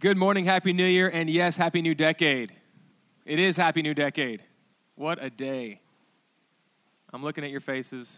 Good 0.00 0.16
morning, 0.16 0.44
Happy 0.44 0.72
New 0.72 0.86
Year, 0.86 1.10
and 1.12 1.28
yes, 1.28 1.56
Happy 1.56 1.82
New 1.82 1.92
Decade. 1.92 2.52
It 3.26 3.40
is 3.40 3.56
Happy 3.56 3.82
New 3.82 3.94
Decade. 3.94 4.44
What 4.94 5.20
a 5.20 5.28
day. 5.28 5.80
I'm 7.12 7.24
looking 7.24 7.42
at 7.42 7.50
your 7.50 7.58
faces, 7.58 8.08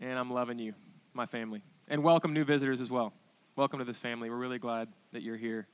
and 0.00 0.18
I'm 0.18 0.30
loving 0.30 0.58
you, 0.58 0.72
my 1.12 1.26
family. 1.26 1.60
And 1.86 2.02
welcome 2.02 2.32
new 2.32 2.44
visitors 2.44 2.80
as 2.80 2.88
well. 2.88 3.12
Welcome 3.56 3.80
to 3.80 3.84
this 3.84 3.98
family. 3.98 4.30
We're 4.30 4.38
really 4.38 4.58
glad 4.58 4.88
that 5.12 5.22
you're 5.22 5.36
here. 5.36 5.66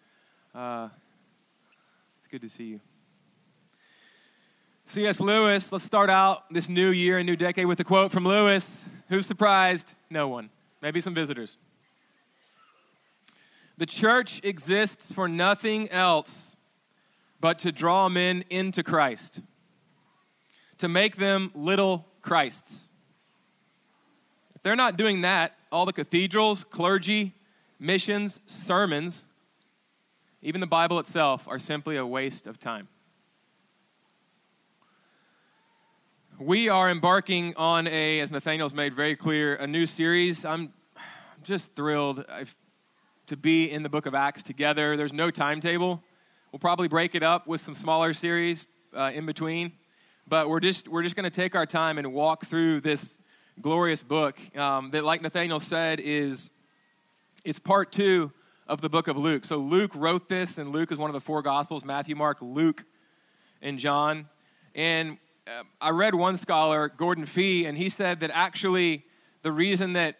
Uh, 0.52 0.88
it's 2.18 2.26
good 2.26 2.40
to 2.40 2.48
see 2.48 2.64
you. 2.64 2.80
C.S. 4.86 5.20
Lewis, 5.20 5.70
let's 5.70 5.84
start 5.84 6.10
out 6.10 6.52
this 6.52 6.68
new 6.68 6.90
year 6.90 7.16
and 7.18 7.26
new 7.28 7.36
decade 7.36 7.66
with 7.66 7.78
a 7.78 7.84
quote 7.84 8.10
from 8.10 8.24
Lewis. 8.24 8.68
Who's 9.08 9.24
surprised? 9.24 9.92
No 10.10 10.26
one. 10.26 10.50
Maybe 10.82 11.00
some 11.00 11.14
visitors. 11.14 11.58
The 13.80 13.86
church 13.86 14.42
exists 14.42 15.10
for 15.10 15.26
nothing 15.26 15.88
else 15.88 16.54
but 17.40 17.58
to 17.60 17.72
draw 17.72 18.10
men 18.10 18.44
into 18.50 18.82
Christ, 18.82 19.40
to 20.76 20.86
make 20.86 21.16
them 21.16 21.50
little 21.54 22.06
Christs. 22.20 22.90
If 24.54 24.62
they're 24.62 24.76
not 24.76 24.98
doing 24.98 25.22
that, 25.22 25.56
all 25.72 25.86
the 25.86 25.94
cathedrals, 25.94 26.62
clergy, 26.62 27.34
missions, 27.78 28.38
sermons, 28.44 29.24
even 30.42 30.60
the 30.60 30.66
Bible 30.66 30.98
itself 30.98 31.48
are 31.48 31.58
simply 31.58 31.96
a 31.96 32.04
waste 32.04 32.46
of 32.46 32.58
time. 32.60 32.86
We 36.38 36.68
are 36.68 36.90
embarking 36.90 37.54
on 37.56 37.86
a, 37.86 38.20
as 38.20 38.30
Nathaniel's 38.30 38.74
made 38.74 38.92
very 38.94 39.16
clear, 39.16 39.54
a 39.54 39.66
new 39.66 39.86
series. 39.86 40.44
I'm 40.44 40.74
just 41.42 41.74
thrilled. 41.74 42.26
I've 42.28 42.54
to 43.30 43.36
be 43.36 43.70
in 43.70 43.84
the 43.84 43.88
book 43.88 44.06
of 44.06 44.14
Acts 44.14 44.42
together. 44.42 44.96
There's 44.96 45.12
no 45.12 45.30
timetable. 45.30 46.02
We'll 46.50 46.58
probably 46.58 46.88
break 46.88 47.14
it 47.14 47.22
up 47.22 47.46
with 47.46 47.60
some 47.60 47.74
smaller 47.74 48.12
series 48.12 48.66
uh, 48.92 49.12
in 49.14 49.24
between, 49.24 49.70
but 50.26 50.48
we're 50.48 50.58
just 50.58 50.88
we're 50.88 51.04
just 51.04 51.14
going 51.14 51.30
to 51.30 51.30
take 51.30 51.54
our 51.54 51.64
time 51.64 51.96
and 51.96 52.12
walk 52.12 52.44
through 52.44 52.80
this 52.80 53.20
glorious 53.60 54.02
book 54.02 54.36
um, 54.56 54.90
that, 54.90 55.04
like 55.04 55.22
Nathaniel 55.22 55.60
said, 55.60 56.00
is 56.00 56.50
it's 57.44 57.60
part 57.60 57.92
two 57.92 58.32
of 58.66 58.80
the 58.80 58.88
book 58.88 59.06
of 59.06 59.16
Luke. 59.16 59.44
So 59.44 59.58
Luke 59.58 59.92
wrote 59.94 60.28
this, 60.28 60.58
and 60.58 60.72
Luke 60.72 60.90
is 60.90 60.98
one 60.98 61.08
of 61.08 61.14
the 61.14 61.20
four 61.20 61.40
Gospels: 61.40 61.84
Matthew, 61.84 62.16
Mark, 62.16 62.38
Luke, 62.40 62.84
and 63.62 63.78
John. 63.78 64.28
And 64.74 65.18
uh, 65.46 65.62
I 65.80 65.90
read 65.90 66.16
one 66.16 66.36
scholar, 66.36 66.88
Gordon 66.88 67.26
Fee, 67.26 67.64
and 67.64 67.78
he 67.78 67.90
said 67.90 68.18
that 68.20 68.32
actually 68.34 69.04
the 69.42 69.52
reason 69.52 69.92
that 69.92 70.16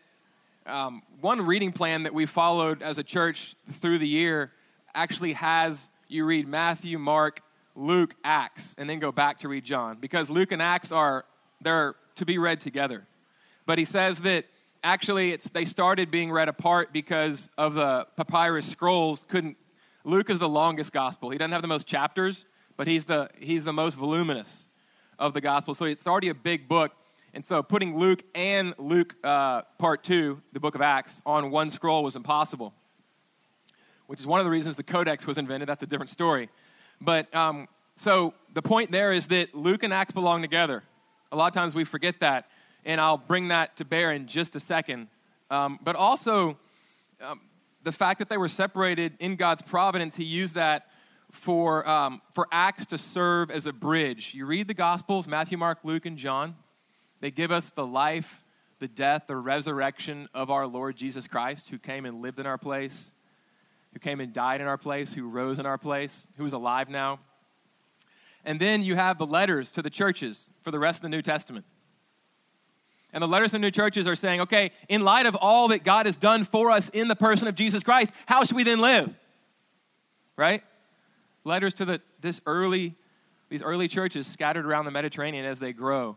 um, 0.66 1.02
one 1.20 1.44
reading 1.46 1.72
plan 1.72 2.04
that 2.04 2.14
we 2.14 2.26
followed 2.26 2.82
as 2.82 2.98
a 2.98 3.02
church 3.02 3.56
through 3.70 3.98
the 3.98 4.08
year 4.08 4.52
actually 4.94 5.34
has 5.34 5.88
you 6.08 6.24
read 6.24 6.48
Matthew, 6.48 6.98
Mark, 6.98 7.40
Luke, 7.74 8.14
Acts, 8.24 8.74
and 8.76 8.90
then 8.90 8.98
go 8.98 9.12
back 9.12 9.38
to 9.38 9.48
read 9.48 9.64
John 9.64 9.98
because 10.00 10.28
Luke 10.30 10.52
and 10.52 10.60
Acts 10.60 10.92
are 10.92 11.24
they're 11.60 11.94
to 12.16 12.24
be 12.24 12.38
read 12.38 12.60
together. 12.60 13.06
But 13.66 13.78
he 13.78 13.84
says 13.84 14.22
that 14.22 14.46
actually 14.82 15.32
it's, 15.32 15.48
they 15.50 15.64
started 15.64 16.10
being 16.10 16.32
read 16.32 16.48
apart 16.48 16.92
because 16.92 17.48
of 17.56 17.74
the 17.74 18.06
papyrus 18.16 18.66
scrolls 18.66 19.24
couldn't 19.28 19.56
Luke 20.04 20.30
is 20.30 20.38
the 20.38 20.48
longest 20.48 20.92
gospel. 20.92 21.30
He 21.30 21.38
doesn't 21.38 21.52
have 21.52 21.62
the 21.62 21.68
most 21.68 21.86
chapters, 21.86 22.46
but 22.76 22.86
he's 22.86 23.04
the 23.04 23.28
he's 23.38 23.64
the 23.64 23.72
most 23.72 23.94
voluminous 23.94 24.66
of 25.18 25.34
the 25.34 25.40
gospel. 25.40 25.74
So 25.74 25.84
it's 25.84 26.06
already 26.06 26.28
a 26.28 26.34
big 26.34 26.68
book. 26.68 26.92
And 27.32 27.46
so 27.46 27.62
putting 27.62 27.96
Luke 27.96 28.24
and 28.34 28.74
Luke 28.76 29.14
uh, 29.22 29.62
part 29.78 30.02
two, 30.02 30.42
the 30.52 30.58
book 30.58 30.74
of 30.74 30.80
Acts, 30.80 31.22
on 31.24 31.52
one 31.52 31.70
scroll 31.70 32.02
was 32.02 32.16
impossible, 32.16 32.74
which 34.08 34.18
is 34.18 34.26
one 34.26 34.40
of 34.40 34.44
the 34.44 34.50
reasons 34.50 34.76
the 34.76 34.82
Codex 34.82 35.26
was 35.26 35.38
invented. 35.38 35.68
That's 35.68 35.82
a 35.82 35.86
different 35.86 36.10
story. 36.10 36.48
But 37.00 37.32
um, 37.34 37.68
so 37.96 38.34
the 38.52 38.62
point 38.62 38.90
there 38.90 39.12
is 39.12 39.28
that 39.28 39.54
Luke 39.54 39.84
and 39.84 39.92
Acts 39.94 40.12
belong 40.12 40.42
together. 40.42 40.82
A 41.30 41.36
lot 41.36 41.46
of 41.46 41.52
times 41.52 41.74
we 41.74 41.84
forget 41.84 42.18
that, 42.18 42.48
and 42.84 43.00
I'll 43.00 43.16
bring 43.16 43.48
that 43.48 43.76
to 43.76 43.84
bear 43.84 44.10
in 44.10 44.26
just 44.26 44.56
a 44.56 44.60
second. 44.60 45.06
Um, 45.50 45.78
but 45.82 45.94
also, 45.94 46.58
um, 47.22 47.40
the 47.84 47.92
fact 47.92 48.18
that 48.18 48.28
they 48.28 48.38
were 48.38 48.48
separated 48.48 49.12
in 49.20 49.36
God's 49.36 49.62
providence, 49.62 50.16
He 50.16 50.24
used 50.24 50.56
that 50.56 50.88
for, 51.30 51.88
um, 51.88 52.20
for 52.34 52.48
Acts 52.50 52.86
to 52.86 52.98
serve 52.98 53.52
as 53.52 53.66
a 53.66 53.72
bridge. 53.72 54.34
You 54.34 54.46
read 54.46 54.66
the 54.66 54.74
Gospels 54.74 55.28
Matthew, 55.28 55.56
Mark, 55.56 55.78
Luke, 55.84 56.06
and 56.06 56.18
John 56.18 56.56
they 57.20 57.30
give 57.30 57.50
us 57.50 57.68
the 57.68 57.86
life, 57.86 58.42
the 58.78 58.88
death, 58.88 59.24
the 59.26 59.36
resurrection 59.36 60.28
of 60.34 60.50
our 60.50 60.66
Lord 60.66 60.96
Jesus 60.96 61.26
Christ, 61.26 61.68
who 61.68 61.78
came 61.78 62.06
and 62.06 62.22
lived 62.22 62.38
in 62.38 62.46
our 62.46 62.58
place, 62.58 63.12
who 63.92 63.98
came 63.98 64.20
and 64.20 64.32
died 64.32 64.60
in 64.60 64.66
our 64.66 64.78
place, 64.78 65.12
who 65.12 65.28
rose 65.28 65.58
in 65.58 65.66
our 65.66 65.78
place, 65.78 66.26
who 66.36 66.46
is 66.46 66.52
alive 66.52 66.88
now. 66.88 67.20
And 68.44 68.58
then 68.58 68.82
you 68.82 68.96
have 68.96 69.18
the 69.18 69.26
letters 69.26 69.70
to 69.72 69.82
the 69.82 69.90
churches 69.90 70.48
for 70.62 70.70
the 70.70 70.78
rest 70.78 70.98
of 70.98 71.02
the 71.02 71.08
New 71.10 71.22
Testament. 71.22 71.66
And 73.12 73.22
the 73.22 73.28
letters 73.28 73.50
to 73.50 73.56
the 73.56 73.60
new 73.60 73.70
churches 73.70 74.06
are 74.06 74.16
saying, 74.16 74.40
okay, 74.42 74.70
in 74.88 75.02
light 75.02 75.26
of 75.26 75.34
all 75.34 75.68
that 75.68 75.84
God 75.84 76.06
has 76.06 76.16
done 76.16 76.44
for 76.44 76.70
us 76.70 76.88
in 76.90 77.08
the 77.08 77.16
person 77.16 77.48
of 77.48 77.54
Jesus 77.54 77.82
Christ, 77.82 78.12
how 78.26 78.44
should 78.44 78.56
we 78.56 78.62
then 78.62 78.80
live? 78.80 79.12
Right? 80.36 80.62
Letters 81.44 81.74
to 81.74 81.84
the, 81.84 82.00
this 82.20 82.40
early, 82.46 82.94
these 83.50 83.62
early 83.62 83.88
churches 83.88 84.26
scattered 84.26 84.64
around 84.64 84.84
the 84.84 84.90
Mediterranean 84.90 85.44
as 85.44 85.58
they 85.58 85.72
grow 85.72 86.16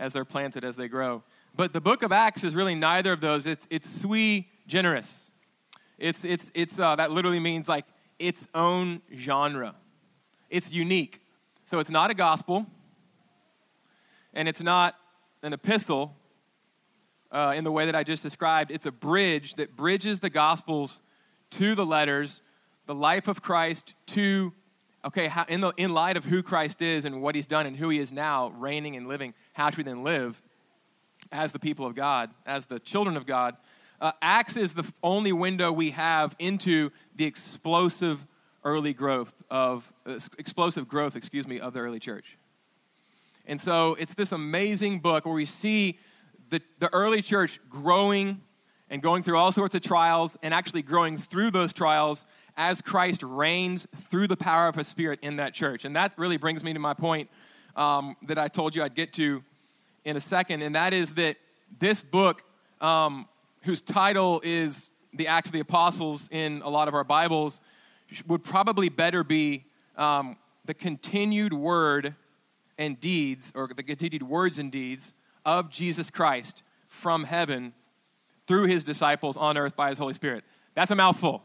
as 0.00 0.14
they're 0.14 0.24
planted, 0.24 0.64
as 0.64 0.76
they 0.76 0.88
grow. 0.88 1.22
But 1.54 1.72
the 1.72 1.80
book 1.80 2.02
of 2.02 2.10
Acts 2.10 2.42
is 2.42 2.54
really 2.54 2.74
neither 2.74 3.12
of 3.12 3.20
those. 3.20 3.46
It's, 3.46 3.66
it's 3.70 3.88
sui 3.88 4.48
generis. 4.66 5.30
It's, 5.98 6.24
it's, 6.24 6.50
it's, 6.54 6.78
uh, 6.78 6.96
that 6.96 7.12
literally 7.12 7.38
means 7.38 7.68
like 7.68 7.84
its 8.18 8.48
own 8.54 9.02
genre. 9.14 9.74
It's 10.48 10.70
unique. 10.72 11.20
So 11.66 11.78
it's 11.78 11.90
not 11.90 12.10
a 12.10 12.14
gospel, 12.14 12.66
and 14.34 14.48
it's 14.48 14.60
not 14.60 14.96
an 15.42 15.52
epistle 15.52 16.16
uh, 17.30 17.52
in 17.54 17.62
the 17.62 17.70
way 17.70 17.86
that 17.86 17.94
I 17.94 18.02
just 18.02 18.22
described. 18.22 18.70
It's 18.70 18.86
a 18.86 18.90
bridge 18.90 19.54
that 19.54 19.76
bridges 19.76 20.20
the 20.20 20.30
gospels 20.30 21.02
to 21.50 21.74
the 21.74 21.86
letters, 21.86 22.40
the 22.86 22.94
life 22.94 23.28
of 23.28 23.42
Christ 23.42 23.94
to 24.06 24.52
okay, 25.04 25.28
how, 25.28 25.44
in, 25.48 25.60
the, 25.60 25.72
in 25.76 25.92
light 25.92 26.16
of 26.16 26.24
who 26.24 26.42
Christ 26.42 26.82
is 26.82 27.04
and 27.04 27.22
what 27.22 27.34
he's 27.34 27.46
done 27.46 27.66
and 27.66 27.76
who 27.76 27.88
he 27.88 27.98
is 27.98 28.12
now, 28.12 28.48
reigning 28.50 28.96
and 28.96 29.08
living, 29.08 29.34
how 29.54 29.70
should 29.70 29.78
we 29.78 29.84
then 29.84 30.02
live 30.02 30.40
as 31.32 31.52
the 31.52 31.58
people 31.58 31.86
of 31.86 31.94
God, 31.94 32.30
as 32.44 32.66
the 32.66 32.78
children 32.78 33.16
of 33.16 33.26
God? 33.26 33.56
Uh, 34.00 34.12
Acts 34.22 34.56
is 34.56 34.74
the 34.74 34.90
only 35.02 35.32
window 35.32 35.70
we 35.70 35.90
have 35.90 36.34
into 36.38 36.90
the 37.14 37.24
explosive 37.24 38.26
early 38.64 38.92
growth 38.92 39.34
of, 39.50 39.92
uh, 40.06 40.18
explosive 40.38 40.88
growth, 40.88 41.16
excuse 41.16 41.46
me, 41.46 41.60
of 41.60 41.72
the 41.72 41.80
early 41.80 41.98
church. 41.98 42.36
And 43.46 43.60
so 43.60 43.96
it's 43.98 44.14
this 44.14 44.32
amazing 44.32 45.00
book 45.00 45.24
where 45.24 45.34
we 45.34 45.44
see 45.44 45.98
the, 46.50 46.60
the 46.78 46.92
early 46.92 47.22
church 47.22 47.58
growing 47.68 48.42
and 48.90 49.02
going 49.02 49.22
through 49.22 49.36
all 49.36 49.52
sorts 49.52 49.74
of 49.74 49.82
trials 49.82 50.36
and 50.42 50.52
actually 50.52 50.82
growing 50.82 51.16
through 51.16 51.50
those 51.50 51.72
trials 51.72 52.24
as 52.56 52.80
Christ 52.80 53.22
reigns 53.22 53.86
through 53.94 54.26
the 54.26 54.36
power 54.36 54.68
of 54.68 54.74
his 54.74 54.88
spirit 54.88 55.18
in 55.22 55.36
that 55.36 55.54
church. 55.54 55.84
And 55.84 55.94
that 55.96 56.12
really 56.16 56.36
brings 56.36 56.62
me 56.64 56.72
to 56.72 56.78
my 56.78 56.94
point 56.94 57.30
um, 57.76 58.16
that 58.26 58.38
I 58.38 58.48
told 58.48 58.74
you 58.74 58.82
I'd 58.82 58.94
get 58.94 59.12
to 59.14 59.42
in 60.04 60.16
a 60.16 60.20
second, 60.20 60.62
and 60.62 60.74
that 60.74 60.92
is 60.92 61.14
that 61.14 61.36
this 61.78 62.00
book, 62.00 62.42
um, 62.80 63.28
whose 63.62 63.80
title 63.80 64.40
is 64.42 64.90
the 65.12 65.28
Acts 65.28 65.48
of 65.48 65.52
the 65.52 65.60
Apostles 65.60 66.28
in 66.30 66.62
a 66.62 66.70
lot 66.70 66.88
of 66.88 66.94
our 66.94 67.04
Bibles, 67.04 67.60
would 68.26 68.42
probably 68.42 68.88
better 68.88 69.22
be 69.22 69.64
um, 69.96 70.36
the 70.64 70.74
continued 70.74 71.52
word 71.52 72.14
and 72.78 72.98
deeds, 72.98 73.52
or 73.54 73.68
the 73.68 73.82
continued 73.82 74.22
words 74.22 74.58
and 74.58 74.72
deeds 74.72 75.12
of 75.44 75.70
Jesus 75.70 76.10
Christ 76.10 76.62
from 76.88 77.24
heaven 77.24 77.74
through 78.46 78.66
his 78.66 78.82
disciples 78.84 79.36
on 79.36 79.56
earth 79.56 79.76
by 79.76 79.90
his 79.90 79.98
Holy 79.98 80.14
Spirit. 80.14 80.44
That's 80.74 80.90
a 80.90 80.96
mouthful. 80.96 81.42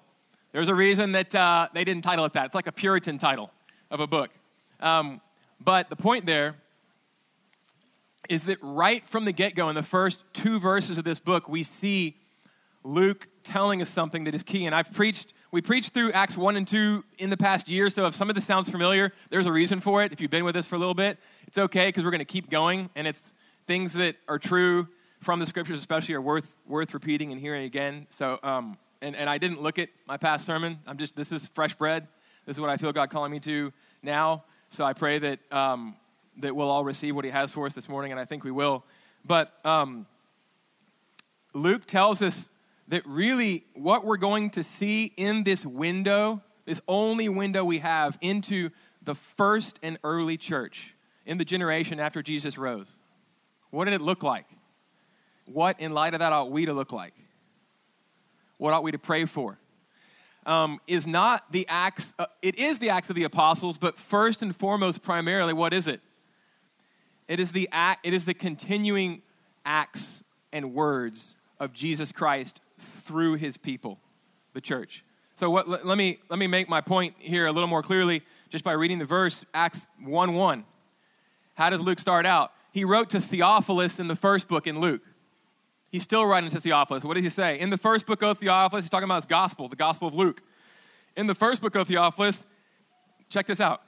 There's 0.56 0.70
a 0.70 0.74
reason 0.74 1.12
that 1.12 1.36
uh, 1.36 1.68
they 1.74 1.84
didn't 1.84 2.04
title 2.04 2.24
it 2.24 2.31
that. 2.31 2.46
It's 2.46 2.56
like 2.56 2.66
a 2.66 2.72
Puritan 2.72 3.18
title 3.18 3.52
of 3.92 4.00
a 4.00 4.07
book. 4.07 4.30
Um, 4.80 5.19
but 5.60 5.90
the 5.90 5.98
point 5.98 6.25
there 6.25 6.56
is 8.30 8.46
that 8.46 8.60
right 8.62 9.06
from 9.06 9.25
the 9.25 9.34
get 9.34 9.54
go, 9.54 9.68
in 9.68 9.75
the 9.75 9.84
first 9.84 10.24
two 10.31 10.62
verses 10.62 10.98
of 10.98 11.04
this 11.04 11.19
book, 11.19 11.50
we 11.50 11.62
see 11.62 12.16
Luke 12.86 13.28
telling 13.44 13.81
us 13.81 13.90
something 13.90 14.24
that 14.24 14.34
is 14.34 14.44
key. 14.44 14.66
And 14.66 14.74
I've 14.74 14.94
preached, 14.94 15.34
we 15.52 15.62
preached 15.62 15.94
through 15.94 16.13
Acts 16.13 16.38
1 16.38 16.56
and 16.56 16.66
2 16.66 17.04
in 17.18 17.31
the 17.31 17.38
past 17.38 17.68
year, 17.68 17.90
so 17.90 18.06
if 18.06 18.16
some 18.16 18.30
of 18.30 18.36
this 18.36 18.46
sounds 18.46 18.69
familiar, 18.69 19.12
there's 19.31 19.48
a 19.48 19.51
reason 19.51 19.81
for 19.81 20.04
it. 20.04 20.13
If 20.13 20.22
you've 20.22 20.31
been 20.31 20.46
with 20.46 20.56
us 20.56 20.66
for 20.66 20.75
a 20.75 20.80
little 20.80 20.94
bit, 20.94 21.19
it's 21.48 21.58
okay 21.58 21.90
because 21.90 22.06
we're 22.06 22.12
going 22.12 22.19
to 22.19 22.24
keep 22.24 22.50
going. 22.50 22.90
And 22.96 23.08
it's 23.08 23.34
things 23.68 23.92
that 23.96 24.16
are 24.30 24.40
true 24.40 24.88
from 25.19 25.42
the 25.42 25.48
scriptures, 25.48 25.80
especially, 25.80 26.16
are 26.16 26.22
worth, 26.22 26.56
worth 26.66 26.94
repeating 26.94 27.34
and 27.34 27.42
hearing 27.42 27.63
again. 27.63 28.08
So, 28.10 28.40
um, 28.42 28.78
and, 29.06 29.16
and 29.16 29.30
I 29.30 29.38
didn't 29.38 29.62
look 29.62 29.78
at 29.78 29.90
my 30.07 30.18
past 30.18 30.48
sermon. 30.48 30.80
I'm 30.88 30.98
just, 30.98 31.16
this 31.16 31.31
is 31.31 31.48
fresh 31.50 31.75
bread. 31.75 32.07
This 32.48 32.57
is 32.57 32.62
what 32.62 32.72
I 32.72 32.78
feel 32.78 32.92
God 32.92 33.12
calling 33.12 33.31
me 33.31 33.40
to 33.42 33.72
now. 34.02 34.44
So 34.72 34.84
I 34.84 34.94
pray 34.94 35.19
that, 35.19 35.40
um, 35.52 35.96
that 36.38 36.56
we'll 36.56 36.72
all 36.72 36.84
receive 36.84 37.16
what 37.16 37.24
He 37.24 37.30
has 37.30 37.52
for 37.52 37.68
us 37.68 37.75
this 37.75 37.88
morning, 37.88 38.12
and 38.12 38.19
I 38.19 38.25
think 38.25 38.44
we 38.44 38.50
will. 38.50 38.84
But 39.24 39.54
um, 39.63 40.07
Luke 41.54 41.86
tells 41.86 42.24
us 42.24 42.50
that 42.88 43.06
really 43.06 43.66
what 43.75 44.06
we're 44.06 44.18
going 44.18 44.50
to 44.52 44.63
see 44.63 45.13
in 45.18 45.44
this 45.44 45.63
window, 45.63 46.42
this 46.66 46.81
only 46.88 47.30
window 47.30 47.63
we 47.63 47.80
have 47.80 48.18
into 48.22 48.72
the 49.04 49.13
first 49.13 49.78
and 49.84 50.00
early 50.04 50.36
church 50.36 50.96
in 51.28 51.38
the 51.38 51.46
generation 51.46 52.00
after 52.00 52.24
Jesus 52.24 52.58
rose. 52.58 52.90
What 53.69 53.86
did 53.86 53.94
it 53.94 54.01
look 54.01 54.24
like? 54.24 54.48
What, 55.46 55.80
in 55.80 55.94
light 55.94 56.16
of 56.16 56.22
that, 56.22 56.34
ought 56.34 56.50
we 56.50 56.66
to 56.66 56.74
look 56.74 56.92
like? 56.92 57.13
What 58.57 58.74
ought 58.74 58.84
we 58.84 58.92
to 58.92 59.00
pray 59.00 59.25
for? 59.25 59.57
Um, 60.46 60.80
is 60.86 61.07
not 61.07 61.52
the 61.52 61.66
acts, 61.68 62.13
uh, 62.19 62.28
it 62.42 62.56
is 62.56 62.78
the 62.80 62.90
acts 62.90 63.10
of 63.10 63.16
the 63.16 63.24
apostles, 63.24 63.78
but 63.80 63.98
first 63.98 64.44
and 64.44 64.56
foremost, 64.56 65.02
primarily, 65.02 65.54
what 65.54 65.74
is 65.74 65.88
it? 65.88 66.02
It 67.28 67.40
is 67.40 67.52
the 67.52 67.68
act, 67.72 68.06
it 68.06 68.13
is 68.13 68.25
the 68.25 68.36
continuing 68.36 69.24
acts 69.66 70.24
and 70.54 70.74
words 70.74 71.36
of 71.60 71.74
Jesus 71.74 72.12
Christ 72.12 72.62
through 72.78 73.36
his 73.36 73.57
people, 73.57 74.00
the 74.54 74.62
church. 74.62 75.04
So 75.36 75.50
what, 75.50 75.68
let, 75.68 75.86
let, 75.86 75.98
me, 75.98 76.19
let 76.30 76.40
me 76.40 76.48
make 76.48 76.69
my 76.69 76.80
point 76.80 77.16
here 77.18 77.48
a 77.48 77.51
little 77.51 77.68
more 77.68 77.81
clearly 77.81 78.22
just 78.50 78.63
by 78.63 78.72
reading 78.74 79.00
the 79.00 79.06
verse, 79.06 79.44
Acts 79.54 79.88
1 80.04 80.34
1. 80.34 80.63
How 81.56 81.69
does 81.69 81.81
Luke 81.81 82.00
start 82.00 82.25
out? 82.25 82.51
He 82.72 82.86
wrote 82.86 83.10
to 83.12 83.19
Theophilus 83.19 84.00
in 84.00 84.08
the 84.08 84.16
first 84.16 84.48
book 84.48 84.68
in 84.68 84.80
Luke. 84.80 85.01
He's 85.95 86.03
still 86.03 86.25
writing 86.25 86.50
to 86.50 86.59
Theophilus. 86.59 87.06
What 87.06 87.13
does 87.13 87.24
he 87.24 87.30
say? 87.30 87.57
In 87.57 87.69
the 87.69 87.77
first 87.77 88.06
book 88.06 88.21
of 88.21 88.39
Theophilus, 88.39 88.83
he's 88.83 88.89
talking 88.89 89.06
about 89.06 89.15
his 89.15 89.27
gospel, 89.27 89.69
the 89.69 89.77
gospel 89.77 90.09
of 90.09 90.13
Luke. 90.13 90.42
In 91.15 91.25
the 91.25 91.33
first 91.33 91.62
book 91.62 91.74
of 91.74 91.88
Theophilus, 91.88 92.44
check 93.30 93.47
this 93.47 93.62
out. 93.62 93.81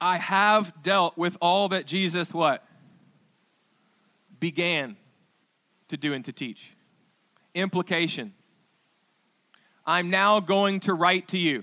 I 0.00 0.16
have 0.16 0.72
dealt 0.82 1.16
with 1.16 1.38
all 1.40 1.68
that 1.68 1.86
Jesus 1.86 2.34
what? 2.34 2.66
Began 4.40 4.96
to 5.86 5.96
do 5.96 6.12
and 6.12 6.24
to 6.24 6.32
teach. 6.32 6.72
Implication. 7.54 8.34
I'm 9.86 10.10
now 10.10 10.40
going 10.40 10.80
to 10.80 10.92
write 10.92 11.28
to 11.28 11.38
you 11.38 11.62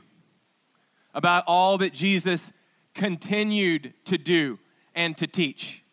about 1.13 1.44
all 1.47 1.77
that 1.79 1.91
Jesus 1.94 2.53
continued 2.94 3.94
to 4.05 4.17
do 4.17 4.57
and 4.95 5.17
to 5.17 5.27
teach 5.27 5.83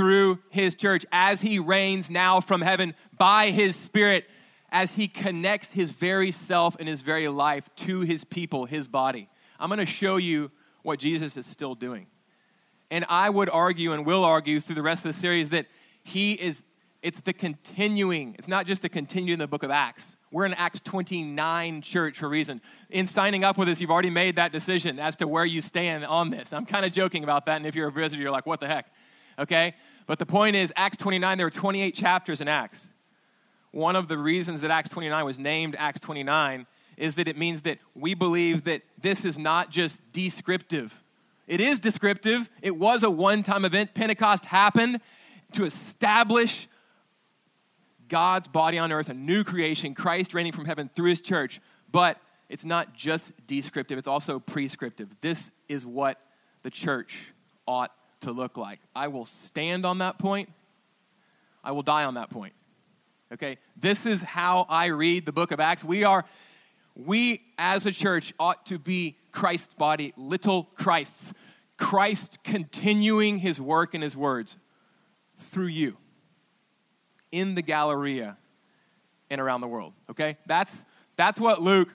through 0.00 0.38
his 0.48 0.74
church 0.74 1.04
as 1.12 1.42
he 1.42 1.58
reigns 1.58 2.08
now 2.08 2.40
from 2.40 2.62
heaven 2.62 2.94
by 3.18 3.50
his 3.50 3.76
spirit 3.76 4.24
as 4.72 4.92
he 4.92 5.06
connects 5.06 5.68
his 5.72 5.90
very 5.90 6.30
self 6.30 6.74
and 6.80 6.88
his 6.88 7.02
very 7.02 7.28
life 7.28 7.68
to 7.76 8.00
his 8.00 8.24
people, 8.24 8.64
his 8.64 8.86
body. 8.86 9.28
I'm 9.58 9.68
going 9.68 9.78
to 9.78 9.84
show 9.84 10.16
you 10.16 10.50
what 10.80 11.00
Jesus 11.00 11.36
is 11.36 11.44
still 11.44 11.74
doing. 11.74 12.06
And 12.90 13.04
I 13.10 13.28
would 13.28 13.50
argue 13.50 13.92
and 13.92 14.06
will 14.06 14.24
argue 14.24 14.58
through 14.58 14.76
the 14.76 14.82
rest 14.82 15.04
of 15.04 15.14
the 15.14 15.20
series 15.20 15.50
that 15.50 15.66
he 16.02 16.32
is 16.32 16.62
it's 17.02 17.20
the 17.20 17.34
continuing, 17.34 18.36
it's 18.38 18.48
not 18.48 18.64
just 18.64 18.80
the 18.80 18.88
continuing 18.88 19.38
the 19.38 19.46
book 19.46 19.62
of 19.62 19.70
Acts. 19.70 20.16
We're 20.30 20.46
in 20.46 20.54
Acts 20.54 20.80
29 20.80 21.82
church 21.82 22.18
for 22.18 22.26
a 22.26 22.28
reason. 22.30 22.62
In 22.88 23.06
signing 23.06 23.44
up 23.44 23.58
with 23.58 23.68
us, 23.68 23.80
you've 23.80 23.90
already 23.90 24.10
made 24.10 24.36
that 24.36 24.50
decision 24.50 24.98
as 24.98 25.16
to 25.16 25.28
where 25.28 25.44
you 25.44 25.60
stand 25.60 26.06
on 26.06 26.30
this. 26.30 26.54
I'm 26.54 26.64
kind 26.64 26.86
of 26.86 26.92
joking 26.92 27.22
about 27.22 27.44
that, 27.46 27.56
and 27.56 27.66
if 27.66 27.74
you're 27.74 27.88
a 27.88 27.92
visitor, 27.92 28.22
you're 28.22 28.30
like, 28.30 28.46
what 28.46 28.60
the 28.60 28.66
heck? 28.66 28.90
Okay? 29.40 29.74
But 30.06 30.18
the 30.18 30.26
point 30.26 30.54
is, 30.54 30.72
Acts 30.76 30.98
29, 30.98 31.38
there 31.38 31.46
were 31.46 31.50
28 31.50 31.94
chapters 31.94 32.40
in 32.40 32.48
Acts. 32.48 32.88
One 33.72 33.96
of 33.96 34.08
the 34.08 34.18
reasons 34.18 34.60
that 34.60 34.70
Acts 34.70 34.90
29 34.90 35.24
was 35.24 35.38
named 35.38 35.76
Acts 35.78 36.00
29 36.00 36.66
is 36.96 37.14
that 37.14 37.26
it 37.26 37.38
means 37.38 37.62
that 37.62 37.78
we 37.94 38.14
believe 38.14 38.64
that 38.64 38.82
this 39.00 39.24
is 39.24 39.38
not 39.38 39.70
just 39.70 40.00
descriptive. 40.12 41.02
It 41.46 41.60
is 41.60 41.80
descriptive. 41.80 42.50
It 42.62 42.76
was 42.76 43.02
a 43.02 43.10
one 43.10 43.42
time 43.42 43.64
event. 43.64 43.94
Pentecost 43.94 44.44
happened 44.44 45.00
to 45.52 45.64
establish 45.64 46.68
God's 48.08 48.48
body 48.48 48.78
on 48.78 48.92
earth, 48.92 49.08
a 49.08 49.14
new 49.14 49.44
creation, 49.44 49.94
Christ 49.94 50.34
reigning 50.34 50.52
from 50.52 50.66
heaven 50.66 50.90
through 50.92 51.10
his 51.10 51.20
church. 51.20 51.60
But 51.90 52.20
it's 52.48 52.64
not 52.64 52.94
just 52.94 53.32
descriptive, 53.46 53.96
it's 53.96 54.08
also 54.08 54.38
prescriptive. 54.38 55.08
This 55.20 55.50
is 55.68 55.86
what 55.86 56.20
the 56.62 56.70
church 56.70 57.32
ought 57.66 57.92
to 58.20 58.32
look 58.32 58.56
like. 58.56 58.80
I 58.94 59.08
will 59.08 59.26
stand 59.26 59.84
on 59.84 59.98
that 59.98 60.18
point, 60.18 60.48
I 61.62 61.72
will 61.72 61.82
die 61.82 62.04
on 62.04 62.14
that 62.14 62.30
point. 62.30 62.54
Okay? 63.32 63.58
This 63.76 64.06
is 64.06 64.22
how 64.22 64.66
I 64.68 64.86
read 64.86 65.26
the 65.26 65.32
book 65.32 65.50
of 65.50 65.60
Acts. 65.60 65.84
We 65.84 66.04
are, 66.04 66.24
we 66.94 67.42
as 67.58 67.86
a 67.86 67.92
church 67.92 68.32
ought 68.38 68.66
to 68.66 68.78
be 68.78 69.16
Christ's 69.32 69.74
body, 69.74 70.12
little 70.16 70.64
Christs. 70.74 71.32
Christ 71.76 72.38
continuing 72.44 73.38
his 73.38 73.60
work 73.60 73.94
and 73.94 74.02
his 74.02 74.16
words 74.16 74.56
through 75.36 75.68
you 75.68 75.96
in 77.32 77.54
the 77.54 77.62
Galleria 77.62 78.36
and 79.30 79.40
around 79.40 79.60
the 79.60 79.68
world. 79.68 79.94
Okay? 80.10 80.36
That's, 80.46 80.74
that's 81.16 81.40
what 81.40 81.62
Luke 81.62 81.94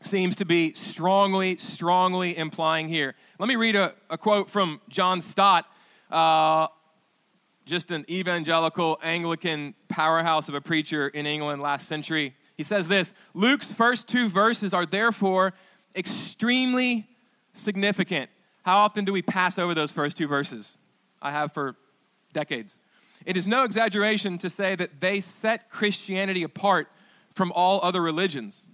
seems 0.00 0.36
to 0.36 0.44
be 0.44 0.72
strongly, 0.74 1.56
strongly 1.56 2.36
implying 2.36 2.88
here. 2.88 3.14
Let 3.38 3.48
me 3.48 3.56
read 3.56 3.76
a, 3.76 3.94
a 4.10 4.18
quote 4.18 4.50
from 4.50 4.80
John 4.88 5.22
Stott, 5.22 5.66
uh, 6.10 6.68
just 7.64 7.90
an 7.90 8.04
evangelical 8.08 8.98
Anglican 9.02 9.74
powerhouse 9.88 10.48
of 10.48 10.54
a 10.54 10.60
preacher 10.60 11.08
in 11.08 11.26
England 11.26 11.62
last 11.62 11.88
century. 11.88 12.34
He 12.56 12.62
says 12.62 12.88
this 12.88 13.12
Luke's 13.34 13.66
first 13.66 14.08
two 14.08 14.28
verses 14.28 14.72
are 14.72 14.86
therefore 14.86 15.52
extremely 15.94 17.06
significant. 17.52 18.30
How 18.64 18.78
often 18.78 19.04
do 19.04 19.12
we 19.12 19.22
pass 19.22 19.58
over 19.58 19.74
those 19.74 19.92
first 19.92 20.16
two 20.16 20.26
verses? 20.26 20.78
I 21.22 21.30
have 21.30 21.52
for 21.52 21.76
decades. 22.32 22.78
It 23.24 23.36
is 23.36 23.46
no 23.46 23.64
exaggeration 23.64 24.38
to 24.38 24.50
say 24.50 24.76
that 24.76 25.00
they 25.00 25.20
set 25.20 25.70
Christianity 25.70 26.42
apart 26.42 26.88
from 27.32 27.52
all 27.52 27.80
other 27.82 28.02
religions. 28.02 28.65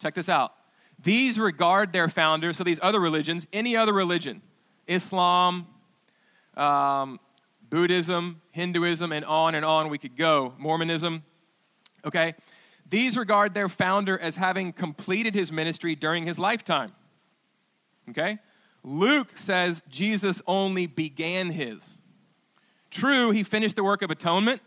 Check 0.00 0.14
this 0.14 0.28
out. 0.28 0.54
These 1.02 1.38
regard 1.38 1.92
their 1.92 2.08
founders, 2.08 2.56
so 2.56 2.64
these 2.64 2.80
other 2.82 3.00
religions, 3.00 3.46
any 3.52 3.76
other 3.76 3.92
religion, 3.92 4.42
Islam, 4.86 5.66
um, 6.56 7.20
Buddhism, 7.70 8.42
Hinduism, 8.50 9.12
and 9.12 9.24
on 9.24 9.54
and 9.54 9.64
on 9.64 9.88
we 9.88 9.98
could 9.98 10.16
go, 10.16 10.54
Mormonism, 10.58 11.22
okay? 12.04 12.34
These 12.88 13.16
regard 13.16 13.54
their 13.54 13.68
founder 13.68 14.18
as 14.18 14.36
having 14.36 14.72
completed 14.72 15.34
his 15.34 15.52
ministry 15.52 15.94
during 15.94 16.26
his 16.26 16.38
lifetime, 16.38 16.92
okay? 18.10 18.38
Luke 18.82 19.36
says 19.36 19.82
Jesus 19.88 20.42
only 20.46 20.86
began 20.86 21.50
his. 21.50 22.00
True, 22.90 23.30
he 23.30 23.42
finished 23.42 23.76
the 23.76 23.84
work 23.84 24.02
of 24.02 24.10
atonement, 24.10 24.60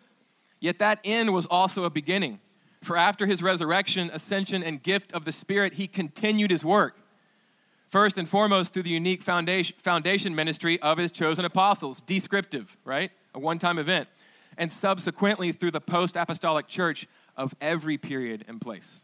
yet 0.59 0.79
that 0.79 0.99
end 1.03 1.33
was 1.33 1.45
also 1.47 1.83
a 1.83 1.89
beginning. 1.89 2.39
For 2.83 2.97
after 2.97 3.25
his 3.25 3.41
resurrection, 3.41 4.09
ascension, 4.11 4.61
and 4.61 4.83
gift 4.83 5.13
of 5.13 5.23
the 5.23 5.31
Spirit, 5.31 5.75
he 5.75 5.87
continued 5.87 6.51
his 6.51 6.65
work. 6.65 6.97
First 7.87 8.17
and 8.17 8.27
foremost, 8.27 8.73
through 8.73 8.83
the 8.83 8.89
unique 8.89 9.23
foundation, 9.23 10.35
ministry 10.35 10.81
of 10.81 10.97
his 10.97 11.11
chosen 11.11 11.45
apostles, 11.45 12.01
descriptive, 12.05 12.75
right? 12.83 13.11
A 13.33 13.39
one 13.39 13.57
time 13.57 13.77
event. 13.77 14.09
And 14.57 14.71
subsequently, 14.73 15.51
through 15.51 15.71
the 15.71 15.79
post 15.79 16.17
apostolic 16.17 16.67
church 16.67 17.07
of 17.37 17.55
every 17.61 17.97
period 17.97 18.43
and 18.47 18.59
place. 18.59 19.03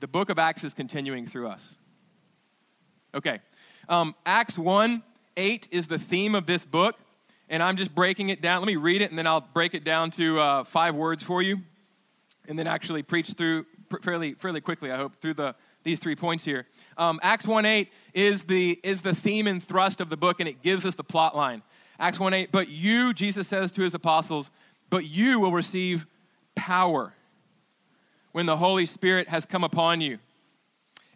The 0.00 0.08
book 0.08 0.28
of 0.28 0.38
Acts 0.38 0.64
is 0.64 0.74
continuing 0.74 1.26
through 1.26 1.48
us. 1.48 1.78
Okay. 3.14 3.40
Um, 3.88 4.14
Acts 4.26 4.58
1 4.58 5.02
8 5.36 5.68
is 5.70 5.86
the 5.86 5.98
theme 5.98 6.34
of 6.34 6.44
this 6.46 6.64
book, 6.64 6.96
and 7.52 7.62
I'm 7.62 7.76
just 7.76 7.94
breaking 7.94 8.30
it 8.30 8.40
down. 8.40 8.62
Let 8.62 8.66
me 8.66 8.76
read 8.76 9.02
it, 9.02 9.10
and 9.10 9.18
then 9.18 9.26
I'll 9.26 9.42
break 9.42 9.74
it 9.74 9.84
down 9.84 10.10
to 10.12 10.40
uh, 10.40 10.64
five 10.64 10.94
words 10.94 11.22
for 11.22 11.42
you, 11.42 11.60
and 12.48 12.58
then 12.58 12.66
actually 12.66 13.02
preach 13.02 13.34
through 13.34 13.66
fairly, 14.02 14.32
fairly 14.32 14.62
quickly, 14.62 14.90
I 14.90 14.96
hope, 14.96 15.16
through 15.16 15.34
the, 15.34 15.54
these 15.84 16.00
three 16.00 16.16
points 16.16 16.44
here. 16.44 16.66
Um, 16.96 17.20
Acts 17.22 17.46
1 17.46 17.66
8 17.66 17.92
is 18.14 18.44
the, 18.44 18.80
is 18.82 19.02
the 19.02 19.14
theme 19.14 19.46
and 19.46 19.62
thrust 19.62 20.00
of 20.00 20.08
the 20.08 20.16
book, 20.16 20.40
and 20.40 20.48
it 20.48 20.62
gives 20.62 20.86
us 20.86 20.94
the 20.94 21.04
plot 21.04 21.36
line. 21.36 21.62
Acts 22.00 22.18
1 22.18 22.32
8, 22.32 22.48
but 22.50 22.68
you, 22.68 23.12
Jesus 23.12 23.48
says 23.48 23.70
to 23.72 23.82
his 23.82 23.92
apostles, 23.92 24.50
but 24.88 25.04
you 25.04 25.38
will 25.38 25.52
receive 25.52 26.06
power 26.54 27.12
when 28.32 28.46
the 28.46 28.56
Holy 28.56 28.86
Spirit 28.86 29.28
has 29.28 29.44
come 29.44 29.62
upon 29.62 30.00
you. 30.00 30.18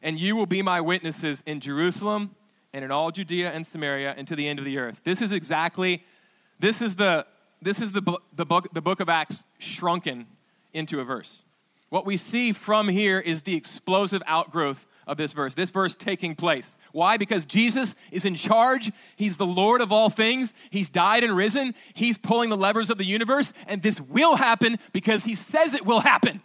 And 0.02 0.20
you 0.20 0.36
will 0.36 0.46
be 0.46 0.60
my 0.60 0.82
witnesses 0.82 1.42
in 1.46 1.60
Jerusalem 1.60 2.36
and 2.74 2.84
in 2.84 2.90
all 2.90 3.10
Judea 3.10 3.50
and 3.52 3.66
Samaria 3.66 4.14
and 4.18 4.28
to 4.28 4.36
the 4.36 4.46
end 4.46 4.58
of 4.58 4.66
the 4.66 4.76
earth. 4.76 5.00
This 5.02 5.22
is 5.22 5.32
exactly, 5.32 6.04
this 6.58 6.80
is 6.80 6.96
the, 6.96 7.26
this 7.62 7.80
is 7.80 7.92
the, 7.92 8.02
the, 8.34 8.46
book, 8.46 8.72
the 8.72 8.82
book 8.82 9.00
of 9.00 9.08
Acts 9.08 9.44
shrunken 9.58 10.26
into 10.72 11.00
a 11.00 11.04
verse. 11.04 11.44
What 11.88 12.04
we 12.04 12.16
see 12.16 12.52
from 12.52 12.88
here 12.88 13.18
is 13.18 13.42
the 13.42 13.54
explosive 13.54 14.22
outgrowth 14.26 14.86
of 15.06 15.16
this 15.16 15.32
verse, 15.32 15.54
this 15.54 15.70
verse 15.70 15.94
taking 15.94 16.34
place. 16.34 16.74
Why? 16.92 17.16
Because 17.16 17.44
Jesus 17.44 17.94
is 18.10 18.24
in 18.24 18.34
charge. 18.34 18.90
He's 19.16 19.36
the 19.36 19.46
Lord 19.46 19.80
of 19.80 19.92
all 19.92 20.10
things. 20.10 20.52
He's 20.70 20.88
died 20.88 21.22
and 21.22 21.36
risen. 21.36 21.74
He's 21.94 22.18
pulling 22.18 22.50
the 22.50 22.56
levers 22.56 22.90
of 22.90 22.98
the 22.98 23.04
universe, 23.04 23.52
and 23.66 23.82
this 23.82 24.00
will 24.00 24.36
happen 24.36 24.78
because 24.92 25.22
He 25.22 25.34
says 25.34 25.74
it 25.74 25.86
will 25.86 26.00
happen. 26.00 26.42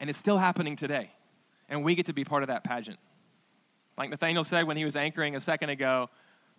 And 0.00 0.10
it's 0.10 0.18
still 0.18 0.38
happening 0.38 0.74
today. 0.74 1.10
And 1.68 1.84
we 1.84 1.94
get 1.94 2.06
to 2.06 2.12
be 2.12 2.24
part 2.24 2.42
of 2.42 2.48
that 2.48 2.64
pageant. 2.64 2.98
Like 3.96 4.10
Nathaniel 4.10 4.44
said 4.44 4.66
when 4.66 4.76
he 4.76 4.84
was 4.84 4.96
anchoring 4.96 5.34
a 5.34 5.40
second 5.40 5.70
ago, 5.70 6.08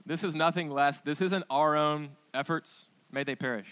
this 0.10 0.24
is 0.24 0.34
nothing 0.34 0.72
less, 0.72 0.98
this 0.98 1.22
isn't 1.22 1.46
our 1.52 1.76
own 1.76 2.10
efforts. 2.34 2.72
May 3.12 3.24
they 3.24 3.36
perish 3.36 3.68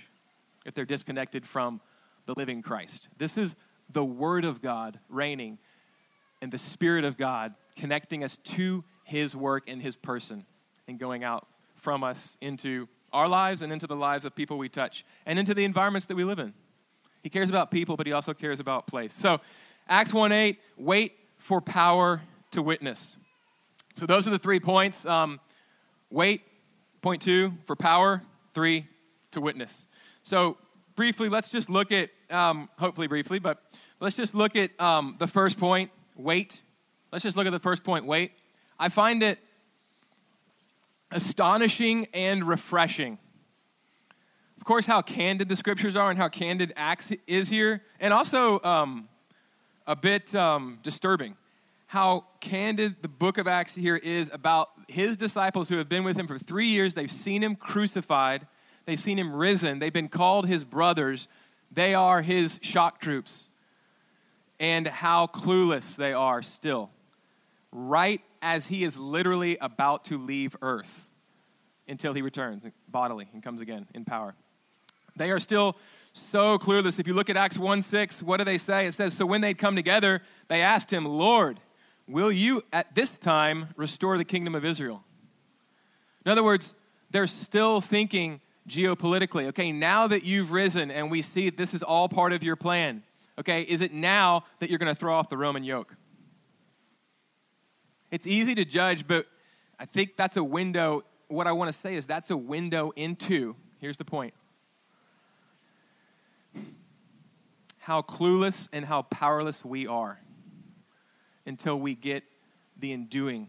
if 0.68 0.76
they're 0.76 0.86
disconnected 0.86 1.48
from 1.48 1.82
the 2.28 2.36
living 2.38 2.62
Christ. 2.62 3.08
This 3.18 3.40
is 3.40 3.56
the 3.92 4.06
Word 4.06 4.46
of 4.46 4.62
God 4.62 5.00
reigning 5.10 5.58
and 6.40 6.52
the 6.52 6.60
Spirit 6.60 7.06
of 7.06 7.18
God 7.18 7.56
connecting 7.76 8.24
us 8.24 8.38
to 8.38 8.84
His 9.04 9.36
work 9.36 9.64
and 9.68 9.82
His 9.82 9.96
person 9.96 10.46
and 10.88 11.00
going 11.00 11.24
out 11.24 11.48
from 11.76 12.04
us 12.04 12.38
into 12.40 12.88
our 13.12 13.28
lives 13.28 13.64
and 13.64 13.74
into 13.74 13.88
the 13.88 13.96
lives 13.96 14.24
of 14.24 14.36
people 14.36 14.60
we 14.60 14.70
touch 14.70 15.04
and 15.26 15.40
into 15.40 15.56
the 15.56 15.66
environments 15.66 16.06
that 16.06 16.16
we 16.16 16.24
live 16.24 16.38
in. 16.38 16.54
He 17.24 17.30
cares 17.30 17.50
about 17.50 17.72
people, 17.72 17.98
but 17.98 18.06
He 18.06 18.14
also 18.14 18.36
cares 18.36 18.60
about 18.60 18.86
place. 18.86 19.12
So, 19.18 19.42
Acts 19.90 20.14
1 20.14 20.32
8, 20.32 20.60
wait 20.78 21.14
for 21.40 21.62
power 21.62 22.22
to 22.52 22.62
witness. 22.62 23.18
So, 23.96 24.06
those 24.06 24.28
are 24.28 24.32
the 24.32 24.38
three 24.38 24.60
points. 24.60 25.04
Um, 25.04 25.40
wait, 26.10 26.42
point 27.02 27.22
two, 27.22 27.54
for 27.66 27.76
power, 27.76 28.24
three, 28.54 28.88
to 29.32 29.42
witness. 29.42 29.88
So, 30.24 30.58
briefly, 30.96 31.30
let's 31.30 31.50
just 31.50 31.70
look 31.70 31.92
at, 31.92 32.10
um, 32.30 32.70
hopefully 32.78 33.08
briefly, 33.08 33.40
but 33.40 33.62
let's 34.00 34.16
just 34.16 34.34
look 34.36 34.56
at 34.56 34.80
um, 34.82 35.16
the 35.20 35.28
first 35.28 35.58
point 35.58 35.92
wait. 36.16 36.62
Let's 37.12 37.24
just 37.24 37.38
look 37.38 37.48
at 37.48 37.52
the 37.52 37.60
first 37.60 37.84
point 37.84 38.06
wait. 38.06 38.32
I 38.80 38.90
find 38.90 39.24
it 39.24 39.40
astonishing 41.12 42.08
and 42.14 42.44
refreshing. 42.44 43.18
Of 44.58 44.66
course, 44.66 44.86
how 44.86 45.02
candid 45.02 45.50
the 45.50 45.56
scriptures 45.56 45.96
are 45.96 46.10
and 46.10 46.20
how 46.20 46.28
candid 46.28 46.74
Acts 46.76 47.12
is 47.26 47.50
here, 47.50 47.84
and 48.00 48.14
also 48.14 48.60
um, 48.64 49.08
a 49.86 49.96
bit 49.96 50.36
um, 50.36 50.80
disturbing. 50.84 51.38
How 51.88 52.26
candid 52.42 53.02
the 53.02 53.08
book 53.08 53.38
of 53.38 53.48
Acts 53.48 53.74
here 53.74 53.96
is 53.96 54.30
about 54.34 54.70
his 54.90 55.16
disciples 55.16 55.70
who 55.70 55.78
have 55.78 55.88
been 55.88 56.04
with 56.04 56.18
him 56.18 56.28
for 56.28 56.38
three 56.38 56.68
years. 56.68 56.94
They've 56.94 57.10
seen 57.10 57.42
him 57.42 57.56
crucified, 57.56 58.46
they've 58.86 59.00
seen 59.00 59.18
him 59.18 59.34
risen, 59.34 59.80
they've 59.80 59.94
been 59.94 60.10
called 60.10 60.48
his 60.48 60.66
brothers. 60.66 61.28
They 61.72 61.94
are 61.94 62.22
his 62.22 62.60
shock 62.62 63.00
troops 63.00 63.50
and 64.60 64.88
how 64.88 65.28
clueless 65.28 65.96
they 65.96 66.14
are 66.14 66.42
still, 66.42 66.90
right 67.72 68.22
as 68.42 68.68
he 68.68 68.84
is 68.84 68.98
literally 68.98 69.58
about 69.60 70.06
to 70.06 70.18
leave 70.18 70.56
earth 70.62 71.10
until 71.88 72.14
he 72.14 72.22
returns 72.22 72.66
bodily 72.88 73.28
and 73.34 73.42
comes 73.42 73.62
again 73.62 73.88
in 73.94 74.04
power. 74.04 74.36
They 75.16 75.32
are 75.32 75.40
still 75.40 75.78
so 76.14 76.58
clueless. 76.58 77.00
If 77.00 77.08
you 77.08 77.14
look 77.14 77.30
at 77.30 77.38
Acts 77.38 77.58
1 77.58 77.82
6, 77.82 78.24
what 78.24 78.38
do 78.38 78.44
they 78.44 78.58
say? 78.58 78.88
It 78.88 78.94
says, 78.94 79.14
So 79.14 79.26
when 79.26 79.42
they'd 79.42 79.58
come 79.58 79.76
together, 79.76 80.22
they 80.48 80.62
asked 80.62 80.92
him, 80.92 81.06
Lord, 81.06 81.60
will 82.08 82.32
you 82.32 82.62
at 82.72 82.96
this 82.96 83.10
time 83.18 83.70
restore 83.76 84.18
the 84.18 84.26
kingdom 84.26 84.56
of 84.56 84.64
Israel? 84.64 85.04
In 86.26 86.32
other 86.32 86.44
words, 86.44 86.74
they're 87.12 87.28
still 87.28 87.82
thinking 87.82 88.42
geopolitically. 88.68 89.48
Okay, 89.48 89.72
now 89.72 90.08
that 90.08 90.24
you've 90.24 90.52
risen 90.52 90.92
and 90.92 91.10
we 91.10 91.22
see 91.22 91.50
this 91.50 91.74
is 91.74 91.82
all 91.84 92.10
part 92.10 92.34
of 92.34 92.44
your 92.44 92.56
plan, 92.56 93.04
Okay, 93.40 93.62
is 93.62 93.82
it 93.82 93.94
now 93.94 94.46
that 94.60 94.70
you're 94.70 94.80
going 94.80 94.94
to 94.94 95.00
throw 95.00 95.14
off 95.14 95.30
the 95.30 95.38
Roman 95.38 95.64
yoke? 95.64 95.96
It's 98.10 98.26
easy 98.26 98.56
to 98.56 98.66
judge, 98.66 99.08
but 99.08 99.28
I 99.80 99.86
think 99.86 100.18
that's 100.18 100.38
a 100.38 100.44
window. 100.44 101.04
What 101.28 101.46
I 101.46 101.52
want 101.52 101.72
to 101.72 101.78
say 101.78 101.96
is 101.96 102.06
that's 102.06 102.32
a 102.32 102.38
window 102.38 102.92
into, 102.96 103.56
here's 103.80 103.98
the 103.98 104.06
point 104.06 104.34
how 107.80 108.02
clueless 108.02 108.68
and 108.74 108.84
how 108.84 109.02
powerless 109.04 109.64
we 109.64 109.88
are 109.88 110.20
until 111.48 111.80
we 111.80 111.96
get 111.96 112.24
the 112.78 112.92
enduing, 112.92 113.48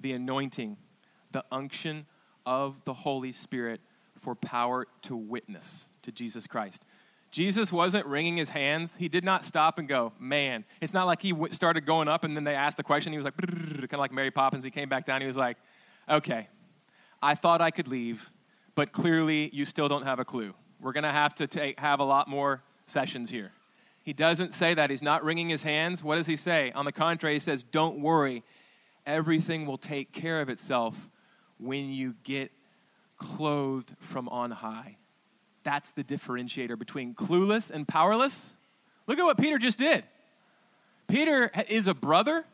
the 0.00 0.12
anointing, 0.12 0.76
the 1.32 1.44
unction 1.50 2.06
of 2.46 2.84
the 2.84 2.94
Holy 2.94 3.32
Spirit 3.32 3.80
for 4.18 4.34
power 4.34 4.86
to 5.02 5.16
witness 5.16 5.88
to 6.02 6.12
Jesus 6.12 6.46
Christ. 6.46 6.84
Jesus 7.30 7.72
wasn't 7.72 8.06
wringing 8.06 8.36
his 8.36 8.50
hands. 8.50 8.94
He 8.96 9.08
did 9.08 9.24
not 9.24 9.44
stop 9.44 9.78
and 9.78 9.88
go, 9.88 10.12
man. 10.20 10.64
It's 10.80 10.94
not 10.94 11.08
like 11.08 11.20
he 11.20 11.34
started 11.50 11.84
going 11.84 12.06
up 12.06 12.22
and 12.22 12.36
then 12.36 12.44
they 12.44 12.54
asked 12.54 12.76
the 12.76 12.84
question. 12.84 13.12
He 13.12 13.18
was 13.18 13.24
like, 13.24 13.36
kind 13.36 13.92
of 13.92 13.98
like 13.98 14.12
Mary 14.12 14.30
Poppins. 14.30 14.62
He 14.62 14.70
came 14.70 14.88
back 14.88 15.04
down. 15.04 15.20
He 15.20 15.26
was 15.26 15.36
like, 15.36 15.56
okay, 16.08 16.48
I 17.20 17.34
thought 17.34 17.60
I 17.60 17.72
could 17.72 17.88
leave, 17.88 18.30
but 18.76 18.92
clearly 18.92 19.50
you 19.52 19.64
still 19.64 19.88
don't 19.88 20.04
have 20.04 20.20
a 20.20 20.24
clue. 20.24 20.54
We're 20.80 20.92
going 20.92 21.04
to 21.04 21.10
have 21.10 21.34
to 21.36 21.48
take, 21.48 21.80
have 21.80 21.98
a 21.98 22.04
lot 22.04 22.28
more 22.28 22.62
sessions 22.86 23.30
here. 23.30 23.50
He 24.04 24.12
doesn't 24.12 24.54
say 24.54 24.74
that. 24.74 24.90
He's 24.90 25.02
not 25.02 25.24
wringing 25.24 25.48
his 25.48 25.62
hands. 25.62 26.04
What 26.04 26.16
does 26.16 26.26
he 26.26 26.36
say? 26.36 26.70
On 26.72 26.84
the 26.84 26.92
contrary, 26.92 27.34
he 27.34 27.40
says, 27.40 27.62
don't 27.64 28.00
worry. 28.00 28.42
Everything 29.06 29.64
will 29.64 29.78
take 29.78 30.12
care 30.12 30.42
of 30.42 30.50
itself 30.50 31.08
when 31.58 31.90
you 31.90 32.14
get 32.22 32.52
clothed 33.16 33.94
from 33.98 34.28
on 34.28 34.50
high. 34.50 34.98
That's 35.62 35.88
the 35.92 36.04
differentiator 36.04 36.78
between 36.78 37.14
clueless 37.14 37.70
and 37.70 37.88
powerless. 37.88 38.38
Look 39.06 39.18
at 39.18 39.24
what 39.24 39.38
Peter 39.38 39.56
just 39.56 39.78
did. 39.78 40.04
Peter 41.08 41.50
is 41.68 41.86
a 41.86 41.94
brother. 41.94 42.44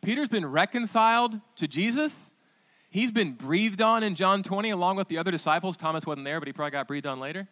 Peter's 0.00 0.28
been 0.28 0.46
reconciled 0.46 1.40
to 1.56 1.66
Jesus. 1.66 2.14
He's 2.88 3.10
been 3.10 3.32
breathed 3.32 3.82
on 3.82 4.04
in 4.04 4.14
John 4.14 4.44
20 4.44 4.70
along 4.70 4.96
with 4.96 5.08
the 5.08 5.18
other 5.18 5.32
disciples. 5.32 5.76
Thomas 5.76 6.06
wasn't 6.06 6.24
there, 6.24 6.40
but 6.40 6.46
he 6.46 6.52
probably 6.52 6.70
got 6.70 6.86
breathed 6.86 7.06
on 7.06 7.18
later. 7.18 7.48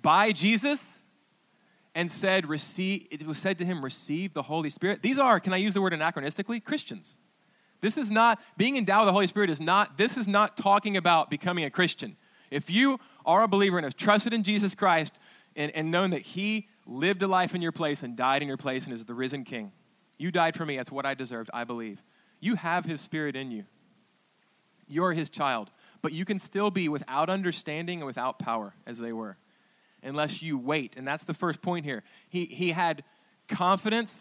By 0.00 0.32
Jesus 0.32 0.80
and 1.94 2.10
said, 2.10 2.48
receive, 2.48 3.06
it 3.10 3.26
was 3.26 3.38
said 3.38 3.58
to 3.58 3.64
him, 3.64 3.84
receive 3.84 4.32
the 4.32 4.42
Holy 4.42 4.70
Spirit. 4.70 5.02
These 5.02 5.18
are, 5.18 5.40
can 5.40 5.52
I 5.52 5.56
use 5.56 5.74
the 5.74 5.80
word 5.80 5.92
anachronistically? 5.92 6.62
Christians. 6.62 7.16
This 7.80 7.96
is 7.96 8.10
not, 8.10 8.40
being 8.56 8.76
endowed 8.76 9.00
with 9.00 9.08
the 9.08 9.12
Holy 9.12 9.26
Spirit 9.26 9.50
is 9.50 9.60
not, 9.60 9.96
this 9.96 10.16
is 10.16 10.28
not 10.28 10.56
talking 10.56 10.96
about 10.96 11.30
becoming 11.30 11.64
a 11.64 11.70
Christian. 11.70 12.16
If 12.50 12.68
you 12.68 12.98
are 13.24 13.42
a 13.42 13.48
believer 13.48 13.78
and 13.78 13.84
have 13.84 13.96
trusted 13.96 14.32
in 14.32 14.42
Jesus 14.42 14.74
Christ 14.74 15.18
and, 15.56 15.74
and 15.74 15.90
known 15.90 16.10
that 16.10 16.22
He 16.22 16.68
lived 16.86 17.22
a 17.22 17.28
life 17.28 17.54
in 17.54 17.62
your 17.62 17.72
place 17.72 18.02
and 18.02 18.16
died 18.16 18.42
in 18.42 18.48
your 18.48 18.56
place 18.56 18.84
and 18.84 18.92
is 18.92 19.04
the 19.04 19.14
risen 19.14 19.44
King, 19.44 19.72
you 20.18 20.30
died 20.30 20.56
for 20.56 20.66
me. 20.66 20.76
That's 20.76 20.92
what 20.92 21.06
I 21.06 21.14
deserved, 21.14 21.50
I 21.54 21.64
believe. 21.64 22.02
You 22.40 22.56
have 22.56 22.84
His 22.84 23.00
Spirit 23.00 23.34
in 23.36 23.50
you. 23.50 23.64
You're 24.86 25.12
His 25.12 25.30
child. 25.30 25.70
But 26.02 26.12
you 26.12 26.24
can 26.24 26.38
still 26.38 26.70
be 26.70 26.88
without 26.88 27.30
understanding 27.30 28.00
and 28.00 28.06
without 28.06 28.38
power 28.38 28.74
as 28.86 28.98
they 28.98 29.12
were, 29.12 29.38
unless 30.02 30.42
you 30.42 30.58
wait. 30.58 30.96
And 30.96 31.06
that's 31.06 31.24
the 31.24 31.34
first 31.34 31.62
point 31.62 31.84
here. 31.84 32.02
He, 32.28 32.46
he 32.46 32.70
had 32.70 33.04
confidence 33.48 34.14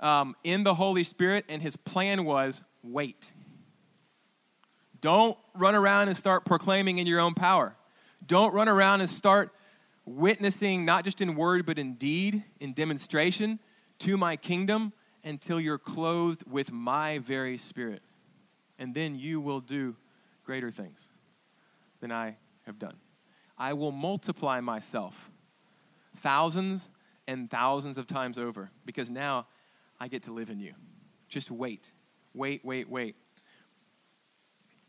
um, 0.00 0.34
in 0.44 0.64
the 0.64 0.74
Holy 0.74 1.04
Spirit, 1.04 1.44
and 1.48 1.62
his 1.62 1.76
plan 1.76 2.24
was 2.24 2.62
wait. 2.82 3.30
Don't 5.00 5.36
run 5.54 5.74
around 5.74 6.08
and 6.08 6.16
start 6.16 6.44
proclaiming 6.44 6.98
in 6.98 7.06
your 7.06 7.20
own 7.20 7.34
power. 7.34 7.76
Don't 8.24 8.54
run 8.54 8.68
around 8.68 9.00
and 9.00 9.10
start 9.10 9.50
witnessing, 10.04 10.84
not 10.84 11.04
just 11.04 11.20
in 11.20 11.34
word, 11.34 11.66
but 11.66 11.78
in 11.78 11.94
deed, 11.94 12.44
in 12.60 12.72
demonstration, 12.72 13.58
to 14.00 14.16
my 14.16 14.36
kingdom 14.36 14.92
until 15.24 15.60
you're 15.60 15.78
clothed 15.78 16.44
with 16.48 16.72
my 16.72 17.18
very 17.18 17.58
spirit. 17.58 18.02
And 18.78 18.94
then 18.94 19.14
you 19.14 19.40
will 19.40 19.60
do 19.60 19.96
greater 20.44 20.70
things 20.70 21.08
than 22.00 22.10
I 22.10 22.36
have 22.66 22.78
done. 22.78 22.96
I 23.58 23.72
will 23.72 23.92
multiply 23.92 24.60
myself 24.60 25.30
thousands 26.16 26.88
and 27.26 27.50
thousands 27.50 27.98
of 27.98 28.06
times 28.06 28.38
over 28.38 28.70
because 28.84 29.10
now 29.10 29.46
I 30.00 30.08
get 30.08 30.24
to 30.24 30.32
live 30.32 30.50
in 30.50 30.58
you. 30.58 30.74
Just 31.28 31.50
wait, 31.50 31.92
wait, 32.34 32.64
wait, 32.64 32.88
wait. 32.88 33.16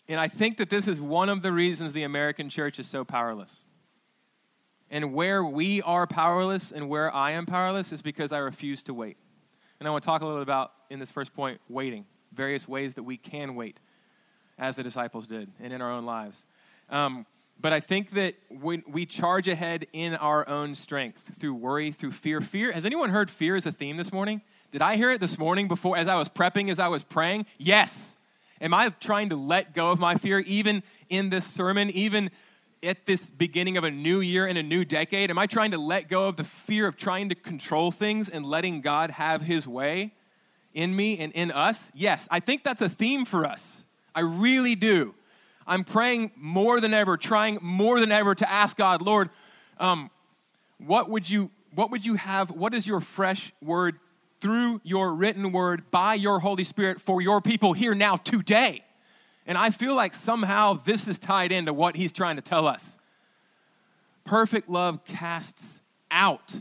And 0.07 0.19
I 0.19 0.27
think 0.27 0.57
that 0.57 0.69
this 0.69 0.87
is 0.87 0.99
one 0.99 1.29
of 1.29 1.41
the 1.41 1.51
reasons 1.51 1.93
the 1.93 2.03
American 2.03 2.49
church 2.49 2.79
is 2.79 2.87
so 2.87 3.05
powerless. 3.05 3.65
And 4.89 5.13
where 5.13 5.43
we 5.43 5.81
are 5.81 6.05
powerless 6.05 6.71
and 6.71 6.89
where 6.89 7.13
I 7.13 7.31
am 7.31 7.45
powerless 7.45 7.91
is 7.91 8.01
because 8.01 8.31
I 8.31 8.39
refuse 8.39 8.83
to 8.83 8.93
wait. 8.93 9.17
And 9.79 9.87
I 9.87 9.91
want 9.91 10.03
to 10.03 10.05
talk 10.05 10.21
a 10.21 10.25
little 10.25 10.41
about, 10.41 10.71
in 10.89 10.99
this 10.99 11.09
first 11.09 11.33
point, 11.33 11.59
waiting, 11.67 12.05
various 12.33 12.67
ways 12.67 12.93
that 12.95 13.03
we 13.03 13.17
can 13.17 13.55
wait, 13.55 13.79
as 14.57 14.75
the 14.75 14.83
disciples 14.83 15.25
did, 15.25 15.49
and 15.59 15.73
in 15.73 15.81
our 15.81 15.91
own 15.91 16.05
lives. 16.05 16.45
Um, 16.89 17.25
but 17.59 17.73
I 17.73 17.79
think 17.79 18.11
that 18.11 18.35
when 18.49 18.83
we 18.87 19.05
charge 19.05 19.47
ahead 19.47 19.87
in 19.93 20.15
our 20.15 20.47
own 20.47 20.75
strength 20.75 21.23
through 21.39 21.53
worry, 21.55 21.91
through 21.91 22.11
fear. 22.11 22.41
Fear, 22.41 22.71
has 22.73 22.85
anyone 22.85 23.09
heard 23.09 23.29
fear 23.29 23.55
as 23.55 23.65
a 23.65 23.71
theme 23.71 23.97
this 23.97 24.11
morning? 24.11 24.41
Did 24.71 24.81
I 24.81 24.95
hear 24.95 25.11
it 25.11 25.21
this 25.21 25.37
morning 25.37 25.67
before 25.67 25.97
as 25.97 26.07
I 26.07 26.15
was 26.15 26.29
prepping, 26.29 26.69
as 26.69 26.79
I 26.79 26.87
was 26.87 27.03
praying? 27.03 27.45
Yes. 27.57 27.93
Am 28.59 28.73
I 28.73 28.89
trying 28.89 29.29
to 29.29 29.35
let 29.35 29.73
go 29.73 29.91
of 29.91 29.99
my 29.99 30.15
fear 30.15 30.39
even 30.39 30.83
in 31.09 31.29
this 31.29 31.45
sermon, 31.45 31.89
even 31.91 32.31
at 32.81 33.05
this 33.05 33.21
beginning 33.21 33.77
of 33.77 33.83
a 33.83 33.91
new 33.91 34.19
year 34.19 34.45
and 34.45 34.57
a 34.57 34.63
new 34.63 34.83
decade? 34.83 35.29
Am 35.29 35.37
I 35.37 35.47
trying 35.47 35.71
to 35.71 35.77
let 35.77 36.09
go 36.09 36.27
of 36.27 36.37
the 36.37 36.43
fear 36.43 36.87
of 36.87 36.97
trying 36.97 37.29
to 37.29 37.35
control 37.35 37.91
things 37.91 38.29
and 38.29 38.45
letting 38.45 38.81
God 38.81 39.11
have 39.11 39.43
his 39.43 39.67
way 39.67 40.11
in 40.73 40.95
me 40.95 41.17
and 41.17 41.31
in 41.33 41.51
us? 41.51 41.79
Yes, 41.93 42.27
I 42.31 42.39
think 42.39 42.63
that's 42.63 42.81
a 42.81 42.89
theme 42.89 43.25
for 43.25 43.45
us. 43.45 43.83
I 44.15 44.21
really 44.21 44.75
do. 44.75 45.15
I'm 45.65 45.83
praying 45.83 46.31
more 46.35 46.79
than 46.79 46.93
ever, 46.93 47.17
trying 47.17 47.59
more 47.61 47.99
than 47.99 48.11
ever 48.11 48.35
to 48.35 48.49
ask 48.49 48.75
God, 48.77 49.01
Lord, 49.01 49.29
um, 49.79 50.09
what 50.77 51.09
would 51.09 51.29
you 51.29 51.51
what 51.73 51.89
would 51.89 52.05
you 52.05 52.15
have? 52.15 52.51
What 52.51 52.75
is 52.75 52.85
your 52.85 52.99
fresh 52.99 53.51
word 53.61 53.97
through 54.43 54.81
your 54.83 55.13
written 55.13 55.53
word 55.53 55.89
by 55.89 56.13
your 56.15 56.41
Holy 56.41 56.65
Spirit 56.65 56.99
for 56.99 57.21
your 57.21 57.39
people 57.39 57.71
here 57.71 57.95
now 57.95 58.17
today. 58.17 58.83
And 59.47 59.57
I 59.57 59.69
feel 59.69 59.95
like 59.95 60.13
somehow 60.13 60.73
this 60.73 61.07
is 61.07 61.17
tied 61.17 61.53
into 61.53 61.73
what 61.73 61.95
he's 61.95 62.11
trying 62.11 62.35
to 62.35 62.41
tell 62.41 62.67
us. 62.67 62.97
Perfect 64.25 64.69
love 64.69 65.05
casts 65.05 65.79
out 66.11 66.55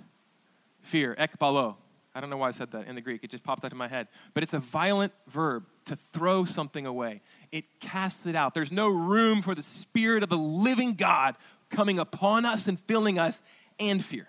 fear, 0.81 1.17
ekbalo. 1.19 1.75
I 2.15 2.21
don't 2.21 2.31
know 2.31 2.37
why 2.37 2.49
I 2.49 2.51
said 2.53 2.71
that 2.71 2.87
in 2.87 2.95
the 2.95 3.01
Greek. 3.01 3.25
It 3.25 3.31
just 3.31 3.43
popped 3.43 3.65
out 3.65 3.73
of 3.73 3.79
my 3.79 3.89
head. 3.89 4.07
But 4.33 4.45
it's 4.45 4.53
a 4.53 4.61
violent 4.61 5.13
verb 5.27 5.65
to 5.87 5.97
throw 5.97 6.45
something 6.45 6.87
away. 6.87 7.21
It 7.53 7.81
casts 7.81 8.25
it 8.27 8.35
out. 8.35 8.55
There's 8.55 8.73
no 8.73 8.89
room 8.89 9.43
for 9.43 9.55
the 9.55 9.63
Spirit 9.63 10.23
of 10.23 10.31
the 10.31 10.39
living 10.39 10.95
God 10.95 11.37
coming 11.69 11.99
upon 11.99 12.47
us 12.47 12.67
and 12.67 12.81
filling 12.81 13.19
us 13.19 13.41
and 13.79 14.03
fear. 14.05 14.29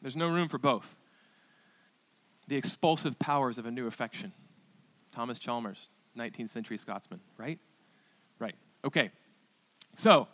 There's 0.00 0.16
no 0.16 0.28
room 0.28 0.48
for 0.48 0.58
both. 0.58 0.96
The 2.48 2.56
expulsive 2.56 3.18
powers 3.18 3.58
of 3.58 3.66
a 3.66 3.70
new 3.70 3.86
affection. 3.86 4.32
Thomas 5.12 5.38
Chalmers, 5.38 5.88
19th 6.16 6.50
century 6.50 6.76
Scotsman, 6.76 7.20
right? 7.38 7.58
Right. 8.38 8.54
Okay. 8.84 9.10
So, 9.94 10.28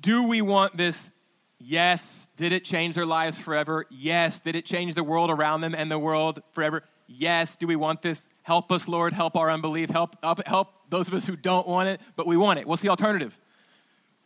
do 0.00 0.26
we 0.26 0.42
want 0.42 0.76
this? 0.76 1.12
Yes. 1.58 2.02
Did 2.36 2.52
it 2.52 2.64
change 2.64 2.94
their 2.94 3.06
lives 3.06 3.38
forever? 3.38 3.86
Yes. 3.88 4.40
Did 4.40 4.56
it 4.56 4.66
change 4.66 4.94
the 4.94 5.04
world 5.04 5.30
around 5.30 5.60
them 5.60 5.74
and 5.74 5.90
the 5.90 5.98
world 5.98 6.42
forever? 6.52 6.82
Yes. 7.06 7.56
Do 7.56 7.66
we 7.66 7.76
want 7.76 8.02
this? 8.02 8.28
Help 8.42 8.72
us, 8.72 8.88
Lord. 8.88 9.12
Help 9.12 9.36
our 9.36 9.50
unbelief. 9.50 9.90
Help, 9.90 10.16
help 10.46 10.68
those 10.88 11.08
of 11.08 11.14
us 11.14 11.26
who 11.26 11.36
don't 11.36 11.66
want 11.66 11.88
it, 11.88 12.00
but 12.16 12.26
we 12.26 12.36
want 12.36 12.58
it. 12.58 12.66
What's 12.66 12.82
the 12.82 12.88
alternative? 12.88 13.38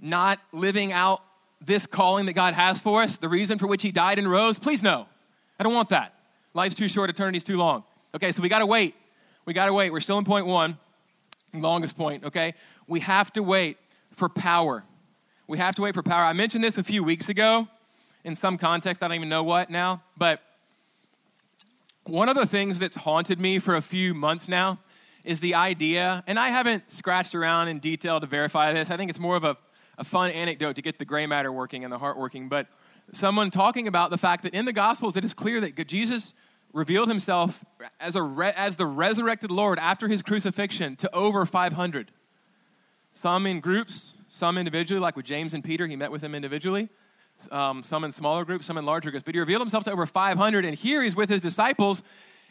Not 0.01 0.41
living 0.53 0.93
out 0.93 1.23
this 1.61 1.87
calling 1.87 2.27
that 2.27 2.35
God 2.35 2.55
has 2.55 2.81
for 2.81 3.03
us, 3.03 3.17
the 3.17 3.29
reason 3.29 3.59
for 3.59 3.67
which 3.67 3.83
He 3.83 3.91
died 3.91 4.19
and 4.19 4.31
rose? 4.31 4.59
Please 4.59 4.83
no. 4.83 5.07
I 5.59 5.65
don't 5.65 5.75
want 5.75 5.89
that. 5.91 6.15
Life's 6.55 6.75
too 6.75 6.89
short, 6.89 7.11
eternity's 7.11 7.45
too 7.45 7.57
long. 7.57 7.85
Okay, 8.15 8.33
so 8.33 8.43
we 8.43 8.49
got 8.49 8.61
to 8.61 8.67
wait. 8.67 8.95
We 9.45 9.53
got 9.53 9.67
to 9.67 9.73
wait. 9.73 9.91
We're 9.91 10.01
still 10.01 10.19
in 10.19 10.25
point 10.25 10.47
one, 10.47 10.79
longest 11.55 11.97
point, 11.97 12.25
okay? 12.25 12.55
We 12.87 13.01
have 13.01 13.33
to 13.35 13.43
wait 13.43 13.79
for 14.13 14.29
power. 14.29 14.85
We 15.47 15.59
have 15.59 15.75
to 15.77 15.83
wait 15.83 15.95
for 15.95 16.03
power. 16.03 16.25
I 16.25 16.33
mentioned 16.33 16.65
this 16.65 16.77
a 16.77 16.83
few 16.83 17.05
weeks 17.05 17.29
ago 17.29 17.69
in 18.25 18.35
some 18.35 18.59
context. 18.59 19.03
I 19.03 19.09
don't 19.09 19.17
even 19.17 19.29
know 19.29 19.45
what 19.45 19.71
now. 19.71 20.03
But 20.17 20.43
one 22.09 22.29
of 22.29 22.37
the 22.37 22.47
things 22.47 22.79
that's 22.79 22.97
haunted 22.97 23.41
me 23.41 23.59
for 23.59 23.75
a 23.75 23.83
few 23.83 24.15
months 24.15 24.49
now 24.49 24.79
is 25.25 25.41
the 25.41 25.55
idea, 25.55 26.23
and 26.27 26.39
I 26.39 26.49
haven't 26.49 26.91
scratched 26.91 27.35
around 27.35 27.69
in 27.69 27.81
detail 27.81 28.21
to 28.21 28.27
verify 28.27 28.73
this. 28.73 28.91
I 28.91 28.97
think 28.97 29.11
it's 29.11 29.19
more 29.19 29.37
of 29.37 29.43
a, 29.43 29.57
a 29.99 30.05
fun 30.05 30.31
anecdote 30.31 30.77
to 30.77 30.83
get 30.83 30.99
the 30.99 31.05
gray 31.05 31.27
matter 31.27 31.51
working 31.51 31.83
and 31.83 31.93
the 31.93 31.99
heart 31.99 32.17
working. 32.17 32.49
But 32.49 32.69
someone 33.13 33.51
talking 33.51 33.89
about 33.89 34.11
the 34.11 34.19
fact 34.19 34.45
that 34.45 34.55
in 34.55 34.67
the 34.67 34.73
Gospels, 34.73 35.17
it 35.17 35.25
is 35.25 35.35
clear 35.35 35.61
that 35.61 35.89
Jesus 35.89 36.33
revealed 36.73 37.09
himself 37.09 37.65
as, 37.99 38.15
a 38.15 38.23
re- 38.23 38.53
as 38.55 38.77
the 38.77 38.87
resurrected 38.87 39.51
Lord 39.51 39.79
after 39.79 40.07
his 40.07 40.23
crucifixion 40.23 40.95
to 40.97 41.13
over 41.15 41.45
500. 41.45 42.13
Some 43.15 43.47
in 43.47 43.61
groups, 43.61 44.15
some 44.29 44.59
individually, 44.59 45.01
like 45.01 45.17
with 45.17 45.25
James 45.25 45.55
and 45.55 45.65
Peter, 45.65 45.87
he 45.87 45.97
met 45.97 46.13
with 46.13 46.21
them 46.21 46.35
individually. 46.35 46.89
Um, 47.51 47.83
some 47.83 48.05
in 48.05 48.13
smaller 48.13 48.45
groups, 48.45 48.67
some 48.67 48.79
in 48.79 48.85
larger 48.85 49.11
groups. 49.11 49.25
But 49.25 49.35
he 49.35 49.41
revealed 49.41 49.61
himself 49.61 49.85
to 49.85 49.93
over 49.93 50.07
500. 50.07 50.65
And 50.65 50.75
here 50.75 51.03
he's 51.03 51.15
with 51.15 51.29
his 51.29 51.41
disciples, 51.41 52.03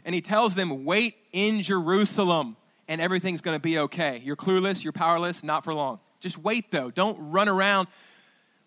and 0.04 0.15
he 0.15 0.22
tells 0.22 0.56
them, 0.56 0.86
Wait 0.86 1.15
in 1.32 1.62
Jerusalem, 1.62 2.56
and 2.88 3.01
everything's 3.01 3.42
going 3.42 3.56
to 3.56 3.62
be 3.62 3.80
okay. 3.80 4.22
You're 4.24 4.36
clueless, 4.36 4.84
you're 4.84 4.94
powerless, 4.94 5.44
not 5.44 5.63
for 5.63 5.74
long. 5.74 6.00
Just 6.20 6.38
wait, 6.38 6.72
though. 6.72 6.92
Don't 6.92 7.32
run 7.32 7.50
around. 7.50 7.88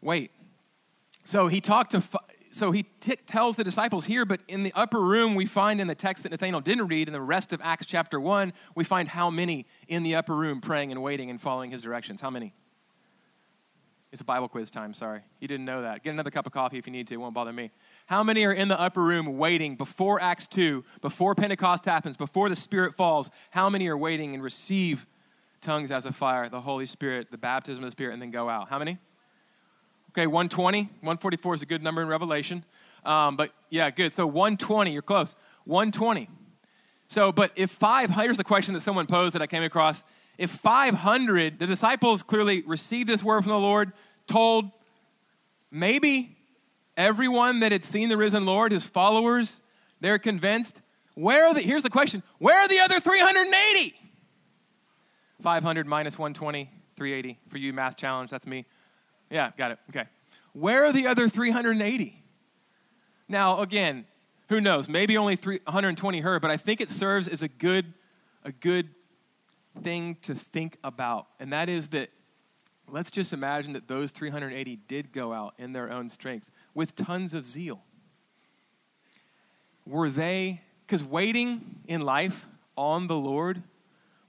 Wait. 0.00 0.30
So 1.24 1.46
he 1.48 1.60
talked 1.60 1.92
to 1.92 2.02
so 2.58 2.72
he 2.72 2.84
t- 3.00 3.16
tells 3.26 3.56
the 3.56 3.64
disciples 3.64 4.06
here, 4.06 4.24
but 4.24 4.40
in 4.48 4.64
the 4.64 4.72
upper 4.74 5.00
room, 5.00 5.34
we 5.34 5.46
find 5.46 5.80
in 5.80 5.86
the 5.86 5.94
text 5.94 6.24
that 6.24 6.30
Nathanael 6.30 6.60
didn't 6.60 6.88
read, 6.88 7.08
in 7.08 7.12
the 7.12 7.20
rest 7.20 7.52
of 7.52 7.60
Acts 7.62 7.86
chapter 7.86 8.18
1, 8.18 8.52
we 8.74 8.84
find 8.84 9.08
how 9.08 9.30
many 9.30 9.66
in 9.86 10.02
the 10.02 10.16
upper 10.16 10.34
room 10.34 10.60
praying 10.60 10.90
and 10.90 11.02
waiting 11.02 11.30
and 11.30 11.40
following 11.40 11.70
his 11.70 11.82
directions. 11.82 12.20
How 12.20 12.30
many? 12.30 12.54
It's 14.10 14.22
a 14.22 14.24
Bible 14.24 14.48
quiz 14.48 14.70
time, 14.70 14.94
sorry. 14.94 15.20
You 15.38 15.48
didn't 15.48 15.66
know 15.66 15.82
that. 15.82 16.02
Get 16.02 16.14
another 16.14 16.30
cup 16.30 16.46
of 16.46 16.52
coffee 16.52 16.78
if 16.78 16.86
you 16.86 16.92
need 16.92 17.06
to, 17.08 17.14
it 17.14 17.18
won't 17.18 17.34
bother 17.34 17.52
me. 17.52 17.70
How 18.06 18.24
many 18.24 18.44
are 18.46 18.52
in 18.52 18.68
the 18.68 18.80
upper 18.80 19.02
room 19.02 19.36
waiting 19.36 19.76
before 19.76 20.20
Acts 20.20 20.46
2, 20.46 20.82
before 21.02 21.34
Pentecost 21.34 21.84
happens, 21.84 22.16
before 22.16 22.48
the 22.48 22.56
Spirit 22.56 22.94
falls? 22.94 23.30
How 23.50 23.68
many 23.68 23.86
are 23.88 23.98
waiting 23.98 24.32
and 24.32 24.42
receive 24.42 25.06
tongues 25.60 25.90
as 25.90 26.06
a 26.06 26.12
fire, 26.12 26.48
the 26.48 26.62
Holy 26.62 26.86
Spirit, 26.86 27.30
the 27.30 27.36
baptism 27.36 27.84
of 27.84 27.88
the 27.88 27.92
Spirit, 27.92 28.14
and 28.14 28.22
then 28.22 28.30
go 28.30 28.48
out? 28.48 28.70
How 28.70 28.78
many? 28.78 28.96
Okay, 30.12 30.26
120. 30.26 30.84
144 30.84 31.54
is 31.56 31.62
a 31.62 31.66
good 31.66 31.82
number 31.82 32.00
in 32.00 32.08
Revelation. 32.08 32.64
Um, 33.04 33.36
but 33.36 33.52
yeah, 33.68 33.90
good. 33.90 34.14
So 34.14 34.26
120, 34.26 34.90
you're 34.90 35.02
close. 35.02 35.36
120. 35.64 36.30
So, 37.08 37.30
but 37.30 37.52
if 37.56 37.70
five, 37.70 38.10
here's 38.14 38.38
the 38.38 38.44
question 38.44 38.72
that 38.72 38.80
someone 38.80 39.06
posed 39.06 39.34
that 39.34 39.42
I 39.42 39.46
came 39.46 39.62
across. 39.62 40.02
If 40.38 40.52
500, 40.52 41.58
the 41.58 41.66
disciples 41.66 42.22
clearly 42.22 42.62
received 42.62 43.08
this 43.08 43.22
word 43.24 43.42
from 43.42 43.50
the 43.50 43.58
Lord, 43.58 43.92
told 44.28 44.70
maybe 45.70 46.36
everyone 46.96 47.60
that 47.60 47.72
had 47.72 47.84
seen 47.84 48.08
the 48.08 48.16
risen 48.16 48.46
Lord, 48.46 48.70
his 48.70 48.84
followers, 48.84 49.60
they're 50.00 50.18
convinced. 50.18 50.76
Where 51.14 51.46
are 51.46 51.54
the, 51.54 51.60
here's 51.60 51.82
the 51.82 51.90
question 51.90 52.22
where 52.38 52.60
are 52.60 52.68
the 52.68 52.78
other 52.78 53.00
380? 53.00 53.94
500 55.42 55.86
minus 55.86 56.18
120, 56.18 56.70
380. 56.96 57.38
For 57.48 57.58
you, 57.58 57.72
math 57.72 57.96
challenge, 57.96 58.30
that's 58.30 58.46
me. 58.46 58.64
Yeah, 59.30 59.50
got 59.56 59.72
it. 59.72 59.78
Okay. 59.90 60.04
Where 60.52 60.86
are 60.86 60.92
the 60.92 61.06
other 61.08 61.28
380? 61.28 62.22
Now, 63.28 63.60
again, 63.60 64.06
who 64.48 64.60
knows? 64.60 64.88
Maybe 64.88 65.16
only 65.16 65.36
320 65.36 66.20
heard, 66.20 66.42
but 66.42 66.50
I 66.50 66.56
think 66.56 66.80
it 66.80 66.90
serves 66.90 67.28
as 67.28 67.42
a 67.42 67.48
good, 67.48 67.92
a 68.44 68.52
good 68.52 68.88
thing 69.82 70.16
to 70.22 70.34
think 70.34 70.78
about. 70.84 71.26
And 71.40 71.52
that 71.52 71.68
is 71.68 71.88
that 71.88 72.10
let's 72.90 73.10
just 73.10 73.32
imagine 73.32 73.72
that 73.74 73.88
those 73.88 74.10
380 74.10 74.76
did 74.88 75.12
go 75.12 75.32
out 75.32 75.54
in 75.58 75.72
their 75.72 75.90
own 75.90 76.08
strength 76.08 76.50
with 76.74 76.96
tons 76.96 77.34
of 77.34 77.44
zeal. 77.44 77.82
Were 79.86 80.10
they, 80.10 80.62
because 80.86 81.02
waiting 81.02 81.80
in 81.86 82.02
life 82.02 82.46
on 82.76 83.06
the 83.06 83.16
Lord, 83.16 83.62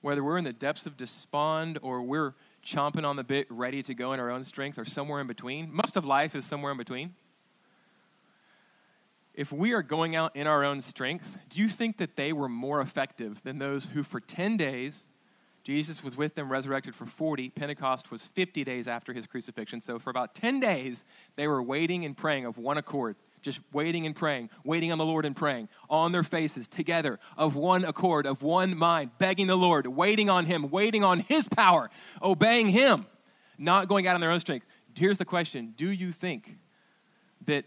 whether 0.01 0.23
we're 0.23 0.37
in 0.37 0.45
the 0.45 0.53
depths 0.53 0.85
of 0.85 0.95
despond 0.97 1.79
or 1.81 2.01
we're 2.01 2.33
chomping 2.65 3.05
on 3.05 3.15
the 3.15 3.23
bit, 3.23 3.47
ready 3.49 3.81
to 3.83 3.93
go 3.93 4.13
in 4.13 4.19
our 4.19 4.29
own 4.29 4.43
strength, 4.43 4.77
or 4.77 4.85
somewhere 4.85 5.21
in 5.21 5.27
between. 5.27 5.69
Most 5.71 5.97
of 5.97 6.05
life 6.05 6.35
is 6.35 6.45
somewhere 6.45 6.71
in 6.71 6.77
between. 6.77 7.15
If 9.33 9.51
we 9.51 9.73
are 9.73 9.81
going 9.81 10.15
out 10.15 10.35
in 10.35 10.47
our 10.47 10.63
own 10.63 10.81
strength, 10.81 11.37
do 11.49 11.61
you 11.61 11.69
think 11.69 11.97
that 11.97 12.15
they 12.15 12.33
were 12.33 12.49
more 12.49 12.81
effective 12.81 13.41
than 13.43 13.59
those 13.59 13.85
who, 13.85 14.03
for 14.03 14.19
10 14.19 14.57
days, 14.57 15.05
Jesus 15.63 16.03
was 16.03 16.17
with 16.17 16.35
them 16.35 16.51
resurrected 16.51 16.95
for 16.95 17.05
40. 17.05 17.49
Pentecost 17.49 18.11
was 18.11 18.23
50 18.23 18.63
days 18.63 18.87
after 18.87 19.13
his 19.13 19.27
crucifixion. 19.27 19.81
So, 19.81 19.99
for 19.99 20.09
about 20.09 20.33
10 20.33 20.59
days, 20.59 21.03
they 21.35 21.47
were 21.47 21.61
waiting 21.61 22.05
and 22.05 22.15
praying 22.15 22.45
of 22.45 22.57
one 22.57 22.77
accord 22.77 23.15
just 23.41 23.59
waiting 23.71 24.05
and 24.05 24.15
praying, 24.15 24.49
waiting 24.63 24.91
on 24.91 24.97
the 24.97 25.05
Lord 25.05 25.25
and 25.25 25.35
praying, 25.35 25.69
on 25.89 26.11
their 26.11 26.23
faces, 26.23 26.67
together, 26.67 27.19
of 27.37 27.55
one 27.55 27.85
accord, 27.85 28.25
of 28.25 28.41
one 28.41 28.77
mind, 28.77 29.11
begging 29.17 29.47
the 29.47 29.55
Lord, 29.55 29.87
waiting 29.87 30.29
on 30.29 30.45
Him, 30.45 30.69
waiting 30.69 31.03
on 31.03 31.19
His 31.19 31.47
power, 31.47 31.89
obeying 32.21 32.69
Him, 32.69 33.05
not 33.57 33.87
going 33.87 34.07
out 34.07 34.15
on 34.15 34.21
their 34.21 34.31
own 34.31 34.39
strength. 34.39 34.65
Here's 34.95 35.17
the 35.17 35.25
question 35.25 35.73
Do 35.75 35.89
you 35.89 36.11
think 36.11 36.57
that 37.45 37.65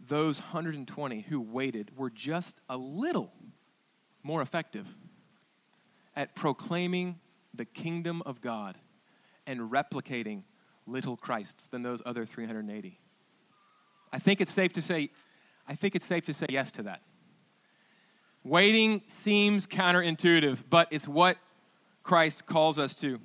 those 0.00 0.40
120 0.40 1.22
who 1.22 1.40
waited 1.40 1.96
were 1.96 2.10
just 2.10 2.60
a 2.68 2.76
little 2.76 3.32
more 4.22 4.42
effective 4.42 4.86
at 6.16 6.34
proclaiming 6.34 7.20
the 7.54 7.64
kingdom 7.64 8.22
of 8.24 8.40
God 8.40 8.76
and 9.46 9.70
replicating 9.70 10.42
little 10.86 11.16
Christs 11.16 11.68
than 11.68 11.82
those 11.82 12.02
other 12.06 12.24
380? 12.24 12.98
I 14.12 14.18
think 14.18 14.40
it's 14.40 14.52
safe 14.52 14.72
to 14.74 14.82
say, 14.82 15.10
I 15.68 15.74
think 15.74 15.94
it's 15.94 16.06
safe 16.06 16.24
to 16.26 16.34
say 16.34 16.46
yes 16.48 16.72
to 16.72 16.82
that. 16.84 17.02
Waiting 18.44 19.02
seems 19.06 19.66
counterintuitive, 19.66 20.62
but 20.70 20.88
it's 20.90 21.08
what 21.08 21.36
Christ 22.02 22.46
calls 22.46 22.78
us 22.78 22.94
to. 22.94 23.18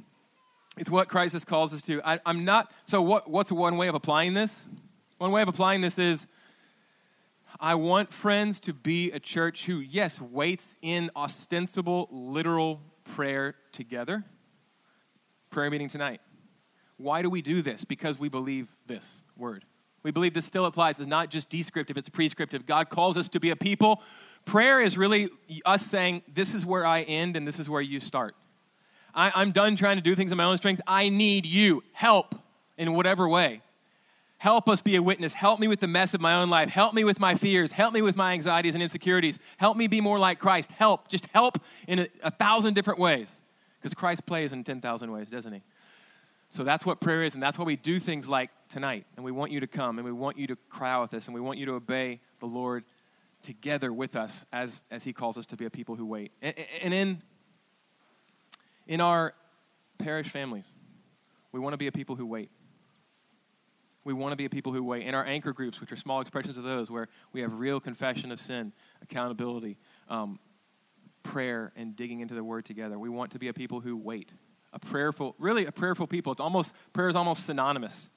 It's 0.78 0.90
what 0.90 1.08
Christ 1.08 1.46
calls 1.46 1.74
us 1.74 1.82
to. 1.84 2.02
I, 2.04 2.20
am 2.26 2.44
not, 2.44 2.74
so 2.86 3.02
what, 3.02 3.30
what's 3.30 3.52
one 3.52 3.78
way 3.78 3.88
of 3.88 3.96
applying 3.96 4.34
this? 4.34 4.54
One 5.18 5.32
way 5.32 5.44
of 5.44 5.48
applying 5.48 5.82
this 5.82 6.00
is 6.00 6.26
I 7.64 7.76
want 7.76 8.12
friends 8.12 8.60
to 8.62 8.74
be 8.74 9.12
a 9.12 9.20
church 9.20 9.66
who, 9.66 9.76
yes, 9.76 10.20
waits 10.20 10.66
in 10.82 11.12
ostensible, 11.16 12.10
literal 12.12 12.82
prayer 13.04 13.54
together. 13.72 14.26
Prayer 15.52 15.70
meeting 15.70 15.88
tonight. 15.88 16.22
Why 16.98 17.22
do 17.22 17.30
we 17.30 17.44
do 17.44 17.62
this? 17.62 17.86
Because 17.86 18.18
we 18.18 18.30
believe 18.30 18.68
this 18.88 19.24
word. 19.38 19.64
We 20.02 20.10
believe 20.10 20.34
this 20.34 20.46
still 20.46 20.66
applies. 20.66 20.98
It's 20.98 21.08
not 21.08 21.30
just 21.30 21.52
descriptive, 21.52 21.98
it's 21.98 22.10
prescriptive. 22.10 22.66
God 22.66 22.90
calls 22.90 23.16
us 23.16 23.30
to 23.30 23.40
be 23.40 23.52
a 23.52 23.56
people. 23.56 24.02
Prayer 24.46 24.82
is 24.82 24.98
really 24.98 25.30
us 25.64 25.86
saying, 25.86 26.24
This 26.34 26.56
is 26.56 26.66
where 26.66 26.84
I 26.84 27.02
end 27.04 27.38
and 27.38 27.48
this 27.48 27.60
is 27.60 27.70
where 27.70 27.82
you 27.82 28.00
start. 28.00 28.36
I, 29.14 29.40
am 29.40 29.52
done 29.52 29.76
trying 29.76 29.98
to 29.98 30.02
do 30.02 30.16
things 30.16 30.32
in 30.32 30.38
my 30.38 30.46
own 30.46 30.58
strength. 30.58 30.82
I 30.88 31.10
need 31.10 31.46
you. 31.46 31.84
Help 31.94 32.34
in 32.76 32.96
whatever 32.96 33.30
way. 33.30 33.62
Help 34.42 34.68
us 34.68 34.82
be 34.82 34.96
a 34.96 35.04
witness. 35.04 35.34
Help 35.34 35.60
me 35.60 35.68
with 35.68 35.82
the 35.82 35.88
mess 35.88 36.16
of 36.16 36.20
my 36.20 36.34
own 36.34 36.50
life. 36.50 36.68
Help 36.68 36.96
me 36.96 37.04
with 37.04 37.20
my 37.20 37.36
fears. 37.36 37.74
Help 37.74 37.94
me 37.94 38.02
with 38.02 38.16
my 38.16 38.34
anxieties 38.34 38.74
and 38.74 38.82
insecurities. 38.82 39.38
Help 39.58 39.78
me 39.78 39.86
be 39.86 40.02
more 40.02 40.18
like 40.18 40.40
Christ. 40.40 40.72
Help. 40.72 41.08
Just 41.10 41.28
help 41.28 41.60
in 41.88 42.00
a, 42.00 42.08
a 42.24 42.32
thousand 42.32 42.74
different 42.74 43.00
ways. 43.00 43.40
Because 43.80 43.94
Christ 43.94 44.26
plays 44.26 44.52
in 44.52 44.64
10,000 44.64 45.12
ways, 45.12 45.30
doesn't 45.30 45.54
he? 45.54 45.62
So 46.50 46.64
that's 46.64 46.84
what 46.84 47.00
prayer 47.00 47.24
is, 47.24 47.36
and 47.36 47.44
that's 47.44 47.60
why 47.60 47.66
we 47.66 47.76
do 47.76 48.00
things 48.00 48.28
like 48.28 48.50
tonight. 48.68 49.06
And 49.16 49.24
we 49.24 49.32
want 49.32 49.52
you 49.52 49.60
to 49.60 49.68
come, 49.68 50.00
and 50.00 50.06
we 50.06 50.12
want 50.12 50.40
you 50.40 50.48
to 50.48 50.56
cry 50.72 50.90
out 50.90 51.04
with 51.04 51.14
us, 51.14 51.28
and 51.28 51.36
we 51.36 51.40
want 51.40 51.60
you 51.60 51.68
to 51.68 51.74
obey 51.74 52.20
the 52.40 52.48
Lord 52.48 52.84
together 53.44 53.94
with 53.94 54.16
us 54.16 54.44
as, 54.52 54.82
as 54.90 55.04
He 55.04 55.14
calls 55.14 55.38
us 55.38 55.46
to 55.46 55.56
be 55.56 55.66
a 55.66 55.70
people 55.70 55.96
who 55.96 56.08
wait. 56.08 56.32
And, 56.42 56.56
and 56.82 56.94
in, 56.96 57.22
in 58.88 59.02
our 59.02 59.36
parish 60.00 60.30
families, 60.30 60.74
we 61.52 61.60
want 61.60 61.74
to 61.74 61.78
be 61.78 61.86
a 61.86 61.92
people 61.92 62.16
who 62.16 62.26
wait. 62.26 62.50
We 64.04 64.14
want 64.14 64.32
to 64.32 64.36
be 64.36 64.46
a 64.46 64.50
people 64.50 64.74
who 64.74 64.84
wait. 64.84 65.06
In 65.06 65.14
our 65.14 65.26
anchor 65.26 65.54
groups, 65.54 65.80
which 65.80 65.92
are 65.92 65.96
small 65.96 66.22
expressions 66.22 66.58
of 66.58 66.64
those, 66.64 66.90
where 66.90 67.08
we 67.34 67.42
have 67.42 67.54
real 67.54 67.80
confession 67.80 68.32
of 68.32 68.40
sin, 68.40 68.74
accountability, 69.02 69.78
um, 70.10 70.40
prayer, 71.24 71.72
and 71.76 71.96
digging 71.96 72.20
into 72.20 72.34
the 72.34 72.44
Word 72.44 72.66
together, 72.66 72.98
we 72.98 73.10
want 73.10 73.32
to 73.32 73.40
be 73.40 73.48
a 73.48 73.54
people 73.54 73.80
who 73.80 73.96
wait 73.96 74.32
a 74.74 74.80
prayerful, 74.80 75.36
really 75.38 75.66
a 75.66 75.72
prayerful 75.72 76.08
people. 76.08 76.32
It's 76.32 76.42
almost, 76.42 76.74
prayer 76.94 77.10
is 77.10 77.16
almost 77.16 77.46
synonymous 77.46 78.10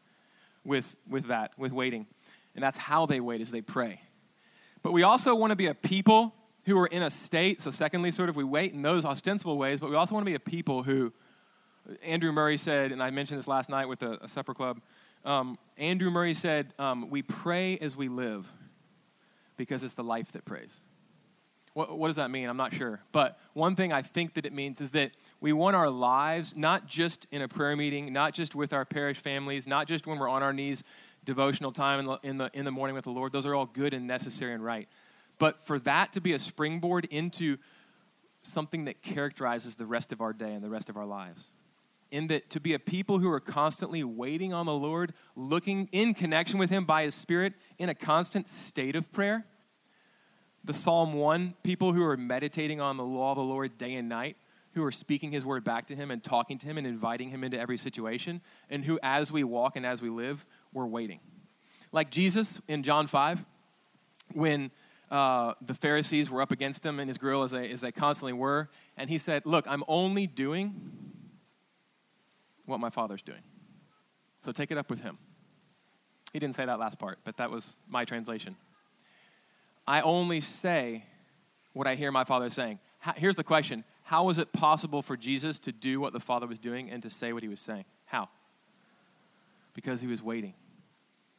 with, 0.64 0.96
with 1.08 1.26
that, 1.26 1.52
with 1.58 1.72
waiting. 1.72 2.06
And 2.54 2.62
that's 2.62 2.78
how 2.78 3.06
they 3.06 3.20
wait, 3.20 3.40
is 3.40 3.50
they 3.50 3.60
pray. 3.60 4.00
But 4.82 4.92
we 4.92 5.02
also 5.02 5.34
want 5.34 5.50
to 5.50 5.56
be 5.56 5.66
a 5.66 5.74
people 5.74 6.34
who 6.66 6.78
are 6.78 6.86
in 6.86 7.02
a 7.02 7.10
state, 7.10 7.60
so 7.60 7.70
secondly, 7.70 8.10
sort 8.10 8.28
of, 8.28 8.36
we 8.36 8.44
wait 8.44 8.72
in 8.72 8.82
those 8.82 9.04
ostensible 9.04 9.58
ways, 9.58 9.80
but 9.80 9.90
we 9.90 9.96
also 9.96 10.14
want 10.14 10.24
to 10.24 10.30
be 10.30 10.34
a 10.34 10.40
people 10.40 10.82
who, 10.82 11.12
Andrew 12.02 12.32
Murray 12.32 12.56
said, 12.56 12.92
and 12.92 13.02
I 13.02 13.10
mentioned 13.10 13.38
this 13.38 13.48
last 13.48 13.68
night 13.68 13.86
with 13.86 14.02
a, 14.02 14.18
a 14.22 14.28
supper 14.28 14.54
club, 14.54 14.80
um, 15.24 15.58
Andrew 15.76 16.10
Murray 16.10 16.34
said, 16.34 16.72
um, 16.78 17.10
we 17.10 17.22
pray 17.22 17.76
as 17.78 17.96
we 17.96 18.08
live 18.08 18.50
because 19.56 19.82
it's 19.82 19.94
the 19.94 20.04
life 20.04 20.32
that 20.32 20.44
prays. 20.44 20.80
What, 21.72 21.98
what, 21.98 22.06
does 22.06 22.16
that 22.16 22.30
mean? 22.30 22.48
I'm 22.48 22.56
not 22.56 22.72
sure. 22.72 23.00
But 23.10 23.38
one 23.52 23.74
thing 23.74 23.92
I 23.92 24.02
think 24.02 24.34
that 24.34 24.46
it 24.46 24.52
means 24.52 24.80
is 24.80 24.90
that 24.90 25.10
we 25.40 25.52
want 25.52 25.74
our 25.74 25.90
lives, 25.90 26.54
not 26.56 26.86
just 26.86 27.26
in 27.32 27.42
a 27.42 27.48
prayer 27.48 27.74
meeting, 27.74 28.12
not 28.12 28.32
just 28.32 28.54
with 28.54 28.72
our 28.72 28.84
parish 28.84 29.18
families, 29.18 29.66
not 29.66 29.88
just 29.88 30.06
when 30.06 30.18
we're 30.18 30.28
on 30.28 30.42
our 30.42 30.52
knees, 30.52 30.84
devotional 31.24 31.72
time 31.72 32.00
in 32.00 32.06
the, 32.06 32.18
in 32.22 32.38
the, 32.38 32.50
in 32.54 32.64
the 32.64 32.70
morning 32.70 32.94
with 32.94 33.04
the 33.04 33.10
Lord. 33.10 33.32
Those 33.32 33.44
are 33.44 33.54
all 33.54 33.66
good 33.66 33.92
and 33.92 34.06
necessary 34.06 34.54
and 34.54 34.64
right. 34.64 34.88
But 35.38 35.66
for 35.66 35.80
that 35.80 36.12
to 36.12 36.20
be 36.20 36.32
a 36.32 36.38
springboard 36.38 37.06
into 37.06 37.58
something 38.42 38.84
that 38.84 39.02
characterizes 39.02 39.74
the 39.74 39.86
rest 39.86 40.12
of 40.12 40.20
our 40.20 40.32
day 40.32 40.52
and 40.52 40.62
the 40.62 40.70
rest 40.70 40.88
of 40.88 40.96
our 40.96 41.06
lives. 41.06 41.50
In 42.10 42.28
that 42.28 42.48
to 42.50 42.60
be 42.60 42.74
a 42.74 42.78
people 42.78 43.18
who 43.18 43.30
are 43.30 43.40
constantly 43.40 44.04
waiting 44.04 44.52
on 44.52 44.66
the 44.66 44.74
Lord, 44.74 45.12
looking 45.34 45.88
in 45.90 46.14
connection 46.14 46.58
with 46.58 46.70
Him 46.70 46.84
by 46.84 47.04
His 47.04 47.14
Spirit, 47.14 47.54
in 47.78 47.88
a 47.88 47.94
constant 47.94 48.48
state 48.48 48.94
of 48.94 49.10
prayer 49.10 49.46
the 50.64 50.74
Psalm 50.74 51.12
1 51.12 51.54
people 51.62 51.92
who 51.92 52.02
are 52.02 52.16
meditating 52.16 52.80
on 52.80 52.96
the 52.96 53.04
law 53.04 53.32
of 53.32 53.36
the 53.36 53.42
Lord 53.42 53.76
day 53.76 53.94
and 53.94 54.08
night, 54.08 54.36
who 54.72 54.82
are 54.82 54.90
speaking 54.90 55.30
his 55.30 55.44
word 55.44 55.62
back 55.62 55.86
to 55.88 55.94
him 55.94 56.10
and 56.10 56.24
talking 56.24 56.56
to 56.58 56.66
him 56.66 56.78
and 56.78 56.86
inviting 56.86 57.28
him 57.28 57.44
into 57.44 57.60
every 57.60 57.76
situation, 57.76 58.40
and 58.70 58.84
who, 58.84 58.98
as 59.02 59.30
we 59.30 59.44
walk 59.44 59.76
and 59.76 59.84
as 59.84 60.00
we 60.00 60.08
live, 60.08 60.46
we're 60.72 60.86
waiting. 60.86 61.20
Like 61.92 62.10
Jesus 62.10 62.60
in 62.66 62.82
John 62.82 63.06
5, 63.06 63.44
when 64.32 64.70
uh, 65.10 65.52
the 65.60 65.74
Pharisees 65.74 66.30
were 66.30 66.40
up 66.40 66.50
against 66.50 66.84
him 66.84 66.98
and 66.98 67.08
his 67.08 67.18
grill, 67.18 67.42
as 67.42 67.50
they, 67.50 67.70
as 67.70 67.82
they 67.82 67.92
constantly 67.92 68.32
were, 68.32 68.70
and 68.96 69.10
he 69.10 69.18
said, 69.18 69.44
Look, 69.44 69.66
I'm 69.68 69.84
only 69.86 70.26
doing 70.26 70.74
what 72.66 72.80
my 72.80 72.90
Father's 72.90 73.22
doing. 73.22 73.42
So 74.40 74.52
take 74.52 74.70
it 74.70 74.78
up 74.78 74.90
with 74.90 75.00
him. 75.00 75.18
He 76.32 76.38
didn't 76.38 76.56
say 76.56 76.66
that 76.66 76.78
last 76.78 76.98
part, 76.98 77.18
but 77.24 77.36
that 77.36 77.50
was 77.50 77.76
my 77.88 78.04
translation. 78.04 78.56
I 79.86 80.00
only 80.00 80.40
say 80.40 81.04
what 81.72 81.86
I 81.86 81.94
hear 81.94 82.10
my 82.10 82.24
Father 82.24 82.50
saying. 82.50 82.78
Here's 83.16 83.36
the 83.36 83.44
question 83.44 83.84
How 84.04 84.24
was 84.24 84.38
it 84.38 84.52
possible 84.52 85.02
for 85.02 85.16
Jesus 85.16 85.58
to 85.60 85.72
do 85.72 86.00
what 86.00 86.12
the 86.12 86.20
Father 86.20 86.46
was 86.46 86.58
doing 86.58 86.90
and 86.90 87.02
to 87.02 87.10
say 87.10 87.32
what 87.32 87.42
he 87.42 87.48
was 87.48 87.60
saying? 87.60 87.84
How? 88.06 88.28
Because 89.74 90.00
he 90.00 90.06
was 90.06 90.22
waiting, 90.22 90.54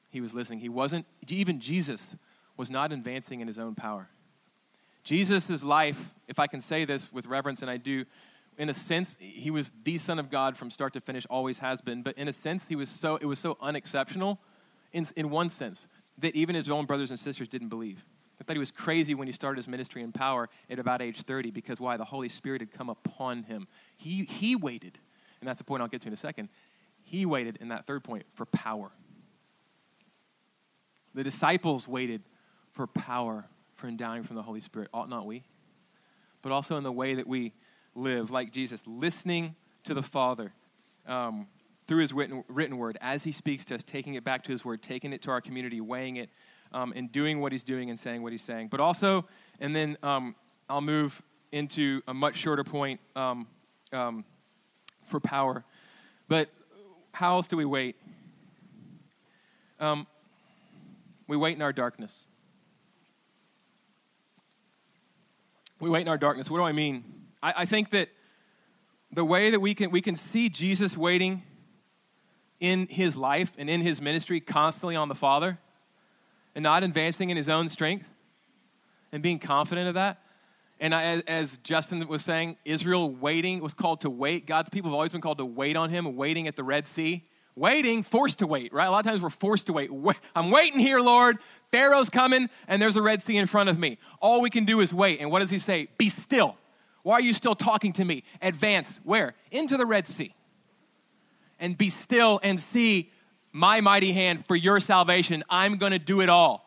he 0.09 0.21
was 0.21 0.33
listening. 0.33 0.59
He 0.59 0.69
wasn't, 0.69 1.05
even 1.27 1.59
Jesus 1.59 2.15
was 2.57 2.69
not 2.69 2.91
advancing 2.91 3.41
in 3.41 3.47
his 3.47 3.59
own 3.59 3.75
power. 3.75 4.09
Jesus' 5.03 5.63
life, 5.63 6.13
if 6.27 6.39
I 6.39 6.47
can 6.47 6.61
say 6.61 6.85
this 6.85 7.11
with 7.11 7.27
reverence, 7.27 7.61
and 7.61 7.69
I 7.69 7.77
do, 7.77 8.05
in 8.57 8.69
a 8.69 8.73
sense, 8.73 9.15
he 9.19 9.51
was 9.51 9.71
the 9.83 9.97
Son 9.97 10.19
of 10.19 10.29
God 10.29 10.57
from 10.57 10.69
start 10.69 10.93
to 10.93 11.01
finish, 11.01 11.25
always 11.29 11.57
has 11.59 11.81
been. 11.81 12.03
But 12.03 12.17
in 12.17 12.27
a 12.27 12.33
sense, 12.33 12.67
he 12.67 12.75
was 12.75 12.89
so, 12.89 13.17
it 13.17 13.25
was 13.25 13.39
so 13.39 13.57
unexceptional, 13.61 14.39
in, 14.93 15.05
in 15.15 15.29
one 15.29 15.49
sense, 15.49 15.87
that 16.17 16.35
even 16.35 16.55
his 16.55 16.69
own 16.69 16.85
brothers 16.85 17.11
and 17.11 17.19
sisters 17.19 17.47
didn't 17.47 17.69
believe. 17.69 18.05
I 18.39 18.43
thought 18.43 18.53
he 18.53 18.59
was 18.59 18.71
crazy 18.71 19.13
when 19.13 19.27
he 19.27 19.33
started 19.33 19.57
his 19.57 19.67
ministry 19.67 20.01
in 20.01 20.11
power 20.11 20.49
at 20.69 20.79
about 20.79 21.01
age 21.01 21.21
30 21.21 21.51
because 21.51 21.79
why? 21.79 21.97
The 21.97 22.05
Holy 22.05 22.29
Spirit 22.29 22.61
had 22.61 22.71
come 22.71 22.89
upon 22.89 23.43
him. 23.43 23.67
He, 23.97 24.25
he 24.25 24.55
waited, 24.55 24.97
and 25.39 25.47
that's 25.47 25.57
the 25.57 25.63
point 25.63 25.81
I'll 25.81 25.87
get 25.87 26.01
to 26.01 26.07
in 26.07 26.13
a 26.13 26.17
second. 26.17 26.49
He 27.03 27.25
waited 27.25 27.57
in 27.61 27.69
that 27.69 27.85
third 27.85 28.03
point 28.03 28.25
for 28.33 28.45
power. 28.45 28.91
The 31.13 31.23
disciples 31.23 31.87
waited 31.87 32.23
for 32.71 32.87
power, 32.87 33.45
for 33.75 33.87
endowing 33.87 34.23
from 34.23 34.35
the 34.35 34.41
Holy 34.41 34.59
Spirit. 34.59 34.89
Ought 34.93 35.09
not 35.09 35.25
we? 35.25 35.43
But 36.41 36.51
also 36.51 36.75
in 36.75 36.83
the 36.83 36.91
way 36.91 37.15
that 37.15 37.27
we 37.27 37.53
live, 37.95 38.29
like 38.29 38.51
Jesus, 38.51 38.81
listening 38.85 39.55
to 39.83 39.93
the 39.93 40.03
Father 40.03 40.51
um, 41.07 41.47
through 41.87 42.01
his 42.01 42.13
written, 42.13 42.43
written 42.47 42.77
word 42.77 42.97
as 43.01 43.23
he 43.23 43.31
speaks 43.31 43.65
to 43.65 43.75
us, 43.75 43.83
taking 43.83 44.15
it 44.15 44.23
back 44.23 44.43
to 44.43 44.51
his 44.51 44.65
word, 44.65 44.81
taking 44.81 45.13
it 45.13 45.21
to 45.23 45.31
our 45.31 45.41
community, 45.41 45.79
weighing 45.81 46.17
it 46.17 46.29
um, 46.73 46.93
and 46.95 47.11
doing 47.11 47.39
what 47.39 47.51
he's 47.51 47.63
doing 47.63 47.89
and 47.89 47.99
saying 47.99 48.21
what 48.21 48.31
he's 48.31 48.43
saying. 48.43 48.67
But 48.67 48.79
also, 48.79 49.25
and 49.59 49.75
then 49.75 49.97
um, 50.03 50.35
I'll 50.69 50.81
move 50.81 51.21
into 51.51 52.01
a 52.07 52.13
much 52.13 52.35
shorter 52.35 52.63
point 52.63 52.99
um, 53.15 53.47
um, 53.93 54.25
for 55.03 55.19
power. 55.19 55.63
But 56.27 56.49
how 57.13 57.35
else 57.35 57.47
do 57.47 57.55
we 57.55 57.65
wait? 57.65 57.95
Um, 59.79 60.05
we 61.27 61.37
wait 61.37 61.55
in 61.55 61.61
our 61.61 61.73
darkness. 61.73 62.25
We 65.79 65.89
wait 65.89 66.01
in 66.01 66.07
our 66.07 66.17
darkness. 66.17 66.49
What 66.49 66.57
do 66.57 66.63
I 66.63 66.71
mean? 66.71 67.03
I, 67.45 67.53
I 67.57 67.65
think 67.65 67.91
that 67.91 68.09
the 69.11 69.23
way 69.23 69.51
that 69.51 69.59
we 69.59 69.75
can, 69.75 69.91
we 69.91 70.01
can 70.01 70.15
see 70.15 70.49
Jesus 70.49 70.97
waiting 70.97 71.43
in 72.59 72.87
his 72.87 73.15
life 73.15 73.51
and 73.57 73.69
in 73.69 73.81
his 73.81 74.01
ministry 74.01 74.39
constantly 74.39 74.95
on 74.95 75.09
the 75.09 75.15
Father 75.15 75.59
and 76.55 76.63
not 76.63 76.81
advancing 76.81 77.29
in 77.29 77.37
his 77.37 77.47
own 77.47 77.69
strength 77.69 78.09
and 79.11 79.21
being 79.21 79.37
confident 79.37 79.87
of 79.87 79.93
that. 79.93 80.21
And 80.79 80.95
I, 80.95 81.21
as 81.27 81.57
Justin 81.57 82.05
was 82.07 82.23
saying, 82.23 82.57
Israel 82.65 83.11
waiting 83.11 83.61
was 83.61 83.75
called 83.75 84.01
to 84.01 84.09
wait. 84.09 84.47
God's 84.47 84.71
people 84.71 84.89
have 84.89 84.95
always 84.95 85.11
been 85.11 85.21
called 85.21 85.37
to 85.37 85.45
wait 85.45 85.77
on 85.77 85.91
him, 85.91 86.15
waiting 86.15 86.47
at 86.47 86.55
the 86.55 86.63
Red 86.63 86.87
Sea. 86.87 87.25
Waiting, 87.57 88.03
forced 88.03 88.39
to 88.39 88.47
wait, 88.47 88.73
right? 88.73 88.85
A 88.85 88.91
lot 88.91 89.05
of 89.05 89.09
times 89.09 89.21
we're 89.21 89.29
forced 89.29 89.67
to 89.67 89.73
wait. 89.73 89.89
I'm 90.35 90.51
waiting 90.51 90.81
here, 90.81 90.99
Lord. 90.99 91.37
Pharaoh's 91.71 92.09
coming, 92.09 92.49
and 92.67 92.81
there's 92.81 92.97
a 92.97 93.01
Red 93.01 93.21
Sea 93.23 93.37
in 93.37 93.47
front 93.47 93.69
of 93.69 93.79
me. 93.79 93.97
All 94.19 94.41
we 94.41 94.49
can 94.49 94.65
do 94.65 94.81
is 94.81 94.91
wait. 94.93 95.21
And 95.21 95.31
what 95.31 95.39
does 95.39 95.51
he 95.51 95.59
say? 95.59 95.87
Be 95.97 96.09
still. 96.09 96.57
Why 97.05 97.13
are 97.13 97.21
you 97.21 97.35
still 97.35 97.53
talking 97.53 97.93
to 97.93 98.03
me? 98.03 98.23
Advance. 98.41 98.99
Where? 99.03 99.35
Into 99.51 99.77
the 99.77 99.85
Red 99.85 100.07
Sea. 100.07 100.33
And 101.59 101.77
be 101.77 101.89
still 101.89 102.39
and 102.41 102.59
see 102.59 103.11
my 103.51 103.79
mighty 103.79 104.11
hand 104.11 104.47
for 104.47 104.55
your 104.55 104.79
salvation. 104.79 105.43
I'm 105.47 105.77
going 105.77 105.91
to 105.91 105.99
do 105.99 106.21
it 106.21 106.29
all. 106.29 106.65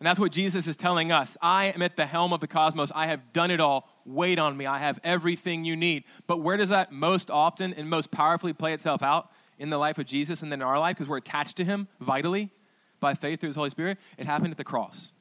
And 0.00 0.06
that's 0.08 0.18
what 0.18 0.32
Jesus 0.32 0.66
is 0.66 0.76
telling 0.76 1.12
us. 1.12 1.36
I 1.40 1.66
am 1.66 1.82
at 1.82 1.96
the 1.96 2.04
helm 2.04 2.32
of 2.32 2.40
the 2.40 2.48
cosmos. 2.48 2.90
I 2.92 3.06
have 3.06 3.32
done 3.32 3.52
it 3.52 3.60
all. 3.60 3.88
Wait 4.04 4.40
on 4.40 4.56
me. 4.56 4.66
I 4.66 4.80
have 4.80 4.98
everything 5.04 5.64
you 5.64 5.76
need. 5.76 6.02
But 6.26 6.38
where 6.38 6.56
does 6.56 6.70
that 6.70 6.90
most 6.90 7.30
often 7.30 7.72
and 7.74 7.88
most 7.88 8.10
powerfully 8.10 8.52
play 8.52 8.72
itself 8.72 9.04
out? 9.04 9.30
In 9.56 9.70
the 9.70 9.78
life 9.78 9.98
of 9.98 10.06
Jesus 10.06 10.42
and 10.42 10.50
then 10.50 10.62
in 10.62 10.66
our 10.66 10.80
life, 10.80 10.96
because 10.96 11.08
we're 11.08 11.18
attached 11.18 11.56
to 11.58 11.64
him 11.64 11.86
vitally 12.00 12.50
by 12.98 13.14
faith 13.14 13.38
through 13.38 13.50
his 13.50 13.56
Holy 13.56 13.70
Spirit. 13.70 13.98
It 14.18 14.26
happened 14.26 14.50
at 14.50 14.56
the 14.56 14.64
cross. 14.64 15.12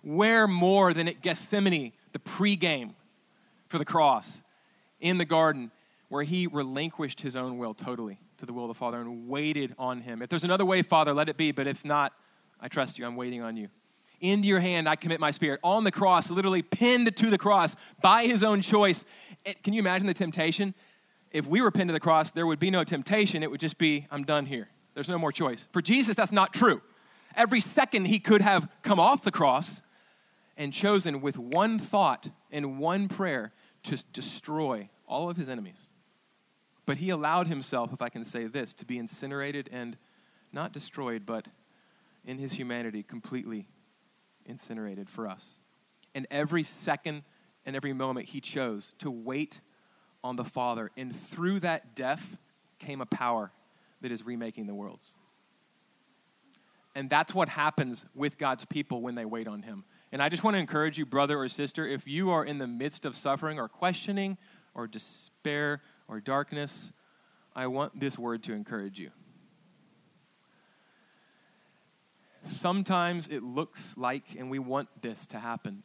Where 0.00 0.48
more 0.48 0.94
than 0.94 1.08
at 1.08 1.20
Gethsemane, 1.20 1.92
the 2.12 2.18
pregame 2.18 2.94
for 3.68 3.78
the 3.78 3.84
cross 3.84 4.42
in 5.00 5.18
the 5.18 5.24
garden, 5.24 5.70
where 6.08 6.24
he 6.24 6.46
relinquished 6.46 7.20
his 7.20 7.36
own 7.36 7.58
will 7.58 7.74
totally 7.74 8.18
to 8.38 8.46
the 8.46 8.52
will 8.52 8.64
of 8.64 8.68
the 8.68 8.74
Father 8.74 9.00
and 9.00 9.28
waited 9.28 9.74
on 9.78 10.00
him. 10.00 10.22
If 10.22 10.28
there's 10.28 10.44
another 10.44 10.64
way, 10.64 10.82
Father, 10.82 11.14
let 11.14 11.28
it 11.28 11.36
be, 11.36 11.52
but 11.52 11.66
if 11.66 11.84
not, 11.84 12.12
I 12.60 12.68
trust 12.68 12.98
you. 12.98 13.06
I'm 13.06 13.16
waiting 13.16 13.42
on 13.42 13.56
you. 13.56 13.68
Into 14.20 14.48
your 14.48 14.60
hand, 14.60 14.88
I 14.88 14.96
commit 14.96 15.20
my 15.20 15.30
spirit. 15.30 15.60
On 15.62 15.84
the 15.84 15.90
cross, 15.90 16.28
literally 16.28 16.62
pinned 16.62 17.16
to 17.16 17.30
the 17.30 17.38
cross 17.38 17.74
by 18.02 18.24
his 18.24 18.42
own 18.42 18.60
choice. 18.60 19.04
It, 19.46 19.62
can 19.62 19.72
you 19.72 19.80
imagine 19.80 20.06
the 20.06 20.14
temptation? 20.14 20.74
If 21.30 21.46
we 21.46 21.62
were 21.62 21.70
pinned 21.70 21.88
to 21.88 21.92
the 21.92 22.00
cross, 22.00 22.30
there 22.30 22.46
would 22.46 22.58
be 22.58 22.70
no 22.70 22.84
temptation. 22.84 23.42
It 23.42 23.50
would 23.50 23.60
just 23.60 23.78
be, 23.78 24.06
I'm 24.10 24.24
done 24.24 24.46
here. 24.46 24.68
There's 24.94 25.08
no 25.08 25.18
more 25.18 25.32
choice. 25.32 25.66
For 25.72 25.80
Jesus, 25.80 26.16
that's 26.16 26.32
not 26.32 26.52
true. 26.52 26.82
Every 27.36 27.60
second 27.60 28.06
he 28.06 28.18
could 28.18 28.42
have 28.42 28.68
come 28.82 28.98
off 28.98 29.22
the 29.22 29.30
cross 29.30 29.80
and 30.60 30.74
chosen 30.74 31.22
with 31.22 31.38
one 31.38 31.78
thought 31.78 32.28
and 32.52 32.78
one 32.78 33.08
prayer 33.08 33.50
to 33.82 33.96
destroy 34.12 34.90
all 35.08 35.30
of 35.30 35.38
his 35.38 35.48
enemies. 35.48 35.88
But 36.84 36.98
he 36.98 37.08
allowed 37.08 37.48
himself, 37.48 37.94
if 37.94 38.02
I 38.02 38.10
can 38.10 38.26
say 38.26 38.46
this, 38.46 38.74
to 38.74 38.84
be 38.84 38.98
incinerated 38.98 39.70
and 39.72 39.96
not 40.52 40.74
destroyed, 40.74 41.24
but 41.24 41.48
in 42.26 42.36
his 42.36 42.52
humanity 42.52 43.02
completely 43.02 43.68
incinerated 44.44 45.08
for 45.08 45.26
us. 45.26 45.54
And 46.14 46.26
every 46.30 46.62
second 46.62 47.22
and 47.64 47.74
every 47.74 47.94
moment 47.94 48.28
he 48.28 48.40
chose 48.42 48.92
to 48.98 49.10
wait 49.10 49.62
on 50.22 50.36
the 50.36 50.44
Father. 50.44 50.90
And 50.94 51.16
through 51.16 51.60
that 51.60 51.94
death 51.94 52.36
came 52.78 53.00
a 53.00 53.06
power 53.06 53.50
that 54.02 54.12
is 54.12 54.26
remaking 54.26 54.66
the 54.66 54.74
worlds. 54.74 55.14
And 56.94 57.08
that's 57.08 57.34
what 57.34 57.48
happens 57.48 58.04
with 58.14 58.36
God's 58.36 58.66
people 58.66 59.00
when 59.00 59.14
they 59.14 59.24
wait 59.24 59.48
on 59.48 59.62
Him. 59.62 59.84
And 60.12 60.22
I 60.22 60.28
just 60.28 60.42
want 60.42 60.54
to 60.54 60.58
encourage 60.58 60.98
you, 60.98 61.06
brother 61.06 61.38
or 61.38 61.48
sister, 61.48 61.86
if 61.86 62.06
you 62.06 62.30
are 62.30 62.44
in 62.44 62.58
the 62.58 62.66
midst 62.66 63.04
of 63.04 63.14
suffering 63.14 63.58
or 63.58 63.68
questioning 63.68 64.38
or 64.74 64.86
despair 64.86 65.82
or 66.08 66.20
darkness, 66.20 66.92
I 67.54 67.68
want 67.68 67.98
this 67.98 68.18
word 68.18 68.42
to 68.44 68.52
encourage 68.52 68.98
you. 68.98 69.10
Sometimes 72.42 73.28
it 73.28 73.42
looks 73.42 73.94
like, 73.96 74.24
and 74.36 74.50
we 74.50 74.58
want 74.58 74.88
this 75.02 75.26
to 75.28 75.38
happen, 75.38 75.82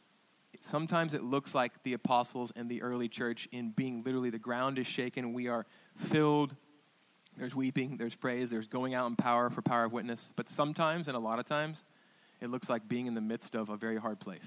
sometimes 0.60 1.14
it 1.14 1.22
looks 1.22 1.54
like 1.54 1.82
the 1.82 1.92
apostles 1.92 2.52
and 2.56 2.68
the 2.68 2.82
early 2.82 3.08
church 3.08 3.48
in 3.52 3.70
being 3.70 4.02
literally 4.02 4.30
the 4.30 4.38
ground 4.38 4.78
is 4.78 4.86
shaken, 4.86 5.32
we 5.32 5.48
are 5.48 5.66
filled. 5.96 6.56
There's 7.36 7.54
weeping, 7.54 7.98
there's 7.98 8.14
praise, 8.14 8.50
there's 8.50 8.66
going 8.66 8.94
out 8.94 9.06
in 9.08 9.16
power 9.16 9.50
for 9.50 9.60
power 9.60 9.84
of 9.84 9.92
witness. 9.92 10.32
But 10.36 10.48
sometimes, 10.48 11.06
and 11.06 11.16
a 11.16 11.20
lot 11.20 11.38
of 11.38 11.44
times, 11.44 11.84
it 12.40 12.50
looks 12.50 12.68
like 12.68 12.88
being 12.88 13.06
in 13.06 13.14
the 13.14 13.20
midst 13.20 13.54
of 13.54 13.68
a 13.68 13.76
very 13.76 13.98
hard 13.98 14.20
place. 14.20 14.46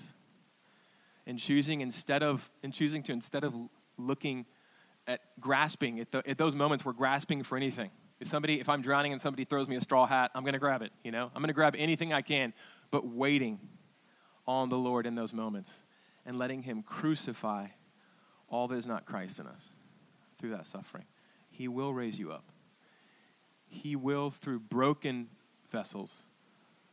And 1.25 1.39
choosing 1.39 1.81
instead 1.81 2.23
of, 2.23 2.49
and 2.63 2.73
choosing 2.73 3.03
to 3.03 3.11
instead 3.11 3.43
of 3.43 3.53
looking 3.97 4.45
at 5.07 5.21
grasping, 5.39 5.99
at, 5.99 6.11
the, 6.11 6.27
at 6.29 6.37
those 6.37 6.55
moments 6.55 6.85
we're 6.85 6.93
grasping 6.93 7.43
for 7.43 7.57
anything. 7.57 7.91
If 8.19 8.27
somebody, 8.27 8.59
if 8.59 8.67
I'm 8.67 8.81
drowning 8.81 9.11
and 9.11 9.21
somebody 9.21 9.45
throws 9.45 9.67
me 9.67 9.75
a 9.75 9.81
straw 9.81 10.05
hat, 10.05 10.31
I'm 10.35 10.43
going 10.43 10.53
to 10.53 10.59
grab 10.59 10.81
it, 10.81 10.91
you 11.03 11.11
know? 11.11 11.31
I'm 11.33 11.41
going 11.41 11.47
to 11.47 11.53
grab 11.53 11.75
anything 11.77 12.13
I 12.13 12.21
can, 12.21 12.53
but 12.91 13.07
waiting 13.07 13.59
on 14.45 14.69
the 14.69 14.77
Lord 14.77 15.05
in 15.05 15.15
those 15.15 15.33
moments 15.33 15.83
and 16.25 16.37
letting 16.37 16.63
Him 16.63 16.83
crucify 16.83 17.67
all 18.49 18.67
that 18.67 18.77
is 18.77 18.85
not 18.85 19.05
Christ 19.05 19.39
in 19.39 19.47
us 19.47 19.69
through 20.39 20.51
that 20.51 20.65
suffering. 20.65 21.05
He 21.49 21.67
will 21.67 21.93
raise 21.93 22.17
you 22.17 22.31
up. 22.31 22.45
He 23.67 23.95
will, 23.95 24.31
through 24.31 24.59
broken 24.61 25.29
vessels, 25.71 26.23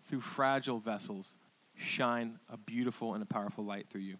through 0.06 0.20
fragile 0.20 0.78
vessels, 0.78 1.34
shine 1.74 2.38
a 2.48 2.56
beautiful 2.56 3.14
and 3.14 3.22
a 3.22 3.26
powerful 3.26 3.64
light 3.64 3.86
through 3.90 4.02
you. 4.02 4.16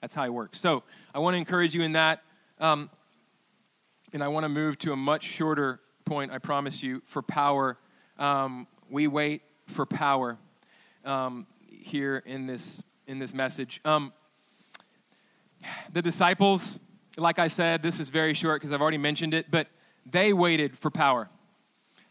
That's 0.00 0.14
how 0.14 0.24
He 0.24 0.30
works. 0.30 0.60
So 0.60 0.82
I 1.14 1.18
want 1.18 1.34
to 1.34 1.38
encourage 1.38 1.74
you 1.74 1.82
in 1.82 1.92
that. 1.92 2.22
Um, 2.60 2.90
and 4.12 4.22
I 4.22 4.28
want 4.28 4.44
to 4.44 4.48
move 4.48 4.78
to 4.78 4.92
a 4.92 4.96
much 4.96 5.24
shorter 5.24 5.80
point, 6.04 6.32
I 6.32 6.38
promise 6.38 6.82
you, 6.82 7.02
for 7.06 7.22
power. 7.22 7.78
Um, 8.18 8.66
we 8.90 9.06
wait 9.06 9.42
for 9.66 9.86
power 9.86 10.38
um, 11.04 11.46
here 11.70 12.22
in 12.24 12.46
this, 12.46 12.82
in 13.06 13.18
this 13.18 13.34
message. 13.34 13.80
Um, 13.84 14.12
the 15.92 16.02
disciples, 16.02 16.78
like 17.16 17.38
I 17.38 17.48
said, 17.48 17.82
this 17.82 18.00
is 18.00 18.08
very 18.08 18.34
short 18.34 18.60
because 18.60 18.72
I've 18.72 18.80
already 18.80 18.98
mentioned 18.98 19.34
it, 19.34 19.50
but 19.50 19.68
they 20.06 20.32
waited 20.32 20.78
for 20.78 20.90
power 20.90 21.28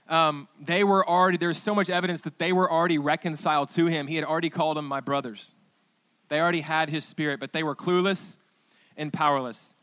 um, 0.10 0.48
they 0.60 0.84
were 0.84 1.08
already, 1.08 1.38
there's 1.38 1.62
so 1.62 1.76
much 1.76 1.90
evidence 1.90 2.22
that 2.22 2.40
they 2.40 2.54
were 2.54 2.72
already 2.72 2.98
reconciled 2.98 3.70
to 3.72 3.88
him. 3.88 4.08
He 4.08 4.16
had 4.16 4.24
already 4.24 4.50
called 4.50 4.78
them 4.78 4.86
my 4.86 5.00
brothers. 5.00 5.56
They 6.30 6.40
already 6.40 6.62
had 6.62 6.90
his 6.90 7.06
spirit, 7.06 7.40
but 7.40 7.54
they 7.54 7.64
were 7.64 7.76
clueless 7.76 8.36
and 8.96 9.12
powerless. 9.12 9.74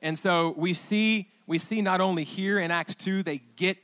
And 0.00 0.18
so 0.18 0.54
we 0.56 0.74
see, 0.74 1.28
we 1.46 1.58
see 1.58 1.82
not 1.82 2.00
only 2.00 2.24
here 2.24 2.58
in 2.58 2.70
Acts 2.70 2.94
2, 2.94 3.22
they 3.22 3.42
get 3.56 3.78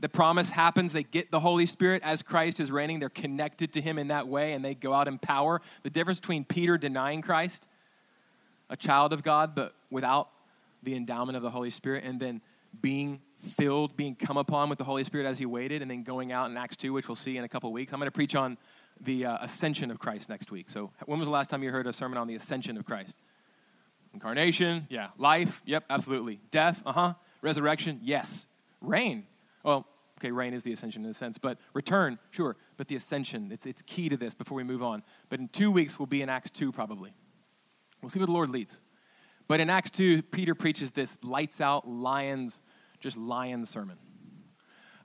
the 0.00 0.08
promise 0.08 0.50
happens, 0.50 0.94
they 0.94 1.02
get 1.02 1.30
the 1.30 1.40
Holy 1.40 1.66
Spirit 1.66 2.02
as 2.02 2.22
Christ 2.22 2.58
is 2.58 2.70
reigning, 2.70 3.00
they're 3.00 3.10
connected 3.10 3.74
to 3.74 3.82
him 3.82 3.98
in 3.98 4.08
that 4.08 4.26
way, 4.26 4.54
and 4.54 4.64
they 4.64 4.74
go 4.74 4.94
out 4.94 5.06
in 5.06 5.18
power. 5.18 5.60
The 5.82 5.90
difference 5.90 6.18
between 6.18 6.44
Peter 6.44 6.78
denying 6.78 7.20
Christ, 7.20 7.68
a 8.70 8.76
child 8.76 9.12
of 9.12 9.22
God, 9.22 9.54
but 9.54 9.74
without 9.90 10.30
the 10.82 10.94
endowment 10.94 11.36
of 11.36 11.42
the 11.42 11.50
Holy 11.50 11.68
Spirit, 11.68 12.04
and 12.04 12.18
then 12.18 12.40
being 12.80 13.20
filled, 13.40 13.96
being 13.96 14.14
come 14.14 14.36
upon 14.36 14.68
with 14.68 14.78
the 14.78 14.84
Holy 14.84 15.04
Spirit 15.04 15.26
as 15.26 15.38
he 15.38 15.46
waited, 15.46 15.82
and 15.82 15.90
then 15.90 16.02
going 16.02 16.32
out 16.32 16.50
in 16.50 16.56
Acts 16.56 16.76
2, 16.76 16.92
which 16.92 17.08
we'll 17.08 17.16
see 17.16 17.36
in 17.36 17.44
a 17.44 17.48
couple 17.48 17.72
weeks. 17.72 17.92
I'm 17.92 17.98
going 17.98 18.06
to 18.06 18.12
preach 18.12 18.34
on 18.34 18.58
the 19.00 19.26
uh, 19.26 19.38
ascension 19.40 19.90
of 19.90 19.98
Christ 19.98 20.28
next 20.28 20.50
week. 20.50 20.70
So, 20.70 20.90
when 21.06 21.18
was 21.18 21.28
the 21.28 21.32
last 21.32 21.50
time 21.50 21.62
you 21.62 21.70
heard 21.70 21.86
a 21.86 21.92
sermon 21.92 22.18
on 22.18 22.26
the 22.26 22.34
ascension 22.34 22.76
of 22.76 22.84
Christ? 22.84 23.16
Incarnation, 24.12 24.86
yeah. 24.90 25.08
Life, 25.18 25.62
yep, 25.64 25.84
absolutely. 25.88 26.40
Death, 26.50 26.82
uh 26.84 26.92
huh. 26.92 27.14
Resurrection, 27.42 28.00
yes. 28.02 28.46
Reign, 28.80 29.26
well, 29.62 29.86
okay, 30.18 30.30
reign 30.30 30.52
is 30.52 30.62
the 30.62 30.72
ascension 30.72 31.04
in 31.04 31.10
a 31.10 31.14
sense, 31.14 31.38
but 31.38 31.58
return, 31.72 32.18
sure. 32.30 32.56
But 32.76 32.88
the 32.88 32.96
ascension, 32.96 33.50
it's, 33.52 33.66
it's 33.66 33.82
key 33.82 34.08
to 34.08 34.16
this 34.16 34.34
before 34.34 34.56
we 34.56 34.64
move 34.64 34.82
on. 34.82 35.02
But 35.28 35.40
in 35.40 35.48
two 35.48 35.70
weeks, 35.70 35.98
we'll 35.98 36.06
be 36.06 36.22
in 36.22 36.28
Acts 36.28 36.50
2 36.50 36.72
probably. 36.72 37.14
We'll 38.02 38.10
see 38.10 38.18
where 38.18 38.26
the 38.26 38.32
Lord 38.32 38.50
leads. 38.50 38.80
But 39.48 39.60
in 39.60 39.68
Acts 39.68 39.90
2, 39.90 40.22
Peter 40.22 40.54
preaches 40.54 40.92
this 40.92 41.18
lights 41.22 41.60
out, 41.60 41.88
lions 41.88 42.60
just 43.00 43.16
lion 43.16 43.66
sermon. 43.66 43.98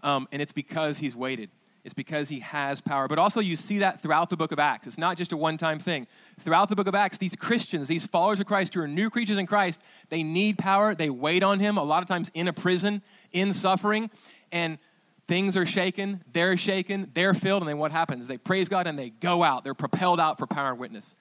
Um, 0.03 0.27
and 0.31 0.41
it's 0.41 0.53
because 0.53 0.99
he's 0.99 1.15
waited. 1.15 1.49
It's 1.83 1.93
because 1.93 2.29
he 2.29 2.39
has 2.39 2.81
power. 2.81 3.07
But 3.07 3.19
also, 3.19 3.39
you 3.39 3.55
see 3.55 3.79
that 3.79 4.01
throughout 4.01 4.31
the 4.31 4.37
book 4.37 4.51
of 4.51 4.57
Acts. 4.57 4.87
It's 4.87 4.97
not 4.97 5.17
just 5.17 5.31
a 5.31 5.37
one 5.37 5.55
time 5.55 5.77
thing. 5.77 6.07
Throughout 6.39 6.67
the 6.69 6.75
book 6.75 6.87
of 6.87 6.95
Acts, 6.95 7.17
these 7.17 7.35
Christians, 7.35 7.87
these 7.87 8.07
followers 8.07 8.39
of 8.39 8.47
Christ 8.47 8.73
who 8.73 8.81
are 8.81 8.87
new 8.87 9.11
creatures 9.11 9.37
in 9.37 9.45
Christ, 9.45 9.79
they 10.09 10.23
need 10.23 10.57
power. 10.57 10.95
They 10.95 11.11
wait 11.11 11.43
on 11.43 11.59
him, 11.59 11.77
a 11.77 11.83
lot 11.83 12.01
of 12.01 12.09
times 12.09 12.31
in 12.33 12.47
a 12.47 12.53
prison, 12.53 13.03
in 13.31 13.53
suffering. 13.53 14.09
And 14.51 14.79
things 15.27 15.55
are 15.55 15.65
shaken, 15.65 16.23
they're 16.33 16.57
shaken, 16.57 17.11
they're 17.13 17.35
filled. 17.35 17.61
And 17.61 17.69
then 17.69 17.77
what 17.77 17.91
happens? 17.91 18.25
They 18.25 18.39
praise 18.39 18.67
God 18.67 18.87
and 18.87 18.97
they 18.97 19.11
go 19.11 19.43
out. 19.43 19.63
They're 19.63 19.75
propelled 19.75 20.19
out 20.19 20.39
for 20.39 20.47
power 20.47 20.71
and 20.71 20.79
witness. 20.79 21.15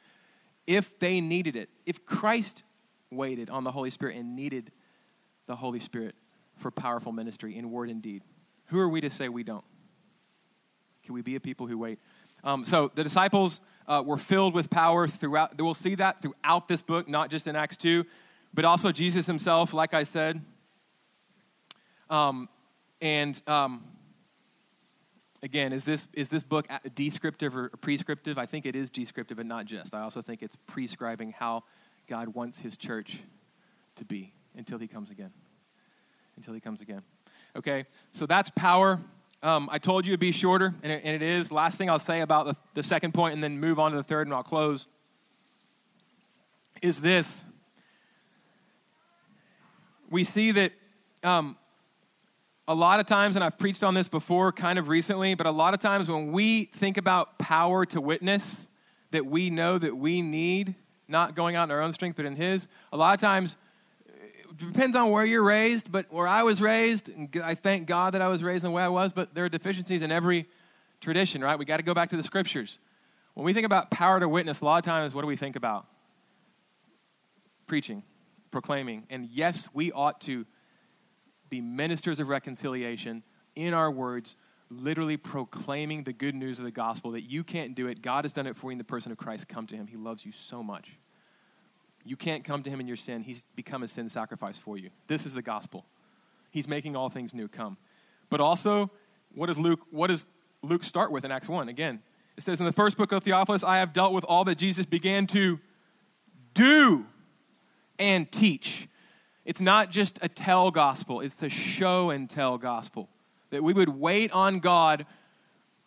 If 0.67 0.99
they 0.99 1.21
needed 1.21 1.57
it, 1.57 1.69
if 1.85 2.07
Christ 2.07 2.63
waited 3.11 3.51
on 3.51 3.65
the 3.65 3.71
Holy 3.71 3.91
Spirit 3.91 4.17
and 4.17 4.35
needed 4.35 4.73
the 5.47 5.57
Holy 5.57 5.81
Spirit, 5.81 6.15
for 6.57 6.71
powerful 6.71 7.13
ministry 7.13 7.57
in 7.57 7.71
word 7.71 7.91
and 7.91 8.03
deed. 8.03 8.23
Who 8.67 8.79
are 8.79 8.89
we 8.89 9.01
to 9.01 9.11
say 9.11 9.29
we 9.29 9.43
don't? 9.43 9.65
Can 11.05 11.15
we 11.15 11.23
be 11.23 11.37
a 11.37 11.41
people 11.41 11.67
who 11.67 11.77
wait? 11.77 11.99
Um, 12.43 12.65
so 12.65 12.91
the 12.95 13.05
disciples 13.05 13.61
uh, 13.87 14.03
were 14.05 14.17
filled 14.17 14.55
with 14.55 14.71
power 14.71 15.07
throughout. 15.07 15.61
We'll 15.61 15.75
see 15.75 15.95
that 15.97 16.23
throughout 16.23 16.69
this 16.69 16.83
book, 16.83 17.09
not 17.09 17.31
just 17.31 17.47
in 17.47 17.57
Acts 17.57 17.77
2, 17.77 18.05
but 18.53 18.65
also 18.65 18.93
Jesus 18.93 19.27
himself, 19.27 19.75
like 19.75 19.95
I 19.95 20.05
said. 20.05 20.41
Um, 22.09 22.49
and 23.01 23.41
um, 23.47 23.85
again, 25.43 25.73
is 25.73 25.85
this, 25.85 26.07
is 26.13 26.29
this 26.29 26.43
book 26.43 26.67
descriptive 26.95 27.57
or 27.57 27.71
prescriptive? 27.81 28.39
I 28.39 28.47
think 28.47 28.67
it 28.67 28.77
is 28.77 28.91
descriptive 28.91 29.39
and 29.39 29.49
not 29.49 29.67
just. 29.67 29.95
I 29.95 30.01
also 30.01 30.23
think 30.23 30.43
it's 30.43 30.57
prescribing 30.67 31.33
how 31.33 31.65
God 32.09 32.29
wants 32.29 32.59
his 32.59 32.77
church 32.77 33.19
to 33.97 34.05
be 34.05 34.33
until 34.57 34.79
he 34.79 34.87
comes 34.87 35.11
again 35.11 35.33
until 36.37 36.55
he 36.55 36.61
comes 36.61 36.81
again. 36.81 37.03
Okay, 37.57 37.85
so 38.11 38.27
that's 38.27 38.51
power. 38.51 39.01
Um, 39.43 39.69
I 39.71 39.79
told 39.79 40.07
you 40.07 40.13
it'd 40.13 40.21
be 40.21 40.33
shorter, 40.33 40.75
and 40.83 40.91
it, 40.91 41.03
and 41.05 41.15
it 41.15 41.23
is. 41.23 41.53
Last 41.53 41.77
thing 41.77 41.91
I'll 41.91 41.99
say 41.99 42.21
about 42.21 42.47
the, 42.47 42.57
the 42.75 42.83
second 42.83 43.13
point, 43.13 43.35
and 43.35 43.45
then 43.45 43.61
move 43.61 43.79
on 43.79 43.91
to 43.91 43.97
the 43.97 44.03
third, 44.03 44.27
and 44.27 44.35
I'll 44.35 44.43
close, 44.43 44.87
is 46.83 47.01
this. 47.01 47.33
We 50.11 50.25
see 50.25 50.51
that 50.53 50.73
um, 51.23 51.57
a 52.67 52.75
lot 52.75 53.01
of 53.01 53.07
times, 53.07 53.37
and 53.37 53.45
I've 53.45 53.59
preached 53.59 53.85
on 53.85 53.95
this 53.95 54.09
before 54.09 54.53
kind 54.53 54.79
of 54.79 54.89
recently, 54.89 55.35
but 55.35 55.47
a 55.47 55.51
lot 55.51 55.75
of 55.75 55.81
times 55.81 56.09
when 56.09 56.33
we 56.33 56.65
think 56.65 56.97
about 56.97 57.39
power 57.39 57.85
to 57.87 58.01
witness 58.01 58.67
that 59.11 59.27
we 59.27 59.51
know 59.51 59.79
that 59.79 59.97
we 59.97 60.23
need, 60.23 60.75
not 61.07 61.37
going 61.37 61.55
out 61.55 61.65
in 61.65 61.71
our 61.71 61.83
own 61.83 61.93
strength, 61.93 62.17
but 62.17 62.25
in 62.25 62.37
His, 62.37 62.67
a 62.93 62.97
lot 62.97 63.15
of 63.15 63.21
times 63.21 63.57
depends 64.57 64.97
on 64.97 65.11
where 65.11 65.25
you're 65.25 65.43
raised, 65.43 65.91
but 65.91 66.07
where 66.11 66.29
I 66.29 66.43
was 66.43 66.61
raised, 66.61 67.11
I 67.43 67.55
thank 67.55 67.87
God 67.87 68.15
that 68.15 68.23
I 68.23 68.29
was 68.29 68.43
raised 68.43 68.65
in 68.65 68.71
the 68.71 68.75
way 68.75 68.83
I 68.83 68.89
was, 68.89 69.13
but 69.13 69.35
there 69.35 69.45
are 69.45 69.49
deficiencies 69.49 70.03
in 70.03 70.13
every 70.13 70.49
tradition, 71.01 71.43
right? 71.43 71.59
We 71.59 71.65
got 71.65 71.79
to 71.79 71.83
go 71.83 71.95
back 71.95 72.11
to 72.11 72.17
the 72.17 72.23
scriptures. 72.23 72.79
When 73.35 73.45
we 73.45 73.53
think 73.53 73.67
about 73.67 73.91
power 73.91 74.21
to 74.21 74.29
witness, 74.29 74.61
a 74.61 74.65
lot 74.65 74.79
of 74.79 74.85
times, 74.85 75.15
what 75.15 75.23
do 75.23 75.27
we 75.27 75.37
think 75.37 75.57
about? 75.57 75.87
Preaching, 77.67 78.03
proclaiming. 78.51 79.07
And 79.11 79.27
yes, 79.27 79.69
we 79.73 79.91
ought 79.93 80.21
to 80.23 80.47
be 81.49 81.61
ministers 81.61 82.21
of 82.21 82.29
reconciliation 82.29 83.23
in 83.57 83.75
our 83.75 83.91
words, 83.91 84.37
literally 84.71 85.17
proclaiming 85.17 86.05
the 86.05 86.13
good 86.13 86.35
news 86.35 86.59
of 86.59 86.65
the 86.65 86.71
gospel 86.71 87.13
that 87.13 87.23
you 87.23 87.45
can't 87.45 87.75
do 87.75 87.87
it. 87.89 88.03
God 88.03 88.25
has 88.25 88.33
done 88.33 88.47
it 88.47 88.57
for 88.57 88.71
you 88.71 88.73
in 88.73 88.79
the 88.79 88.85
person 88.85 89.11
of 89.13 89.19
Christ. 89.19 89.49
Come 89.49 89.67
to 89.69 89.77
him. 89.77 89.87
He 89.87 89.97
loves 89.97 90.25
you 90.25 90.33
so 90.33 90.63
much. 90.63 90.99
You 92.05 92.17
can't 92.17 92.45
come 92.45 92.63
to 92.63 92.71
him 92.71 92.81
in 92.81 92.87
your 92.87 92.97
sin. 92.97 93.23
He's 93.23 93.45
become 93.57 93.83
a 93.83 93.89
sin 93.89 94.09
sacrifice 94.09 94.59
for 94.59 94.77
you. 94.77 94.91
This 95.07 95.25
is 95.25 95.35
the 95.35 95.43
gospel. 95.43 95.87
He's 96.51 96.69
making 96.69 96.97
all 96.97 97.09
things 97.09 97.33
new 97.33 97.49
come. 97.49 97.77
But 98.31 98.41
also, 98.41 98.91
what 99.35 99.47
does 99.47 99.59
Luke, 99.59 99.81
what 99.91 100.09
does 100.09 100.27
Luke 100.63 100.85
start 100.85 101.11
with 101.11 101.25
in 101.25 101.31
Acts 101.31 101.49
1? 101.49 101.69
Again, 101.69 102.03
it 102.37 102.43
says 102.43 102.61
in 102.61 102.67
the 102.67 102.73
first 102.73 102.97
book 102.97 103.13
of 103.13 103.23
Theophilus, 103.23 103.65
I 103.65 103.79
have 103.79 103.93
dealt 103.93 104.13
with 104.13 104.25
all 104.25 104.45
that 104.45 104.59
Jesus 104.59 104.87
began 104.87 105.27
to 105.29 105.61
do 106.53 107.07
and 107.99 108.31
teach. 108.31 108.89
It's 109.45 109.61
not 109.61 109.91
just 109.91 110.19
a 110.23 110.29
tell 110.29 110.71
gospel, 110.71 111.21
it's 111.21 111.35
the 111.35 111.51
show 111.51 112.11
and 112.11 112.29
tell 112.29 112.59
gospel. 112.59 113.09
That 113.51 113.63
we 113.63 113.73
would 113.73 113.89
wait 113.89 114.33
on 114.33 114.59
God 114.59 115.07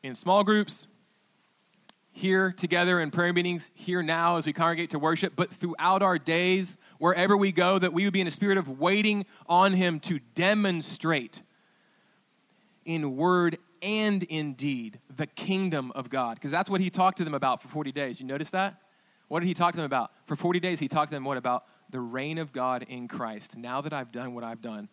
in 0.03 0.15
small 0.15 0.43
groups, 0.43 0.87
here 2.17 2.51
together 2.51 2.99
in 2.99 3.11
prayer 3.11 3.31
meetings, 3.31 3.69
here 3.75 4.01
now 4.01 4.37
as 4.37 4.45
we 4.45 4.53
congregate 4.53 4.89
to 4.89 4.99
worship, 4.99 5.33
but 5.35 5.51
throughout 5.51 6.01
our 6.01 6.17
days, 6.17 6.75
wherever 6.97 7.37
we 7.37 7.51
go, 7.51 7.77
that 7.77 7.93
we 7.93 8.05
would 8.05 8.13
be 8.13 8.21
in 8.21 8.27
a 8.27 8.31
spirit 8.31 8.57
of 8.57 8.79
waiting 8.79 9.25
on 9.47 9.73
Him 9.73 9.99
to 10.01 10.19
demonstrate 10.33 11.41
in 12.85 13.15
word 13.15 13.57
and 13.83 14.23
in 14.23 14.53
deed 14.53 14.99
the 15.15 15.27
kingdom 15.27 15.91
of 15.93 16.09
God. 16.09 16.35
Because 16.35 16.49
that's 16.49 16.69
what 16.69 16.81
he 16.81 16.89
talked 16.89 17.17
to 17.19 17.23
them 17.23 17.35
about 17.35 17.61
for 17.61 17.67
40 17.67 17.91
days. 17.91 18.19
You 18.19 18.25
notice 18.25 18.49
that? 18.49 18.81
What 19.27 19.41
did 19.41 19.47
he 19.47 19.53
talk 19.53 19.73
to 19.73 19.77
them 19.77 19.85
about? 19.85 20.11
For 20.25 20.35
40 20.35 20.59
days, 20.59 20.79
he 20.79 20.87
talked 20.87 21.11
to 21.11 21.15
them 21.15 21.25
what 21.25 21.37
about? 21.37 21.65
The 21.91 21.99
reign 21.99 22.37
of 22.39 22.51
God 22.51 22.85
in 22.87 23.07
Christ. 23.07 23.55
Now 23.55 23.81
that 23.81 23.93
I've 23.93 24.11
done 24.11 24.33
what 24.33 24.43
I've 24.43 24.61
done, 24.61 24.89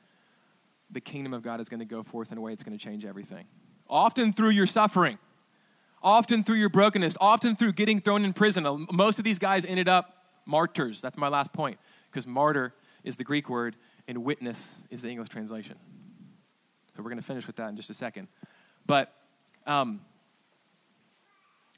the 0.90 1.00
kingdom 1.00 1.32
of 1.32 1.42
God 1.42 1.60
is 1.60 1.68
going 1.68 1.80
to 1.80 1.86
go 1.86 2.02
forth 2.02 2.30
in 2.30 2.38
a 2.38 2.40
way 2.40 2.52
that's 2.52 2.62
going 2.62 2.76
to 2.76 2.84
change 2.84 3.04
everything. 3.04 3.46
Often 3.88 4.34
through 4.34 4.50
your 4.50 4.66
suffering, 4.66 5.18
often 6.04 6.44
through 6.44 6.56
your 6.56 6.68
brokenness, 6.68 7.16
often 7.20 7.56
through 7.56 7.72
getting 7.72 8.00
thrown 8.00 8.24
in 8.24 8.32
prison. 8.32 8.86
Most 8.92 9.18
of 9.18 9.24
these 9.24 9.38
guys 9.38 9.64
ended 9.64 9.88
up 9.88 10.26
martyrs. 10.46 11.00
That's 11.00 11.16
my 11.16 11.28
last 11.28 11.52
point, 11.52 11.78
because 12.10 12.26
martyr 12.26 12.74
is 13.02 13.16
the 13.16 13.24
Greek 13.24 13.48
word 13.48 13.74
and 14.06 14.22
witness 14.22 14.68
is 14.90 15.02
the 15.02 15.08
English 15.08 15.30
translation. 15.30 15.76
So 16.94 17.02
we're 17.02 17.10
going 17.10 17.20
to 17.20 17.26
finish 17.26 17.46
with 17.46 17.56
that 17.56 17.70
in 17.70 17.76
just 17.76 17.90
a 17.90 17.94
second. 17.94 18.28
But, 18.86 19.12
um, 19.66 20.02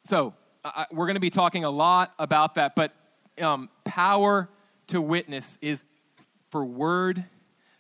so 0.04 0.34
I, 0.64 0.86
we're 0.90 1.06
going 1.06 1.14
to 1.14 1.20
be 1.20 1.30
talking 1.30 1.64
a 1.64 1.70
lot 1.70 2.12
about 2.18 2.56
that, 2.56 2.74
but 2.74 2.92
um, 3.40 3.70
power 3.84 4.50
to 4.88 5.00
witness 5.00 5.56
is 5.62 5.84
for 6.50 6.64
word, 6.64 7.24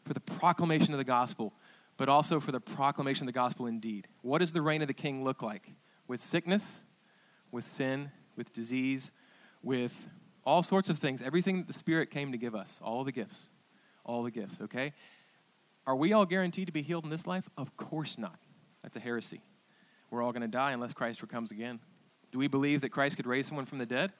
for 0.04 0.14
the 0.14 0.20
proclamation 0.20 0.92
of 0.92 0.98
the 0.98 1.04
gospel, 1.04 1.52
but 1.96 2.08
also 2.08 2.38
for 2.38 2.52
the 2.52 2.60
proclamation 2.60 3.24
of 3.24 3.26
the 3.26 3.38
gospel 3.38 3.66
indeed. 3.66 4.06
What 4.22 4.38
does 4.38 4.52
the 4.52 4.62
reign 4.62 4.82
of 4.82 4.88
the 4.88 4.94
king 4.94 5.24
look 5.24 5.42
like? 5.42 5.72
With 6.08 6.22
sickness, 6.22 6.80
with 7.50 7.64
sin, 7.64 8.10
with 8.36 8.52
disease, 8.52 9.10
with 9.62 10.08
all 10.44 10.62
sorts 10.62 10.88
of 10.88 10.98
things, 10.98 11.22
everything 11.22 11.58
that 11.58 11.66
the 11.66 11.72
Spirit 11.72 12.10
came 12.10 12.32
to 12.32 12.38
give 12.38 12.54
us, 12.54 12.78
all 12.82 13.02
the 13.02 13.12
gifts, 13.12 13.50
all 14.04 14.22
the 14.22 14.30
gifts, 14.30 14.60
okay? 14.60 14.92
Are 15.86 15.96
we 15.96 16.12
all 16.12 16.26
guaranteed 16.26 16.66
to 16.66 16.72
be 16.72 16.82
healed 16.82 17.04
in 17.04 17.10
this 17.10 17.26
life? 17.26 17.48
Of 17.56 17.76
course 17.76 18.18
not. 18.18 18.38
That's 18.82 18.96
a 18.96 19.00
heresy. 19.00 19.40
We're 20.10 20.22
all 20.22 20.32
going 20.32 20.42
to 20.42 20.48
die 20.48 20.72
unless 20.72 20.92
Christ 20.92 21.26
comes 21.28 21.50
again. 21.50 21.80
Do 22.30 22.38
we 22.38 22.48
believe 22.48 22.80
that 22.82 22.90
Christ 22.90 23.16
could 23.16 23.26
raise 23.26 23.46
someone 23.46 23.66
from 23.66 23.78
the 23.78 23.86
dead? 23.86 24.12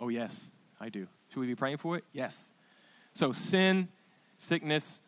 Oh, 0.00 0.08
yes, 0.08 0.50
I 0.80 0.88
do. 0.88 1.06
Should 1.28 1.40
we 1.40 1.46
be 1.46 1.54
praying 1.54 1.78
for 1.78 1.96
it? 1.96 2.04
Yes. 2.12 2.36
So, 3.12 3.32
sin, 3.32 3.88
sickness, 4.36 5.00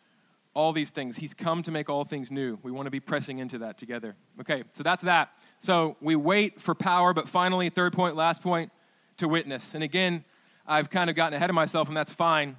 all 0.55 0.73
these 0.73 0.91
things. 0.91 1.17
He's 1.17 1.35
come 1.35 1.63
to 1.63 1.71
make 1.71 1.89
all 1.89 2.05
things 2.05 2.31
new. 2.31 2.59
We 2.63 2.73
want 2.73 2.87
to 2.87 2.91
be 2.91 3.01
pressing 3.01 3.39
into 3.39 3.59
that 3.59 3.79
together. 3.79 4.17
Okay, 4.41 4.65
so 4.73 4.83
that's 4.83 5.03
that. 5.03 5.31
So, 5.59 5.97
we 6.01 6.17
wait 6.17 6.61
for 6.61 6.75
power, 6.75 7.13
but 7.13 7.29
finally, 7.29 7.69
third 7.71 7.93
point, 7.93 8.17
last 8.17 8.43
point, 8.43 8.73
to 9.19 9.29
witness. 9.29 9.75
And 9.75 9.85
again, 9.85 10.25
I've 10.67 10.91
kind 10.91 11.09
of 11.09 11.17
gotten 11.17 11.35
ahead 11.35 11.51
of 11.51 11.55
myself, 11.55 11.89
and 11.89 11.97
that's 11.97 12.13
fine. 12.13 12.57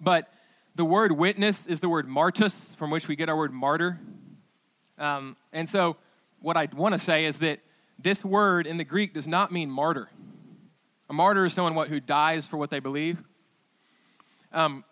But 0.00 0.32
the 0.74 0.84
word 0.84 1.12
witness 1.12 1.66
is 1.66 1.80
the 1.80 1.88
word 1.88 2.06
martus, 2.08 2.76
from 2.76 2.90
which 2.90 3.08
we 3.08 3.16
get 3.16 3.28
our 3.28 3.36
word 3.36 3.52
martyr. 3.52 4.00
Um, 4.98 5.36
and 5.52 5.68
so, 5.68 5.96
what 6.40 6.56
I 6.56 6.68
want 6.74 6.94
to 6.94 6.98
say 6.98 7.24
is 7.24 7.38
that 7.38 7.60
this 7.98 8.24
word 8.24 8.66
in 8.66 8.76
the 8.76 8.84
Greek 8.84 9.14
does 9.14 9.26
not 9.26 9.52
mean 9.52 9.70
martyr. 9.70 10.08
A 11.08 11.12
martyr 11.12 11.44
is 11.44 11.52
someone 11.52 11.74
what, 11.74 11.88
who 11.88 12.00
dies 12.00 12.46
for 12.46 12.56
what 12.56 12.70
they 12.70 12.80
believe. 12.80 13.18
Um, 14.52 14.84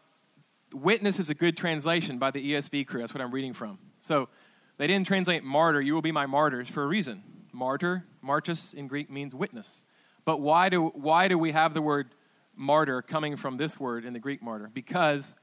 witness 0.75 1.19
is 1.19 1.31
a 1.31 1.35
good 1.35 1.57
translation 1.57 2.19
by 2.19 2.31
the 2.31 2.53
ESV 2.53 2.87
crew. 2.87 3.01
That's 3.01 3.15
what 3.15 3.21
I'm 3.21 3.31
reading 3.31 3.53
from. 3.53 3.79
So 4.01 4.29
they 4.77 4.87
didn't 4.87 5.07
translate 5.07 5.45
martyr, 5.45 5.81
you 5.81 5.95
will 5.95 6.03
be 6.03 6.13
my 6.13 6.27
martyrs, 6.27 6.69
for 6.69 6.83
a 6.83 6.87
reason. 6.87 7.23
Martyr, 7.53 8.05
martus 8.23 8.75
in 8.75 8.89
Greek 8.89 9.11
means 9.11 9.35
witness. 9.35 9.85
But 10.25 10.41
why 10.41 10.69
do, 10.69 10.89
why 10.89 11.29
do 11.29 11.39
we 11.39 11.53
have 11.53 11.75
the 11.75 11.83
word 11.83 12.09
martyr 12.57 13.03
coming 13.03 13.37
from 13.37 13.57
this 13.57 13.79
word 13.79 14.05
in 14.05 14.13
the 14.13 14.19
Greek 14.19 14.43
martyr? 14.43 14.71
Because 14.73 15.35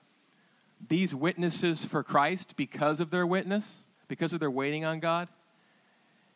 these 0.89 1.15
witnesses 1.15 1.85
for 1.85 2.03
Christ, 2.03 2.55
because 2.57 2.99
of 2.99 3.11
their 3.11 3.25
witness, 3.25 3.85
because 4.07 4.33
of 4.33 4.39
their 4.39 4.51
waiting 4.51 4.83
on 4.83 4.99
God, 4.99 5.29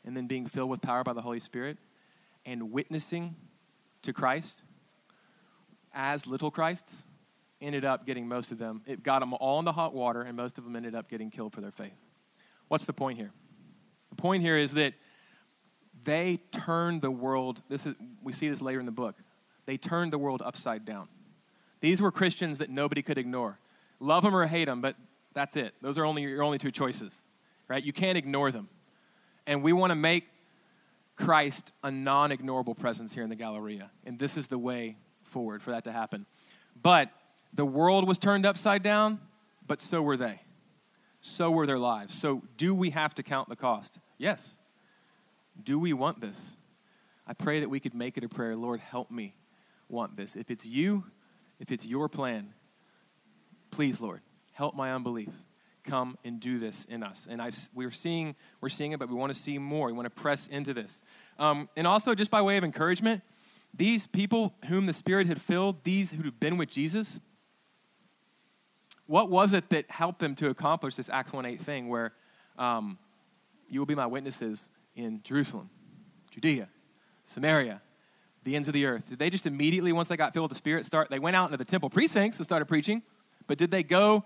and 0.06 0.16
then 0.16 0.28
being 0.28 0.46
filled 0.46 0.70
with 0.70 0.82
power 0.82 1.04
by 1.04 1.14
the 1.14 1.22
Holy 1.22 1.40
Spirit 1.40 1.78
and 2.46 2.72
witnessing 2.72 3.36
to 4.04 4.14
Christ 4.14 4.62
as 5.94 6.28
little 6.28 6.52
Christs 6.52 7.04
ended 7.62 7.86
up 7.86 8.06
getting 8.06 8.28
most 8.28 8.52
of 8.52 8.58
them. 8.58 8.82
It 8.86 9.04
got 9.04 9.20
them 9.20 9.34
all 9.34 9.60
in 9.60 9.66
the 9.66 9.72
hot 9.72 9.94
water, 9.94 10.22
and 10.22 10.36
most 10.36 10.58
of 10.58 10.64
them 10.64 10.76
ended 10.76 10.96
up 10.96 11.10
getting 11.10 11.32
killed 11.32 11.54
for 11.54 11.62
their 11.62 11.72
faith. 11.72 11.96
What's 12.68 12.86
the 12.86 12.94
point 12.94 13.18
here? 13.18 13.32
The 14.10 14.16
point 14.16 14.42
here 14.42 14.58
is 14.58 14.74
that 14.74 14.94
they 16.04 16.40
turned 16.52 17.02
the 17.02 17.12
world. 17.12 17.62
This 17.70 17.86
is 17.86 17.96
we 18.24 18.34
see 18.34 18.50
this 18.50 18.62
later 18.62 18.80
in 18.80 18.86
the 18.86 18.92
book. 18.92 19.16
They 19.66 19.78
turned 19.78 20.14
the 20.14 20.18
world 20.18 20.42
upside 20.44 20.86
down. 20.86 21.08
These 21.82 22.02
were 22.02 22.12
Christians 22.12 22.60
that 22.60 22.70
nobody 22.70 23.02
could 23.02 23.18
ignore. 23.18 23.60
Love 24.00 24.24
them 24.24 24.36
or 24.36 24.46
hate 24.46 24.66
them, 24.66 24.82
but 24.82 24.96
that's 25.34 25.56
it. 25.56 25.74
Those 25.82 25.98
are 25.98 26.06
only 26.06 26.24
your 26.24 26.44
only 26.44 26.58
two 26.58 26.72
choices, 26.72 27.12
right? 27.68 27.84
You 27.84 27.94
can't 27.94 28.18
ignore 28.18 28.52
them. 28.52 28.70
And 29.48 29.62
we 29.62 29.74
want 29.74 29.92
to 29.92 29.96
make 29.96 30.26
Christ 31.16 31.72
a 31.84 31.92
non 31.92 32.32
ignorable 32.32 32.78
presence 32.78 33.14
here 33.14 33.24
in 33.24 33.30
the 33.30 33.36
Galleria. 33.36 33.92
And 34.06 34.20
this 34.20 34.38
is 34.38 34.48
the 34.48 34.58
way 34.58 34.98
forward 35.24 35.62
for 35.62 35.72
that 35.72 35.84
to 35.86 35.92
happen. 35.92 36.26
But 36.82 37.12
the 37.56 37.66
world 37.66 38.08
was 38.08 38.20
turned 38.20 38.46
upside 38.46 38.84
down, 38.84 39.20
but 39.66 39.82
so 39.82 40.02
were 40.02 40.18
they. 40.18 40.42
So 41.22 41.50
were 41.50 41.66
their 41.66 41.80
lives. 41.80 42.14
So, 42.14 42.44
do 42.58 42.76
we 42.76 42.92
have 42.92 43.16
to 43.16 43.24
count 43.24 43.50
the 43.50 43.56
cost? 43.56 43.98
Yes. 44.18 44.56
Do 45.62 45.80
we 45.80 45.94
want 45.94 46.22
this? 46.22 46.58
I 47.26 47.34
pray 47.34 47.62
that 47.62 47.70
we 47.70 47.80
could 47.80 47.96
make 47.96 48.18
it 48.18 48.24
a 48.24 48.30
prayer 48.30 48.56
Lord, 48.56 48.80
help 48.80 49.10
me 49.10 49.36
want 49.90 50.18
this. 50.18 50.36
If 50.36 50.52
it's 50.52 50.66
you, 50.66 51.06
if 51.60 51.72
it's 51.72 51.86
your 51.86 52.10
plan, 52.10 52.54
please, 53.72 54.00
Lord, 54.00 54.22
help 54.52 54.76
my 54.76 54.94
unbelief 54.94 55.30
come 55.84 56.18
and 56.26 56.40
do 56.40 56.60
this 56.60 56.86
in 56.90 57.04
us. 57.04 57.26
And 57.30 57.42
I've, 57.42 57.58
we're 57.74 57.92
seeing 57.92 58.36
we're 58.60 58.70
seeing 58.70 58.92
it, 58.92 59.00
but 59.00 59.10
we 59.10 59.16
want 59.16 59.34
to 59.34 59.40
see 59.40 59.58
more. 59.58 59.88
We 59.88 59.94
want 59.94 60.06
to 60.08 60.22
press 60.22 60.48
into 60.48 60.74
this. 60.74 61.02
Um, 61.40 61.70
and 61.76 61.88
also, 61.88 62.14
just 62.14 62.30
by 62.30 62.42
way 62.42 62.58
of 62.58 62.64
encouragement, 62.64 63.22
these 63.74 64.06
people 64.08 64.54
whom 64.68 64.86
the 64.86 64.94
Spirit 64.94 65.28
had 65.28 65.42
filled, 65.42 65.84
these 65.84 66.12
who 66.12 66.24
had 66.24 66.40
been 66.40 66.58
with 66.58 66.70
Jesus, 66.70 67.20
what 69.08 69.30
was 69.30 69.54
it 69.54 69.70
that 69.70 69.90
helped 69.92 70.20
them 70.20 70.36
to 70.36 70.50
accomplish 70.50 70.96
this 70.96 71.10
Acts 71.10 71.32
1 71.32 71.46
8 71.46 71.62
thing 71.62 71.88
where 71.88 72.14
um, 72.58 72.98
you 73.70 73.80
will 73.80 73.86
be 73.86 73.96
my 73.96 74.08
witnesses 74.08 74.66
in 74.96 75.22
Jerusalem, 75.24 75.70
Judea, 76.32 76.70
Samaria, 77.26 77.82
the 78.44 78.56
ends 78.56 78.68
of 78.68 78.74
the 78.74 78.86
earth? 78.86 79.10
Did 79.10 79.20
they 79.20 79.30
just 79.30 79.46
immediately, 79.46 79.92
once 79.92 80.08
they 80.08 80.18
got 80.18 80.34
filled 80.34 80.50
with 80.50 80.58
the 80.58 80.58
Spirit, 80.58 80.86
start? 80.86 81.10
They 81.10 81.20
went 81.20 81.36
out 81.36 81.46
into 81.46 81.58
the 81.58 81.66
temple 81.66 81.90
precincts 81.90 82.38
and 82.38 82.46
started 82.46 82.66
preaching, 82.66 83.04
but 83.48 83.58
did 83.58 83.72
they 83.72 83.84
go 83.84 84.26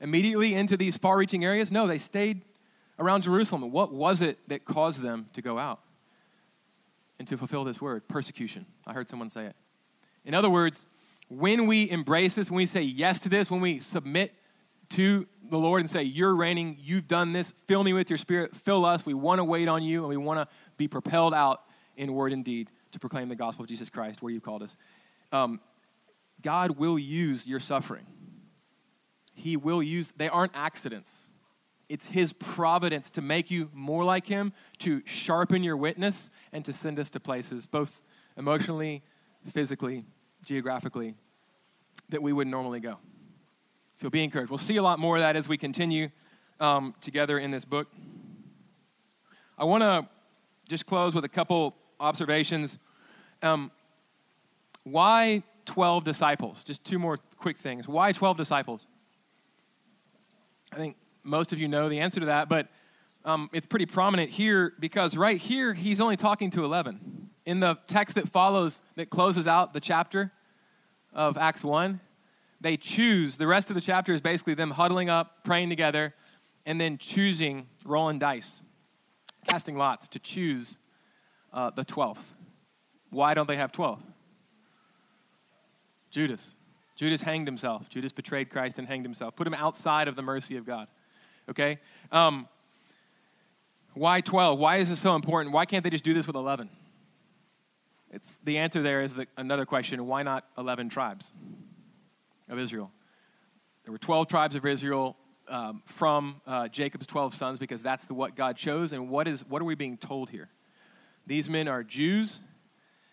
immediately 0.00 0.54
into 0.54 0.76
these 0.76 0.96
far 0.96 1.16
reaching 1.16 1.44
areas? 1.44 1.72
No, 1.72 1.86
they 1.86 1.98
stayed 1.98 2.42
around 2.98 3.22
Jerusalem. 3.22 3.70
What 3.70 3.92
was 3.92 4.20
it 4.20 4.38
that 4.48 4.64
caused 4.64 5.02
them 5.02 5.28
to 5.32 5.42
go 5.42 5.58
out 5.58 5.80
and 7.18 7.26
to 7.28 7.36
fulfill 7.36 7.64
this 7.64 7.80
word? 7.80 8.08
Persecution. 8.08 8.66
I 8.86 8.92
heard 8.92 9.08
someone 9.08 9.30
say 9.30 9.46
it. 9.46 9.56
In 10.24 10.34
other 10.34 10.50
words, 10.50 10.86
when 11.28 11.66
we 11.66 11.90
embrace 11.90 12.34
this, 12.34 12.50
when 12.50 12.56
we 12.56 12.66
say 12.66 12.82
yes 12.82 13.20
to 13.20 13.28
this, 13.28 13.50
when 13.50 13.60
we 13.60 13.80
submit 13.80 14.34
to 14.90 15.26
the 15.50 15.58
Lord 15.58 15.80
and 15.80 15.90
say, 15.90 16.02
You're 16.02 16.34
reigning, 16.34 16.78
you've 16.80 17.06
done 17.06 17.32
this, 17.32 17.52
fill 17.66 17.84
me 17.84 17.92
with 17.92 18.10
your 18.10 18.16
spirit, 18.16 18.56
fill 18.56 18.84
us, 18.84 19.04
we 19.04 19.14
want 19.14 19.38
to 19.38 19.44
wait 19.44 19.68
on 19.68 19.82
you, 19.82 20.00
and 20.00 20.08
we 20.08 20.16
want 20.16 20.40
to 20.40 20.54
be 20.76 20.88
propelled 20.88 21.34
out 21.34 21.62
in 21.96 22.12
word 22.14 22.32
and 22.32 22.44
deed 22.44 22.70
to 22.92 22.98
proclaim 22.98 23.28
the 23.28 23.36
gospel 23.36 23.64
of 23.64 23.68
Jesus 23.68 23.90
Christ 23.90 24.22
where 24.22 24.32
you've 24.32 24.42
called 24.42 24.62
us. 24.62 24.76
Um, 25.32 25.60
God 26.40 26.78
will 26.78 26.98
use 26.98 27.46
your 27.46 27.60
suffering. 27.60 28.06
He 29.34 29.56
will 29.56 29.82
use, 29.82 30.10
they 30.16 30.28
aren't 30.28 30.52
accidents. 30.54 31.10
It's 31.88 32.06
His 32.06 32.32
providence 32.32 33.10
to 33.10 33.20
make 33.20 33.50
you 33.50 33.70
more 33.72 34.04
like 34.04 34.26
Him, 34.26 34.52
to 34.78 35.02
sharpen 35.04 35.62
your 35.62 35.76
witness, 35.76 36.30
and 36.52 36.64
to 36.64 36.72
send 36.72 36.98
us 36.98 37.10
to 37.10 37.20
places, 37.20 37.66
both 37.66 38.02
emotionally, 38.36 39.02
physically, 39.50 40.04
geographically, 40.48 41.14
that 42.08 42.22
we 42.22 42.32
wouldn't 42.32 42.50
normally 42.50 42.80
go. 42.80 42.96
So 43.96 44.08
be 44.08 44.24
encouraged. 44.24 44.50
We'll 44.50 44.56
see 44.56 44.78
a 44.78 44.82
lot 44.82 44.98
more 44.98 45.16
of 45.16 45.20
that 45.20 45.36
as 45.36 45.46
we 45.46 45.58
continue 45.58 46.08
um, 46.58 46.94
together 47.02 47.38
in 47.38 47.50
this 47.50 47.66
book. 47.66 47.86
I 49.58 49.64
want 49.64 49.82
to 49.82 50.08
just 50.66 50.86
close 50.86 51.14
with 51.14 51.24
a 51.26 51.28
couple 51.28 51.76
observations. 52.00 52.78
Um, 53.42 53.70
why 54.84 55.42
12 55.66 56.02
disciples? 56.02 56.64
Just 56.64 56.82
two 56.82 56.98
more 56.98 57.18
quick 57.36 57.58
things. 57.58 57.86
Why 57.86 58.12
12 58.12 58.38
disciples? 58.38 58.86
I 60.72 60.76
think 60.76 60.96
most 61.24 61.52
of 61.52 61.58
you 61.58 61.68
know 61.68 61.90
the 61.90 62.00
answer 62.00 62.20
to 62.20 62.26
that, 62.26 62.48
but 62.48 62.68
um, 63.26 63.50
it's 63.52 63.66
pretty 63.66 63.84
prominent 63.84 64.30
here 64.30 64.72
because 64.80 65.14
right 65.14 65.36
here 65.36 65.74
he's 65.74 66.00
only 66.00 66.16
talking 66.16 66.50
to 66.52 66.64
11. 66.64 67.28
In 67.44 67.60
the 67.60 67.76
text 67.86 68.14
that 68.14 68.30
follows, 68.30 68.80
that 68.96 69.10
closes 69.10 69.46
out 69.46 69.74
the 69.74 69.80
chapter 69.80 70.32
of 71.18 71.36
Acts 71.36 71.64
1, 71.64 72.00
they 72.60 72.76
choose, 72.76 73.36
the 73.36 73.48
rest 73.48 73.70
of 73.70 73.74
the 73.74 73.80
chapter 73.80 74.12
is 74.12 74.20
basically 74.20 74.54
them 74.54 74.70
huddling 74.70 75.10
up, 75.10 75.44
praying 75.44 75.68
together, 75.68 76.14
and 76.64 76.80
then 76.80 76.96
choosing, 76.96 77.66
rolling 77.84 78.20
dice, 78.20 78.62
casting 79.48 79.76
lots 79.76 80.06
to 80.08 80.20
choose 80.20 80.78
uh, 81.52 81.70
the 81.70 81.84
12th. 81.84 82.34
Why 83.10 83.34
don't 83.34 83.48
they 83.48 83.56
have 83.56 83.72
12? 83.72 84.00
Judas. 86.10 86.54
Judas 86.94 87.20
hanged 87.20 87.48
himself. 87.48 87.88
Judas 87.88 88.12
betrayed 88.12 88.48
Christ 88.48 88.78
and 88.78 88.86
hanged 88.86 89.04
himself. 89.04 89.34
Put 89.34 89.46
him 89.46 89.54
outside 89.54 90.06
of 90.06 90.14
the 90.14 90.22
mercy 90.22 90.56
of 90.56 90.64
God. 90.64 90.86
Okay? 91.48 91.78
Um, 92.12 92.48
Why 93.94 94.20
12? 94.20 94.58
Why 94.58 94.76
is 94.76 94.88
this 94.88 95.00
so 95.00 95.16
important? 95.16 95.52
Why 95.52 95.64
can't 95.64 95.82
they 95.82 95.90
just 95.90 96.04
do 96.04 96.14
this 96.14 96.28
with 96.28 96.36
11? 96.36 96.70
It's, 98.10 98.32
the 98.42 98.58
answer 98.58 98.82
there 98.82 99.02
is 99.02 99.14
the, 99.14 99.26
another 99.36 99.66
question 99.66 100.06
why 100.06 100.22
not 100.22 100.44
11 100.56 100.88
tribes 100.88 101.32
of 102.48 102.58
Israel? 102.58 102.90
There 103.84 103.92
were 103.92 103.98
12 103.98 104.28
tribes 104.28 104.54
of 104.54 104.64
Israel 104.66 105.16
um, 105.48 105.82
from 105.86 106.40
uh, 106.46 106.68
Jacob's 106.68 107.06
12 107.06 107.34
sons 107.34 107.58
because 107.58 107.82
that's 107.82 108.04
the, 108.04 108.14
what 108.14 108.36
God 108.36 108.56
chose. 108.56 108.92
And 108.92 109.08
what, 109.08 109.28
is, 109.28 109.44
what 109.46 109.62
are 109.62 109.64
we 109.64 109.74
being 109.74 109.96
told 109.96 110.30
here? 110.30 110.48
These 111.26 111.48
men 111.48 111.68
are 111.68 111.82
Jews. 111.82 112.40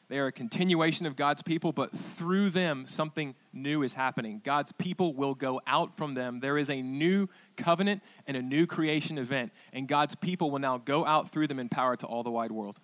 They 0.07 0.19
are 0.19 0.27
a 0.27 0.31
continuation 0.31 1.05
of 1.05 1.15
God's 1.15 1.41
people, 1.41 1.71
but 1.71 1.91
through 1.91 2.51
them, 2.51 2.85
something 2.85 3.33
new 3.51 3.81
is 3.81 3.93
happening. 3.93 4.39
God's 4.43 4.71
people 4.73 5.13
will 5.15 5.33
go 5.33 5.59
out 5.65 5.97
from 5.97 6.13
them. 6.13 6.41
There 6.41 6.57
is 6.57 6.69
a 6.69 6.81
new 6.81 7.27
covenant 7.57 8.03
and 8.27 8.37
a 8.37 8.41
new 8.41 8.67
creation 8.67 9.17
event, 9.17 9.51
and 9.73 9.87
God's 9.87 10.15
people 10.15 10.51
will 10.51 10.59
now 10.59 10.77
go 10.77 11.05
out 11.05 11.31
through 11.31 11.47
them 11.47 11.59
in 11.59 11.69
power 11.69 11.95
to 11.95 12.05
all 12.05 12.21
the 12.21 12.29
wide 12.29 12.51
world, 12.51 12.79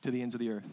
to 0.00 0.10
the 0.10 0.22
ends 0.22 0.34
of 0.34 0.38
the 0.38 0.48
earth. 0.48 0.66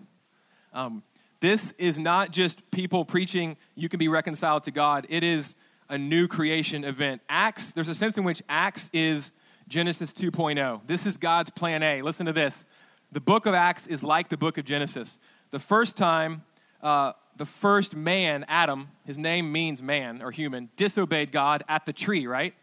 Um, 0.74 1.04
this 1.40 1.74
is 1.78 2.00
not 2.00 2.32
just 2.32 2.70
people 2.72 3.06
preaching, 3.06 3.58
you 3.76 3.90
can 3.90 4.00
be 4.00 4.08
reconciled 4.08 4.64
to 4.64 4.72
God. 4.72 5.06
It 5.10 5.24
is 5.24 5.56
a 5.90 5.98
new 5.98 6.28
creation 6.28 6.84
event. 6.84 7.22
Acts, 7.30 7.72
there's 7.72 7.90
a 7.90 7.96
sense 7.96 8.18
in 8.18 8.24
which 8.24 8.42
Acts 8.48 8.90
is 8.94 9.32
Genesis 9.68 10.14
2.0. 10.14 10.82
This 10.88 11.06
is 11.06 11.18
God's 11.18 11.50
plan 11.50 11.84
A. 11.84 12.02
Listen 12.02 12.26
to 12.26 12.34
this. 12.34 12.66
The 13.12 13.22
book 13.22 13.46
of 13.46 13.54
Acts 13.54 13.88
is 13.88 14.02
like 14.02 14.30
the 14.30 14.38
book 14.38 14.58
of 14.58 14.66
Genesis. 14.66 15.20
The 15.52 15.60
first 15.60 15.96
time, 15.98 16.44
uh, 16.82 17.14
the 17.38 17.46
first 17.46 17.96
man, 17.96 18.46
Adam, 18.48 18.90
his 19.06 19.18
name 19.18 19.52
means 19.52 19.82
man 19.82 20.22
or 20.22 20.32
human, 20.32 20.70
disobeyed 20.76 21.32
God 21.32 21.64
at 21.68 21.86
the 21.86 21.94
tree, 21.94 22.26
right? 22.26 22.54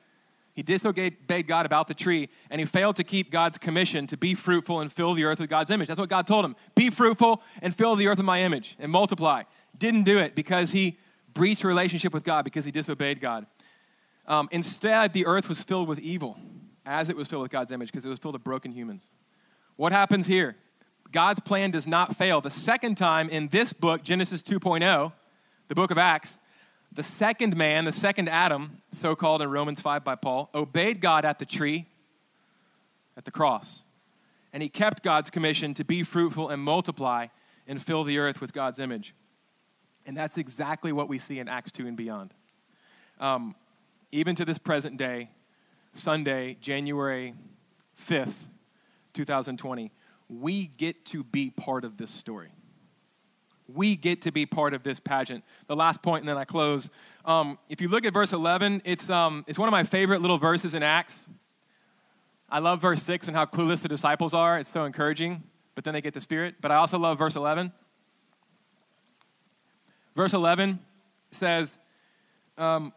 He 0.54 0.62
disobeyed 0.62 1.46
God 1.46 1.64
about 1.64 1.88
the 1.88 1.94
tree, 1.94 2.28
and 2.50 2.60
he 2.60 2.66
failed 2.66 2.96
to 2.96 3.04
keep 3.04 3.30
God's 3.30 3.56
commission 3.56 4.06
to 4.08 4.16
be 4.16 4.34
fruitful 4.34 4.80
and 4.80 4.92
fill 4.92 5.14
the 5.14 5.24
earth 5.24 5.40
with 5.40 5.48
God's 5.48 5.70
image. 5.70 5.88
That's 5.88 6.00
what 6.00 6.08
God 6.08 6.26
told 6.26 6.44
him 6.44 6.56
be 6.74 6.90
fruitful 6.90 7.42
and 7.62 7.74
fill 7.74 7.96
the 7.96 8.08
earth 8.08 8.18
with 8.18 8.26
my 8.26 8.42
image 8.42 8.76
and 8.78 8.90
multiply. 8.90 9.44
Didn't 9.78 10.02
do 10.02 10.18
it 10.18 10.34
because 10.34 10.72
he 10.72 10.98
breached 11.32 11.62
relationship 11.62 12.12
with 12.12 12.24
God 12.24 12.44
because 12.44 12.64
he 12.64 12.70
disobeyed 12.70 13.20
God. 13.20 13.46
Um, 14.26 14.48
instead, 14.50 15.12
the 15.12 15.26
earth 15.26 15.48
was 15.48 15.62
filled 15.62 15.88
with 15.88 15.98
evil 16.00 16.38
as 16.84 17.08
it 17.08 17.16
was 17.16 17.28
filled 17.28 17.42
with 17.42 17.52
God's 17.52 17.72
image 17.72 17.90
because 17.90 18.04
it 18.04 18.08
was 18.08 18.18
filled 18.18 18.34
with 18.34 18.44
broken 18.44 18.72
humans. 18.72 19.10
What 19.76 19.92
happens 19.92 20.26
here? 20.26 20.56
God's 21.12 21.40
plan 21.40 21.70
does 21.70 21.86
not 21.86 22.16
fail. 22.16 22.40
The 22.40 22.50
second 22.50 22.96
time 22.96 23.28
in 23.28 23.48
this 23.48 23.72
book, 23.72 24.02
Genesis 24.02 24.42
2.0, 24.42 25.12
the 25.68 25.74
book 25.74 25.90
of 25.90 25.98
Acts, 25.98 26.38
the 26.92 27.02
second 27.02 27.56
man, 27.56 27.84
the 27.84 27.92
second 27.92 28.28
Adam, 28.28 28.82
so 28.90 29.14
called 29.14 29.42
in 29.42 29.50
Romans 29.50 29.80
5 29.80 30.02
by 30.02 30.16
Paul, 30.16 30.50
obeyed 30.54 31.00
God 31.00 31.24
at 31.24 31.38
the 31.38 31.44
tree, 31.44 31.86
at 33.16 33.24
the 33.24 33.30
cross. 33.30 33.82
And 34.52 34.62
he 34.62 34.68
kept 34.68 35.02
God's 35.02 35.30
commission 35.30 35.74
to 35.74 35.84
be 35.84 36.02
fruitful 36.02 36.48
and 36.48 36.60
multiply 36.60 37.28
and 37.68 37.80
fill 37.80 38.02
the 38.02 38.18
earth 38.18 38.40
with 38.40 38.52
God's 38.52 38.80
image. 38.80 39.14
And 40.04 40.16
that's 40.16 40.36
exactly 40.36 40.90
what 40.92 41.08
we 41.08 41.18
see 41.18 41.38
in 41.38 41.48
Acts 41.48 41.70
2 41.70 41.86
and 41.86 41.96
beyond. 41.96 42.34
Um, 43.20 43.54
even 44.10 44.34
to 44.36 44.44
this 44.44 44.58
present 44.58 44.96
day, 44.96 45.30
Sunday, 45.92 46.56
January 46.60 47.34
5th, 48.08 48.34
2020, 49.12 49.92
we 50.28 50.66
get 50.66 51.04
to 51.06 51.22
be 51.22 51.50
part 51.50 51.84
of 51.84 51.96
this 51.96 52.10
story. 52.10 52.50
We 53.74 53.96
get 53.96 54.22
to 54.22 54.32
be 54.32 54.46
part 54.46 54.74
of 54.74 54.82
this 54.82 55.00
pageant. 55.00 55.44
The 55.66 55.76
last 55.76 56.02
point, 56.02 56.22
and 56.22 56.28
then 56.28 56.36
I 56.36 56.44
close. 56.44 56.90
Um, 57.24 57.58
if 57.68 57.80
you 57.80 57.88
look 57.88 58.04
at 58.04 58.12
verse 58.12 58.32
11, 58.32 58.82
it's, 58.84 59.08
um, 59.10 59.44
it's 59.46 59.58
one 59.58 59.68
of 59.68 59.72
my 59.72 59.84
favorite 59.84 60.20
little 60.20 60.38
verses 60.38 60.74
in 60.74 60.82
Acts. 60.82 61.16
I 62.48 62.58
love 62.58 62.80
verse 62.80 63.02
6 63.04 63.28
and 63.28 63.36
how 63.36 63.46
clueless 63.46 63.82
the 63.82 63.88
disciples 63.88 64.34
are. 64.34 64.58
It's 64.58 64.70
so 64.70 64.84
encouraging, 64.84 65.42
but 65.74 65.84
then 65.84 65.94
they 65.94 66.00
get 66.00 66.14
the 66.14 66.20
Spirit. 66.20 66.56
But 66.60 66.70
I 66.72 66.76
also 66.76 66.98
love 66.98 67.18
verse 67.18 67.36
11 67.36 67.72
Verse 70.14 70.32
11 70.32 70.78
says, 71.30 71.76
um, 72.58 72.92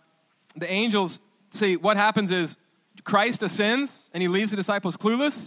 the 0.56 0.70
angels, 0.70 1.20
see, 1.52 1.78
what 1.78 1.98
happens 1.98 2.32
is 2.32 2.58
Christ 3.04 3.44
ascends 3.44 4.10
and 4.14 4.22
he 4.22 4.28
leaves 4.28 4.52
the 4.52 4.58
disciples 4.58 4.98
clueless, 4.98 5.38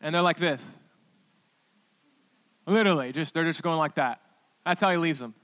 and 0.00 0.14
they're 0.14 0.22
like 0.22 0.38
this. 0.38 0.62
Literally, 2.66 3.12
just 3.12 3.34
they're 3.34 3.44
just 3.44 3.62
going 3.62 3.78
like 3.78 3.96
that. 3.96 4.20
That's 4.64 4.80
how 4.80 4.90
he 4.90 4.96
leaves 4.96 5.18
them. 5.18 5.34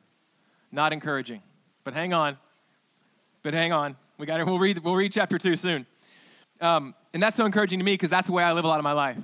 Not 0.70 0.92
encouraging. 0.92 1.42
But 1.84 1.94
hang 1.94 2.12
on. 2.12 2.38
But 3.42 3.54
hang 3.54 3.72
on. 3.72 3.96
We 4.18 4.26
got 4.26 4.44
we'll 4.46 4.58
read 4.58 4.78
we'll 4.80 4.96
read 4.96 5.12
chapter 5.12 5.38
2 5.38 5.56
soon. 5.56 5.86
Um, 6.60 6.94
and 7.14 7.22
that's 7.22 7.36
so 7.36 7.44
encouraging 7.44 7.78
to 7.78 7.84
me 7.84 7.94
because 7.94 8.10
that's 8.10 8.26
the 8.26 8.32
way 8.32 8.42
I 8.42 8.52
live 8.52 8.64
a 8.64 8.68
lot 8.68 8.78
of 8.78 8.84
my 8.84 8.92
life. 8.92 9.18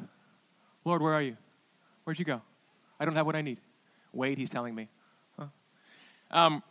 Lord, 0.84 1.02
where 1.02 1.14
are 1.14 1.22
you? 1.22 1.36
Where'd 2.04 2.18
you 2.18 2.24
go? 2.24 2.42
I 2.98 3.04
don't 3.04 3.14
have 3.14 3.26
what 3.26 3.36
I 3.36 3.42
need. 3.42 3.58
Wait, 4.12 4.38
he's 4.38 4.50
telling 4.50 4.74
me. 4.74 4.88
Um, 6.34 6.62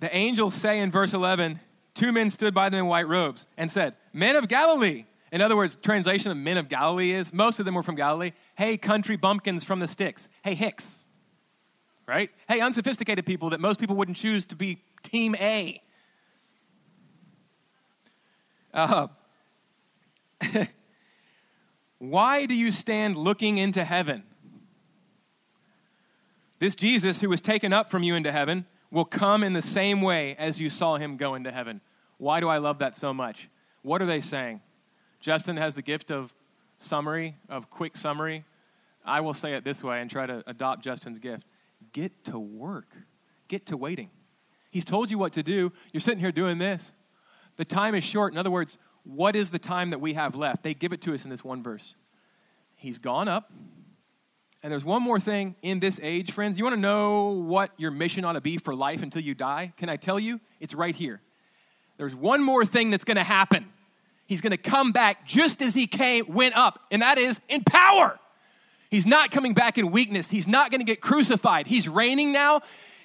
the 0.00 0.14
angels 0.14 0.54
say 0.54 0.78
in 0.80 0.90
verse 0.90 1.14
11, 1.14 1.58
two 1.94 2.12
men 2.12 2.30
stood 2.30 2.54
by 2.54 2.68
them 2.68 2.80
in 2.80 2.86
white 2.86 3.08
robes 3.08 3.46
and 3.56 3.70
said, 3.70 3.94
Men 4.12 4.36
of 4.36 4.48
Galilee. 4.48 5.06
In 5.36 5.42
other 5.42 5.54
words, 5.54 5.76
translation 5.76 6.30
of 6.30 6.38
men 6.38 6.56
of 6.56 6.70
Galilee 6.70 7.12
is 7.12 7.30
most 7.30 7.58
of 7.58 7.66
them 7.66 7.74
were 7.74 7.82
from 7.82 7.94
Galilee. 7.94 8.32
Hey, 8.56 8.78
country 8.78 9.18
bumpkins 9.18 9.64
from 9.64 9.80
the 9.80 9.86
sticks. 9.86 10.30
Hey, 10.42 10.54
Hicks. 10.54 10.86
Right? 12.06 12.30
Hey, 12.48 12.60
unsophisticated 12.60 13.26
people 13.26 13.50
that 13.50 13.60
most 13.60 13.78
people 13.78 13.96
wouldn't 13.96 14.16
choose 14.16 14.46
to 14.46 14.56
be 14.56 14.82
team 15.02 15.34
A. 15.34 15.82
Uh, 18.72 19.08
why 21.98 22.46
do 22.46 22.54
you 22.54 22.72
stand 22.72 23.18
looking 23.18 23.58
into 23.58 23.84
heaven? 23.84 24.22
This 26.60 26.74
Jesus 26.74 27.20
who 27.20 27.28
was 27.28 27.42
taken 27.42 27.74
up 27.74 27.90
from 27.90 28.02
you 28.02 28.14
into 28.14 28.32
heaven 28.32 28.64
will 28.90 29.04
come 29.04 29.42
in 29.42 29.52
the 29.52 29.60
same 29.60 30.00
way 30.00 30.34
as 30.36 30.58
you 30.58 30.70
saw 30.70 30.96
him 30.96 31.18
go 31.18 31.34
into 31.34 31.52
heaven. 31.52 31.82
Why 32.16 32.40
do 32.40 32.48
I 32.48 32.56
love 32.56 32.78
that 32.78 32.96
so 32.96 33.12
much? 33.12 33.50
What 33.82 34.00
are 34.00 34.06
they 34.06 34.22
saying? 34.22 34.62
Justin 35.20 35.56
has 35.56 35.74
the 35.74 35.82
gift 35.82 36.10
of 36.10 36.34
summary, 36.78 37.36
of 37.48 37.70
quick 37.70 37.96
summary. 37.96 38.44
I 39.04 39.20
will 39.20 39.34
say 39.34 39.54
it 39.54 39.64
this 39.64 39.82
way 39.82 40.00
and 40.00 40.10
try 40.10 40.26
to 40.26 40.42
adopt 40.46 40.82
Justin's 40.82 41.18
gift. 41.18 41.44
Get 41.92 42.24
to 42.24 42.38
work. 42.38 42.88
Get 43.48 43.66
to 43.66 43.76
waiting. 43.76 44.10
He's 44.70 44.84
told 44.84 45.10
you 45.10 45.18
what 45.18 45.32
to 45.34 45.42
do. 45.42 45.72
You're 45.92 46.00
sitting 46.00 46.20
here 46.20 46.32
doing 46.32 46.58
this. 46.58 46.92
The 47.56 47.64
time 47.64 47.94
is 47.94 48.04
short. 48.04 48.32
In 48.32 48.38
other 48.38 48.50
words, 48.50 48.76
what 49.04 49.36
is 49.36 49.50
the 49.50 49.58
time 49.58 49.90
that 49.90 50.00
we 50.00 50.14
have 50.14 50.36
left? 50.36 50.62
They 50.62 50.74
give 50.74 50.92
it 50.92 51.00
to 51.02 51.14
us 51.14 51.24
in 51.24 51.30
this 51.30 51.44
one 51.44 51.62
verse. 51.62 51.94
He's 52.74 52.98
gone 52.98 53.28
up. 53.28 53.50
And 54.62 54.72
there's 54.72 54.84
one 54.84 55.02
more 55.02 55.20
thing 55.20 55.54
in 55.62 55.80
this 55.80 56.00
age, 56.02 56.32
friends. 56.32 56.58
You 56.58 56.64
want 56.64 56.74
to 56.74 56.80
know 56.80 57.28
what 57.28 57.70
your 57.76 57.92
mission 57.92 58.24
ought 58.24 58.32
to 58.32 58.40
be 58.40 58.58
for 58.58 58.74
life 58.74 59.02
until 59.02 59.22
you 59.22 59.34
die? 59.34 59.72
Can 59.76 59.88
I 59.88 59.96
tell 59.96 60.18
you? 60.18 60.40
It's 60.60 60.74
right 60.74 60.94
here. 60.94 61.20
There's 61.98 62.14
one 62.14 62.42
more 62.42 62.64
thing 62.64 62.90
that's 62.90 63.04
going 63.04 63.16
to 63.16 63.24
happen. 63.24 63.72
He's 64.26 64.40
going 64.40 64.50
to 64.52 64.56
come 64.56 64.92
back 64.92 65.26
just 65.26 65.62
as 65.62 65.74
he 65.74 65.86
came 65.86 66.26
went 66.28 66.56
up, 66.56 66.80
and 66.90 67.02
that 67.02 67.18
is 67.18 67.40
in 67.48 67.62
power. 67.64 68.18
He's 68.90 69.06
not 69.06 69.30
coming 69.30 69.54
back 69.54 69.78
in 69.78 69.90
weakness. 69.90 70.28
He's 70.28 70.46
not 70.46 70.70
going 70.70 70.80
to 70.80 70.84
get 70.84 71.00
crucified. 71.00 71.66
He's 71.66 71.88
reigning 71.88 72.32
now, 72.32 72.60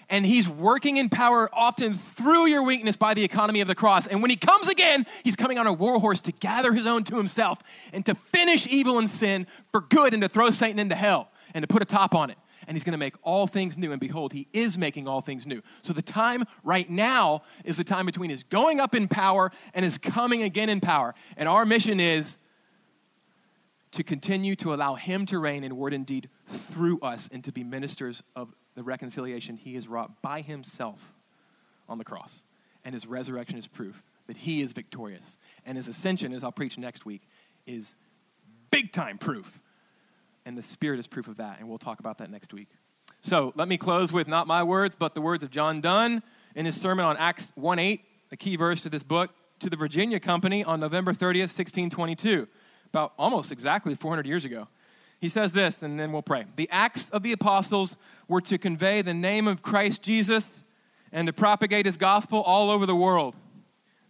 and 0.10 0.26
he's 0.26 0.48
working 0.48 0.98
in 0.98 1.10
power 1.10 1.50
often 1.54 1.94
through 1.94 2.48
your 2.48 2.64
weakness 2.64 2.96
by 2.96 3.14
the 3.14 3.24
economy 3.24 3.62
of 3.62 3.68
the 3.68 3.76
cross. 3.76 4.08
And 4.08 4.22
when 4.22 4.30
he 4.30 4.36
comes 4.36 4.68
again, 4.68 5.06
he's 5.24 5.36
coming 5.36 5.58
on 5.58 5.68
a 5.68 5.74
war 5.74 6.00
horse 6.00 6.22
to 6.22 6.32
gather 6.32 6.74
his 6.74 6.86
own 6.86 7.04
to 7.06 7.18
himself 7.18 7.60
and 7.94 8.06
to 8.06 8.16
finish 8.16 8.68
evil 8.68 9.00
and 9.00 9.10
sin 9.10 9.48
for 9.72 9.82
good 9.82 10.14
and 10.14 10.22
to 10.22 10.30
throw 10.30 10.52
Satan 10.52 10.80
into 10.80 10.96
hell 10.96 11.30
and 11.54 11.64
to 11.64 11.68
put 11.68 11.82
a 11.82 11.86
top 11.86 12.16
on 12.16 12.30
it. 12.30 12.38
And 12.68 12.76
he's 12.76 12.84
going 12.84 12.94
to 12.94 12.98
make 12.98 13.16
all 13.24 13.48
things 13.48 13.78
new. 13.78 13.92
And 13.92 14.00
behold, 14.00 14.34
he 14.34 14.48
is 14.54 14.78
making 14.78 15.08
all 15.08 15.22
things 15.22 15.46
new. 15.46 15.62
So 15.82 15.94
the 15.94 16.02
time 16.02 16.46
right 16.64 16.90
now 16.90 17.44
is 17.64 17.78
the 17.78 17.84
time 17.84 18.06
between 18.06 18.30
his 18.30 18.44
going 18.44 18.80
up 18.80 18.96
in 18.96 19.08
power 19.08 19.52
and 19.74 19.84
his 19.84 19.98
coming 19.98 20.44
again 20.44 20.70
in 20.70 20.80
power. 20.80 21.14
And 21.38 21.48
our 21.50 21.66
mission 21.66 22.00
is 22.00 22.38
to 23.92 24.04
continue 24.04 24.56
to 24.58 24.74
allow 24.74 24.96
him 24.96 25.26
to 25.28 25.40
reign 25.40 25.64
in 25.64 25.76
word 25.76 25.94
and 25.94 26.06
deed 26.06 26.30
through 26.48 27.00
us 27.02 27.30
and 27.32 27.44
to 27.44 27.52
be 27.52 27.64
ministers 27.64 28.24
of 28.36 28.54
the 28.76 28.84
reconciliation 28.84 29.58
he 29.58 29.76
has 29.76 29.88
wrought 29.88 30.22
by 30.22 30.42
himself 30.42 31.14
on 31.90 31.98
the 31.98 32.06
cross. 32.06 32.44
And 32.86 32.94
his 32.94 33.06
resurrection 33.06 33.58
is 33.58 33.68
proof 33.68 34.02
that 34.28 34.38
he 34.38 34.62
is 34.62 34.72
victorious. 34.72 35.38
And 35.66 35.78
his 35.78 35.88
ascension, 35.88 36.34
as 36.34 36.44
I'll 36.44 36.52
preach 36.52 36.78
next 36.78 37.06
week, 37.06 37.22
is 37.66 37.92
big 38.72 38.92
time 38.92 39.18
proof 39.18 39.61
and 40.46 40.58
the 40.58 40.64
Spirit 40.64 41.00
is 41.00 41.08
proof 41.08 41.28
of 41.28 41.38
that. 41.38 41.60
And 41.60 41.70
we'll 41.70 41.78
talk 41.78 42.00
about 42.00 42.18
that 42.20 42.30
next 42.30 42.54
week. 42.54 42.68
So 43.22 43.54
let 43.56 43.68
me 43.68 43.78
close 43.78 44.12
with 44.12 44.28
not 44.28 44.48
my 44.48 44.64
words, 44.64 44.96
but 44.98 45.14
the 45.14 45.22
words 45.22 45.44
of 45.44 45.52
John 45.52 45.82
Donne 45.82 46.24
in 46.56 46.66
his 46.66 46.80
sermon 46.80 47.06
on 47.06 47.18
Acts 47.18 47.52
1 47.56 47.80
8, 47.80 48.02
a 48.32 48.38
key 48.38 48.56
verse 48.56 48.82
to 48.82 48.90
this 48.90 49.04
book, 49.04 49.32
to 49.60 49.70
the 49.70 49.76
Virginia 49.76 50.20
Company 50.20 50.64
on 50.64 50.80
November 50.80 51.14
30th, 51.14 51.54
1622, 51.54 52.48
about 52.88 53.14
almost 53.18 53.52
exactly 53.52 53.96
400 53.96 54.26
years 54.26 54.44
ago. 54.44 54.68
He 55.20 55.30
says 55.30 55.52
this, 55.52 55.84
and 55.84 56.00
then 56.00 56.12
we'll 56.12 56.24
pray. 56.24 56.46
The 56.56 56.68
Acts 56.72 57.08
of 57.12 57.22
the 57.22 57.32
Apostles 57.32 57.96
were 58.28 58.42
to 58.42 58.58
convey 58.58 59.04
the 59.04 59.14
name 59.14 59.48
of 59.48 59.62
Christ 59.62 60.02
Jesus 60.02 60.62
and 61.12 61.28
to 61.28 61.34
propagate 61.34 61.86
his 61.86 61.96
gospel 61.96 62.42
all 62.42 62.72
over 62.72 62.88
the 62.88 62.96
world. 62.96 63.36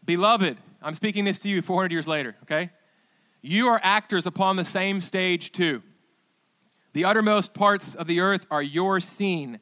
Beloved, 0.05 0.57
I'm 0.81 0.95
speaking 0.95 1.25
this 1.25 1.37
to 1.39 1.49
you 1.49 1.61
400 1.61 1.91
years 1.91 2.07
later, 2.07 2.37
okay? 2.43 2.69
You 3.41 3.67
are 3.67 3.79
actors 3.83 4.25
upon 4.25 4.55
the 4.55 4.63
same 4.63 5.01
stage, 5.01 5.51
too. 5.51 5.83
The 6.93 7.05
uttermost 7.05 7.53
parts 7.53 7.95
of 7.95 8.07
the 8.07 8.19
earth 8.19 8.45
are 8.51 8.61
your 8.61 8.99
scene. 8.99 9.59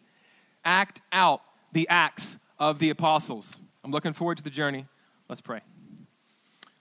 Act 0.66 1.02
out 1.12 1.42
the 1.72 1.88
acts 1.88 2.38
of 2.58 2.80
the 2.80 2.90
apostles. 2.90 3.60
I'm 3.84 3.92
looking 3.92 4.14
forward 4.14 4.38
to 4.38 4.44
the 4.44 4.50
journey. 4.50 4.88
Let's 5.28 5.42
pray. 5.42 5.62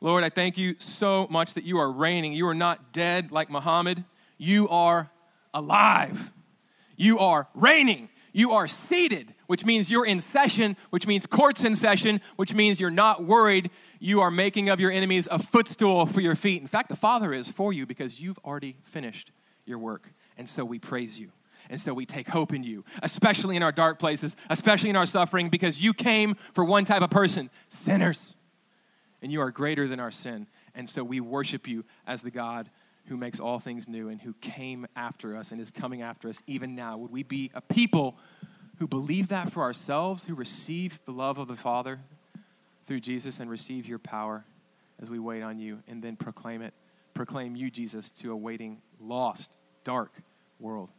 Lord, 0.01 0.25
I 0.25 0.31
thank 0.31 0.57
you 0.57 0.77
so 0.79 1.27
much 1.29 1.55
that 1.55 1.65
you 1.65 1.79
are 1.79 1.91
reigning. 1.91 2.33
You 2.33 2.47
are 2.49 2.55
not 2.55 2.93
dead 2.93 3.31
like 3.33 3.51
Muhammad. 3.51 4.05
You 4.39 4.69
are 4.69 5.11
alive. 5.53 6.33
You 6.97 7.19
are 7.19 7.49
reigning. 7.55 8.09
You 8.33 8.53
are 8.53 8.69
seated, 8.69 9.35
which 9.49 9.65
means 9.65 9.91
you're 9.91 10.07
in 10.07 10.21
session, 10.21 10.77
which 10.91 11.07
means 11.07 11.27
court's 11.27 11.65
in 11.65 11.75
session, 11.75 12.21
which 12.37 12.55
means 12.55 12.79
you're 12.79 12.91
not 12.91 13.25
worried. 13.25 13.71
You 13.99 14.21
are 14.21 14.31
making 14.31 14.69
of 14.69 14.79
your 14.79 14.93
enemies 14.93 15.27
a 15.31 15.39
footstool 15.39 16.07
for 16.07 16.21
your 16.21 16.37
feet. 16.37 16.63
In 16.63 16.69
fact, 16.69 16.89
the 16.89 16.97
Father 16.97 17.33
is 17.33 17.51
for 17.51 17.73
you 17.73 17.85
because 17.85 18.21
you've 18.21 18.39
already 18.45 18.77
finished 18.85 19.33
your 19.67 19.79
work. 19.79 20.13
And 20.39 20.49
so 20.49 20.65
we 20.65 20.79
praise 20.79 21.19
you. 21.19 21.33
And 21.69 21.81
so 21.81 21.93
we 21.93 22.07
take 22.07 22.29
hope 22.29 22.55
in 22.55 22.63
you, 22.63 22.85
especially 23.03 23.57
in 23.57 23.63
our 23.63 23.73
dark 23.73 23.99
places, 23.99 24.37
especially 24.49 24.91
in 24.91 24.97
our 24.97 25.07
suffering, 25.07 25.49
because 25.51 25.83
you 25.83 25.93
came 25.93 26.35
for 26.55 26.65
one 26.65 26.85
type 26.85 27.03
of 27.03 27.11
person 27.11 27.51
sinners. 27.69 28.35
And 29.21 29.33
you 29.33 29.41
are 29.41 29.51
greater 29.51 29.89
than 29.89 30.01
our 30.01 30.13
sin. 30.13 30.47
And 30.75 30.89
so 30.89 31.03
we 31.03 31.21
worship 31.21 31.67
you 31.67 31.85
as 32.07 32.23
the 32.23 32.31
God 32.31 32.71
who 33.07 33.17
makes 33.17 33.41
all 33.41 33.59
things 33.59 33.89
new 33.89 34.09
and 34.09 34.21
who 34.21 34.35
came 34.35 34.87
after 34.95 35.37
us 35.37 35.51
and 35.51 35.61
is 35.61 35.71
coming 35.71 36.03
after 36.03 36.29
us 36.29 36.39
even 36.47 36.75
now. 36.75 36.97
Would 36.99 37.11
we 37.11 37.23
be 37.23 37.51
a 37.55 37.61
people 37.61 38.17
who 38.79 38.87
believe 38.87 39.29
that 39.29 39.51
for 39.51 39.63
ourselves, 39.63 40.23
who 40.23 40.35
receive 40.35 41.01
the 41.05 41.13
love 41.13 41.39
of 41.39 41.49
the 41.49 41.57
Father 41.57 42.01
through 42.87 43.01
Jesus 43.01 43.41
and 43.41 43.51
receive 43.51 43.89
your 43.89 43.99
power 43.99 44.45
as 45.03 45.11
we 45.11 45.19
wait 45.19 45.43
on 45.43 45.59
you 45.59 45.83
and 45.89 46.03
then 46.03 46.17
proclaim 46.17 46.63
it? 46.63 46.75
Proclaim 47.13 47.57
you, 47.57 47.71
Jesus, 47.71 48.11
to 48.11 48.31
a 48.31 48.37
waiting, 48.37 48.81
lost, 49.01 49.57
dark 49.83 50.13
world. 50.59 50.91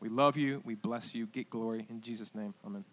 We 0.00 0.08
love 0.08 0.36
you. 0.36 0.62
We 0.64 0.74
bless 0.74 1.14
you. 1.14 1.26
Get 1.26 1.50
glory. 1.50 1.86
In 1.90 2.00
Jesus' 2.00 2.34
name, 2.34 2.54
amen. 2.64 2.84